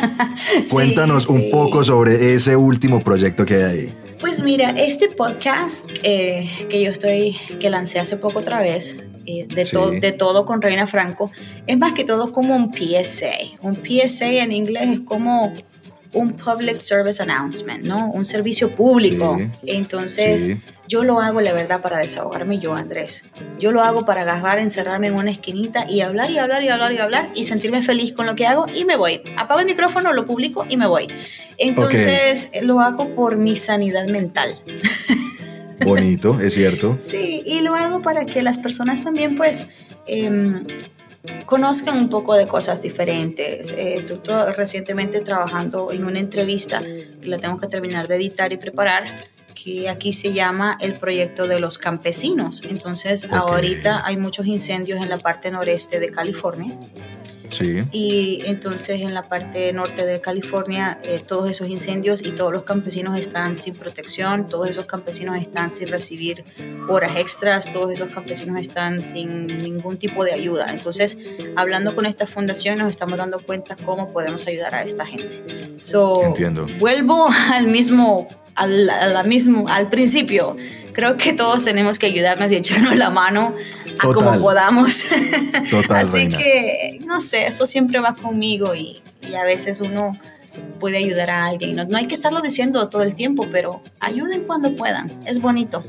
Cuéntanos 0.70 1.24
Sí, 1.24 1.32
un 1.32 1.42
sí. 1.42 1.50
poco 1.52 1.84
sobre 1.84 2.34
ese 2.34 2.56
último 2.58 3.02
proyecto 3.02 3.46
que 3.46 3.56
hay 3.56 3.64
ahí. 3.64 3.94
Pues 4.20 4.44
mira, 4.44 4.72
este 4.72 5.08
podcast 5.08 5.90
eh, 6.04 6.50
que 6.70 6.82
yo 6.84 6.92
estoy, 6.92 7.38
que 7.60 7.70
lancé 7.70 8.00
hace 8.00 8.18
poco 8.18 8.40
otra 8.40 8.60
vez, 8.60 8.98
eh, 9.26 9.48
de, 9.48 9.66
Sí. 9.66 9.72
to- 9.72 9.92
de 9.92 10.12
todo 10.12 10.46
con 10.46 10.62
Reina 10.62 10.88
Franco, 10.88 11.32
es 11.66 11.78
más 11.78 11.94
que 11.94 12.04
todo 12.04 12.34
como 12.34 12.54
un 12.56 12.74
PSA. 12.74 13.32
Un 13.62 13.78
PSA 13.78 14.44
en 14.44 14.52
inglés 14.52 14.90
es 14.90 15.00
como 15.02 15.54
un 16.12 16.34
Public 16.34 16.80
Service 16.80 17.22
Announcement, 17.24 17.86
¿no? 17.86 18.10
Un 18.12 18.26
servicio 18.26 18.72
público. 18.76 19.38
Sí. 19.40 19.50
Entonces, 19.68 20.42
Sí. 20.42 20.58
Yo 20.90 21.04
lo 21.04 21.22
hago, 21.22 21.40
la 21.40 21.54
verdad, 21.54 21.82
para 21.82 22.00
desahogarme 22.00 22.58
yo, 22.58 22.74
Andrés. 22.74 23.24
Yo 23.60 23.72
lo 23.72 23.84
hago 23.84 24.06
para 24.06 24.22
agarrar, 24.22 24.58
encerrarme 24.58 25.08
en 25.08 25.14
una 25.14 25.30
esquinita 25.30 25.86
y 25.88 26.02
hablar 26.02 26.32
y 26.32 26.40
hablar 26.40 26.64
y 26.64 26.70
hablar 26.70 26.92
y 26.94 26.98
hablar 26.98 27.32
y 27.36 27.44
sentirme 27.44 27.84
feliz 27.84 28.12
con 28.14 28.26
lo 28.26 28.34
que 28.34 28.48
hago 28.48 28.66
y 28.74 28.86
me 28.86 28.98
voy. 28.98 29.22
Apago 29.38 29.60
el 29.60 29.68
micrófono, 29.68 30.14
lo 30.14 30.26
publico 30.26 30.66
y 30.68 30.78
me 30.78 30.88
voy. 30.88 31.06
Entonces, 31.60 32.50
lo 32.64 32.80
hago 32.80 33.14
por 33.14 33.38
mi 33.38 33.56
sanidad 33.56 34.08
mental. 34.08 34.60
Bonito, 35.86 36.40
es 36.42 36.56
cierto. 36.56 36.98
Sí, 37.00 37.44
y 37.46 37.62
lo 37.62 37.76
hago 37.76 38.02
para 38.02 38.26
que 38.26 38.42
las 38.42 38.58
personas 38.58 39.04
también, 39.04 39.38
pues, 39.38 39.68
em, 40.08 40.66
conozcan 41.46 42.00
un 42.00 42.10
poco 42.10 42.34
de 42.34 42.48
cosas 42.48 42.82
diferentes. 42.82 43.76
Eh, 43.78 44.04
recientemente 44.58 45.22
trabajando 45.22 45.92
en 45.92 46.06
una 46.06 46.20
entrevista 46.20 46.82
que 46.82 47.28
la 47.28 47.38
tengo 47.38 47.60
que 47.60 47.68
terminar 47.68 48.08
de 48.08 48.16
editar 48.16 48.52
y 48.52 48.58
preparar 48.58 49.06
que 49.64 49.90
aquí 49.90 50.14
se 50.14 50.34
llama 50.34 50.78
el 50.80 50.96
proyecto 50.98 51.48
de 51.48 51.60
los 51.60 51.78
campesinos. 51.78 52.62
Entonces, 52.68 53.26
Ok. 53.26 53.34
ahorita 53.34 54.06
hay 54.06 54.18
muchos 54.18 54.48
incendios 54.48 55.02
en 55.02 55.10
la 55.10 55.18
parte 55.18 55.52
noreste 55.52 56.00
de 56.00 56.10
California 56.12 56.78
Sí. 57.52 57.82
y 57.92 58.44
entonces 58.46 59.02
en 59.02 59.16
la 59.16 59.28
parte 59.28 59.74
norte 59.74 60.06
de 60.06 60.22
California 60.22 61.00
eh, 61.02 61.20
todos 61.26 61.50
esos 61.50 61.68
incendios 61.68 62.22
y 62.24 62.30
todos 62.32 62.52
los 62.54 62.62
campesinos 62.62 63.18
están 63.18 63.56
sin 63.58 63.74
protección, 63.74 64.48
todos 64.48 64.70
esos 64.70 64.86
campesinos 64.86 65.36
están 65.36 65.72
sin 65.72 65.88
recibir 65.88 66.44
horas 66.88 67.18
extras, 67.18 67.74
todos 67.74 67.92
esos 67.92 68.10
campesinos 68.10 68.60
están 68.60 69.02
sin 69.02 69.48
ningún 69.58 69.98
tipo 69.98 70.24
de 70.24 70.34
ayuda. 70.34 70.68
Entonces, 70.72 71.18
hablando 71.56 71.96
con 71.96 72.06
esta 72.06 72.28
fundación 72.28 72.78
nos 72.78 72.90
estamos 72.92 73.18
dando 73.18 73.40
cuenta 73.40 73.76
cómo 73.84 74.14
podemos 74.14 74.46
ayudar 74.46 74.76
a 74.76 74.84
esta 74.84 75.08
gente. 75.08 75.42
So, 75.80 76.22
Entiendo. 76.24 76.68
Vuelvo 76.78 77.28
al 77.52 77.66
mismo 77.66 78.28
al, 78.60 78.90
a 78.90 79.08
la 79.08 79.24
mismo, 79.24 79.68
al 79.68 79.90
principio, 79.90 80.56
creo 80.94 81.18
que 81.18 81.34
todos 81.34 81.64
tenemos 81.64 81.98
que 82.00 82.06
ayudarnos 82.06 82.52
y 82.52 82.56
echarnos 82.56 82.96
la 82.96 83.10
mano 83.10 83.56
a 84.00 84.02
Total. 84.02 84.14
como 84.14 84.40
podamos. 84.42 85.04
Total, 85.70 85.98
Así 86.06 86.12
reina. 86.18 86.38
que, 86.38 87.00
no 87.06 87.20
sé, 87.22 87.48
eso 87.48 87.66
siempre 87.66 88.00
va 88.00 88.16
conmigo 88.16 88.76
y, 88.76 89.02
y 89.28 89.34
a 89.36 89.44
veces 89.44 89.82
uno 89.82 90.18
puede 90.80 90.98
ayudar 90.98 91.30
a 91.30 91.46
alguien. 91.46 91.76
No, 91.76 91.86
no 91.86 91.98
hay 91.98 92.06
que 92.06 92.14
estarlo 92.16 92.42
diciendo 92.42 92.90
todo 92.90 93.04
el 93.04 93.16
tiempo, 93.16 93.48
pero 93.52 93.82
ayuden 94.00 94.44
cuando 94.44 94.76
puedan. 94.76 95.22
Es 95.26 95.40
bonito. 95.42 95.84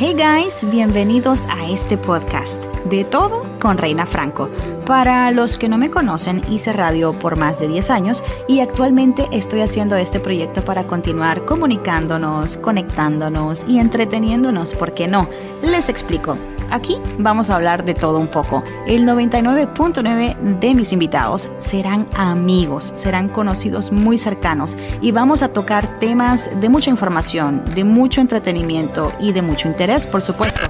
Hey 0.00 0.14
guys, 0.14 0.64
bienvenidos 0.70 1.40
a 1.50 1.68
este 1.68 1.98
podcast 1.98 2.62
de 2.84 3.02
todo 3.02 3.44
con 3.58 3.78
Reina 3.78 4.06
Franco. 4.06 4.48
Para 4.86 5.32
los 5.32 5.58
que 5.58 5.68
no 5.68 5.76
me 5.76 5.90
conocen, 5.90 6.40
hice 6.48 6.72
radio 6.72 7.14
por 7.14 7.36
más 7.36 7.58
de 7.58 7.66
10 7.66 7.90
años 7.90 8.22
y 8.46 8.60
actualmente 8.60 9.26
estoy 9.32 9.60
haciendo 9.60 9.96
este 9.96 10.20
proyecto 10.20 10.64
para 10.64 10.84
continuar 10.84 11.44
comunicándonos, 11.44 12.58
conectándonos 12.58 13.64
y 13.66 13.80
entreteniéndonos, 13.80 14.76
¿por 14.76 14.94
qué 14.94 15.08
no? 15.08 15.28
Les 15.62 15.88
explico. 15.88 16.38
Aquí 16.70 16.98
vamos 17.18 17.50
a 17.50 17.56
hablar 17.56 17.84
de 17.84 17.94
todo 17.94 18.18
un 18.18 18.28
poco. 18.28 18.62
El 18.86 19.04
99.9 19.06 20.58
de 20.60 20.74
mis 20.74 20.92
invitados 20.92 21.48
serán 21.60 22.08
amigos, 22.16 22.92
serán 22.96 23.28
conocidos 23.28 23.92
muy 23.92 24.18
cercanos 24.18 24.76
y 25.00 25.12
vamos 25.12 25.42
a 25.42 25.48
tocar 25.48 25.98
temas 25.98 26.50
de 26.60 26.68
mucha 26.68 26.90
información, 26.90 27.62
de 27.74 27.84
mucho 27.84 28.20
entretenimiento 28.20 29.12
y 29.20 29.32
de 29.32 29.42
mucho 29.42 29.68
interés, 29.68 30.06
por 30.06 30.22
supuesto. 30.22 30.60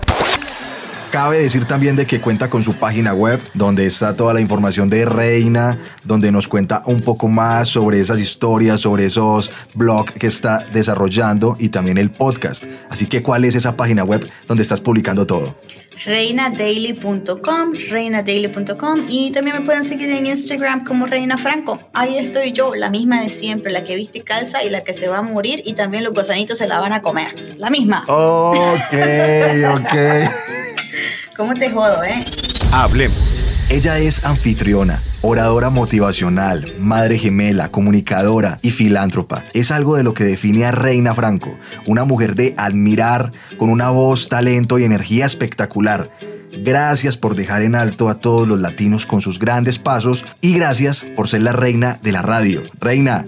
Cabe 1.11 1.39
decir 1.39 1.65
también 1.65 1.97
de 1.97 2.05
que 2.05 2.21
cuenta 2.21 2.51
con 2.51 2.63
su 2.63 2.75
página 2.75 3.15
web, 3.15 3.41
donde 3.55 3.87
está 3.87 4.15
toda 4.15 4.35
la 4.35 4.43
información 4.43 4.91
de 4.91 5.07
Reina, 5.07 5.79
donde 6.05 6.31
nos 6.31 6.49
cuenta 6.49 6.83
un 6.85 7.01
poco 7.01 7.29
más 7.29 7.69
sobre 7.69 7.99
esas 7.99 8.21
historias, 8.21 8.83
sobre 8.83 9.07
esos 9.07 9.51
blogs 9.75 10.13
que 10.13 10.27
está 10.27 10.67
desarrollando 10.71 11.57
y 11.59 11.71
también 11.71 11.97
el 11.97 12.11
podcast. 12.11 12.65
Así 12.91 13.07
que, 13.07 13.23
¿cuál 13.23 13.47
es 13.47 13.55
esa 13.55 13.75
página 13.75 14.05
web 14.05 14.31
donde 14.47 14.63
estás 14.63 14.83
publicando 14.83 15.27
todo? 15.27 15.57
reinadaily.com, 16.05 17.73
reinadaily.com 17.91 19.07
y 19.09 19.31
también 19.31 19.57
me 19.57 19.63
pueden 19.63 19.85
seguir 19.85 20.11
en 20.11 20.27
Instagram 20.27 20.85
como 20.85 21.07
Reina 21.07 21.39
Franco. 21.39 21.81
Ahí 21.93 22.19
estoy 22.19 22.53
yo, 22.53 22.75
la 22.75 22.91
misma 22.91 23.23
de 23.23 23.31
siempre, 23.31 23.73
la 23.73 23.85
que 23.85 23.97
viste 23.97 24.23
calza 24.23 24.63
y 24.63 24.71
la 24.71 24.85
que 24.85 24.95
se 24.95 25.09
va 25.09 25.19
a 25.19 25.23
morir 25.23 25.63
y 25.65 25.75
también 25.75 26.05
los 26.05 26.13
gusanitos 26.13 26.59
se 26.59 26.67
la 26.67 26.81
van 26.81 26.93
a 26.93 27.03
comer. 27.03 27.57
La 27.59 27.71
misma. 27.71 28.05
Ok, 28.09 28.95
ok. 29.75 29.95
¿Cómo 31.37 31.55
te 31.55 31.71
jodo, 31.71 32.03
eh? 32.03 32.25
Hablemos. 32.73 33.38
Ella 33.71 33.99
es 33.99 34.25
anfitriona, 34.25 35.03
oradora 35.21 35.69
motivacional, 35.69 36.73
madre 36.79 37.19
gemela, 37.19 37.69
comunicadora 37.71 38.61
y 38.63 38.71
filántropa. 38.71 39.45
Es 39.53 39.71
algo 39.71 39.97
de 39.97 40.03
lo 40.03 40.15
que 40.15 40.25
define 40.25 40.65
a 40.65 40.73
Reina 40.73 41.15
Franco, 41.15 41.55
una 41.85 42.07
mujer 42.07 42.35
de 42.35 42.55
admirar, 42.57 43.33
con 43.59 43.69
una 43.69 43.91
voz, 43.91 44.31
talento 44.31 44.79
y 44.79 44.85
energía 44.85 45.27
espectacular. 45.27 46.11
Gracias 46.53 47.17
por 47.17 47.35
dejar 47.35 47.63
en 47.63 47.75
alto 47.75 48.09
a 48.09 48.21
todos 48.21 48.49
los 48.49 48.61
latinos 48.61 49.07
con 49.07 49.21
sus 49.21 49.39
grandes 49.39 49.79
pasos 49.79 50.25
y 50.41 50.55
gracias 50.55 51.05
por 51.17 51.29
ser 51.29 51.43
la 51.43 51.53
reina 51.53 51.99
de 52.03 52.13
la 52.13 52.23
radio. 52.23 52.63
Reina, 52.81 53.27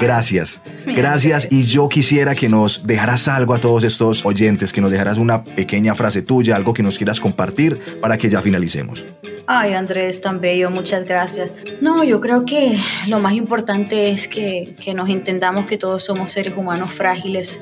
gracias. 0.00 0.60
Gracias 0.86 1.48
y 1.50 1.64
yo 1.64 1.88
quisiera 1.88 2.34
que 2.34 2.48
nos 2.48 2.86
dejaras 2.86 3.28
algo 3.28 3.54
a 3.54 3.60
todos 3.60 3.84
estos 3.84 4.24
oyentes, 4.24 4.72
que 4.72 4.80
nos 4.80 4.90
dejaras 4.90 5.18
una 5.18 5.44
pequeña 5.44 5.94
frase 5.94 6.22
tuya, 6.22 6.56
algo 6.56 6.74
que 6.74 6.82
nos 6.82 6.96
quieras 6.96 7.20
compartir 7.20 8.00
para 8.00 8.18
que 8.18 8.28
ya 8.28 8.40
finalicemos. 8.40 9.04
Ay, 9.46 9.72
Andrés, 9.72 10.20
tan 10.20 10.42
bello, 10.42 10.70
muchas 10.70 11.04
gracias. 11.04 11.54
No, 11.80 12.04
yo 12.04 12.20
creo 12.20 12.44
que 12.44 12.78
lo 13.06 13.18
más 13.18 13.32
importante 13.32 14.10
es 14.10 14.28
que, 14.28 14.76
que 14.78 14.92
nos 14.92 15.08
entendamos 15.08 15.64
que 15.64 15.78
todos 15.78 16.04
somos 16.04 16.32
seres 16.32 16.54
humanos 16.54 16.92
frágiles, 16.92 17.58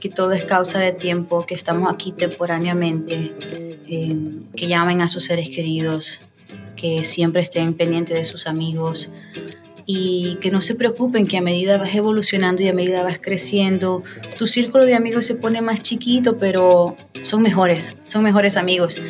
que 0.00 0.08
todo 0.08 0.32
es 0.32 0.44
causa 0.44 0.78
de 0.78 0.92
tiempo, 0.92 1.46
que 1.46 1.54
estamos 1.54 1.92
aquí 1.92 2.12
temporáneamente, 2.12 3.34
eh, 3.88 4.16
que 4.56 4.66
llamen 4.66 5.00
a 5.00 5.08
sus 5.08 5.24
seres 5.24 5.48
queridos, 5.50 6.20
que 6.76 7.04
siempre 7.04 7.42
estén 7.42 7.74
pendientes 7.74 8.16
de 8.16 8.24
sus 8.24 8.46
amigos 8.46 9.12
y 9.84 10.36
que 10.40 10.50
no 10.50 10.62
se 10.62 10.74
preocupen 10.74 11.26
que 11.26 11.38
a 11.38 11.42
medida 11.42 11.76
vas 11.76 11.94
evolucionando 11.94 12.62
y 12.62 12.68
a 12.68 12.72
medida 12.72 13.02
vas 13.02 13.18
creciendo, 13.20 14.02
tu 14.38 14.46
círculo 14.46 14.84
de 14.84 14.94
amigos 14.94 15.26
se 15.26 15.34
pone 15.34 15.60
más 15.60 15.82
chiquito, 15.82 16.38
pero 16.38 16.96
son 17.22 17.42
mejores, 17.42 17.96
son 18.04 18.22
mejores 18.22 18.56
amigos. 18.56 19.00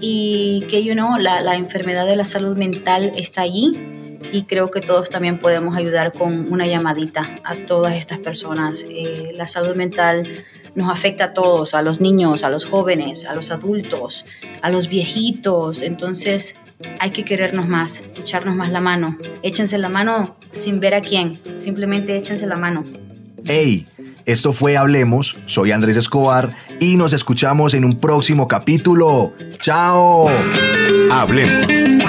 Y 0.00 0.64
que, 0.68 0.84
you 0.84 0.92
know, 0.92 1.16
la, 1.16 1.40
la 1.40 1.56
enfermedad 1.56 2.06
de 2.06 2.16
la 2.16 2.24
salud 2.24 2.56
mental 2.56 3.12
está 3.16 3.42
allí 3.42 3.95
y 4.32 4.44
creo 4.44 4.70
que 4.70 4.80
todos 4.80 5.10
también 5.10 5.38
podemos 5.38 5.76
ayudar 5.76 6.12
con 6.12 6.52
una 6.52 6.66
llamadita 6.66 7.40
a 7.44 7.56
todas 7.66 7.96
estas 7.96 8.18
personas. 8.18 8.86
Eh, 8.88 9.32
la 9.34 9.46
salud 9.46 9.74
mental 9.74 10.28
nos 10.74 10.90
afecta 10.90 11.24
a 11.24 11.32
todos, 11.32 11.74
a 11.74 11.82
los 11.82 12.00
niños, 12.00 12.44
a 12.44 12.50
los 12.50 12.64
jóvenes, 12.64 13.26
a 13.26 13.34
los 13.34 13.50
adultos, 13.50 14.26
a 14.62 14.70
los 14.70 14.88
viejitos. 14.88 15.82
Entonces 15.82 16.56
hay 17.00 17.10
que 17.10 17.24
querernos 17.24 17.66
más, 17.66 18.04
echarnos 18.16 18.56
más 18.56 18.70
la 18.70 18.80
mano. 18.80 19.16
Échense 19.42 19.78
la 19.78 19.88
mano 19.88 20.36
sin 20.52 20.80
ver 20.80 20.94
a 20.94 21.00
quién, 21.00 21.40
simplemente 21.58 22.16
échense 22.16 22.46
la 22.46 22.56
mano. 22.56 22.84
¡Hey! 23.44 23.86
Esto 24.26 24.52
fue 24.52 24.76
Hablemos, 24.76 25.36
soy 25.46 25.70
Andrés 25.70 25.96
Escobar 25.96 26.52
y 26.80 26.96
nos 26.96 27.12
escuchamos 27.12 27.74
en 27.74 27.84
un 27.84 28.00
próximo 28.00 28.48
capítulo. 28.48 29.34
¡Chao! 29.60 30.28
Hablemos. 31.12 32.05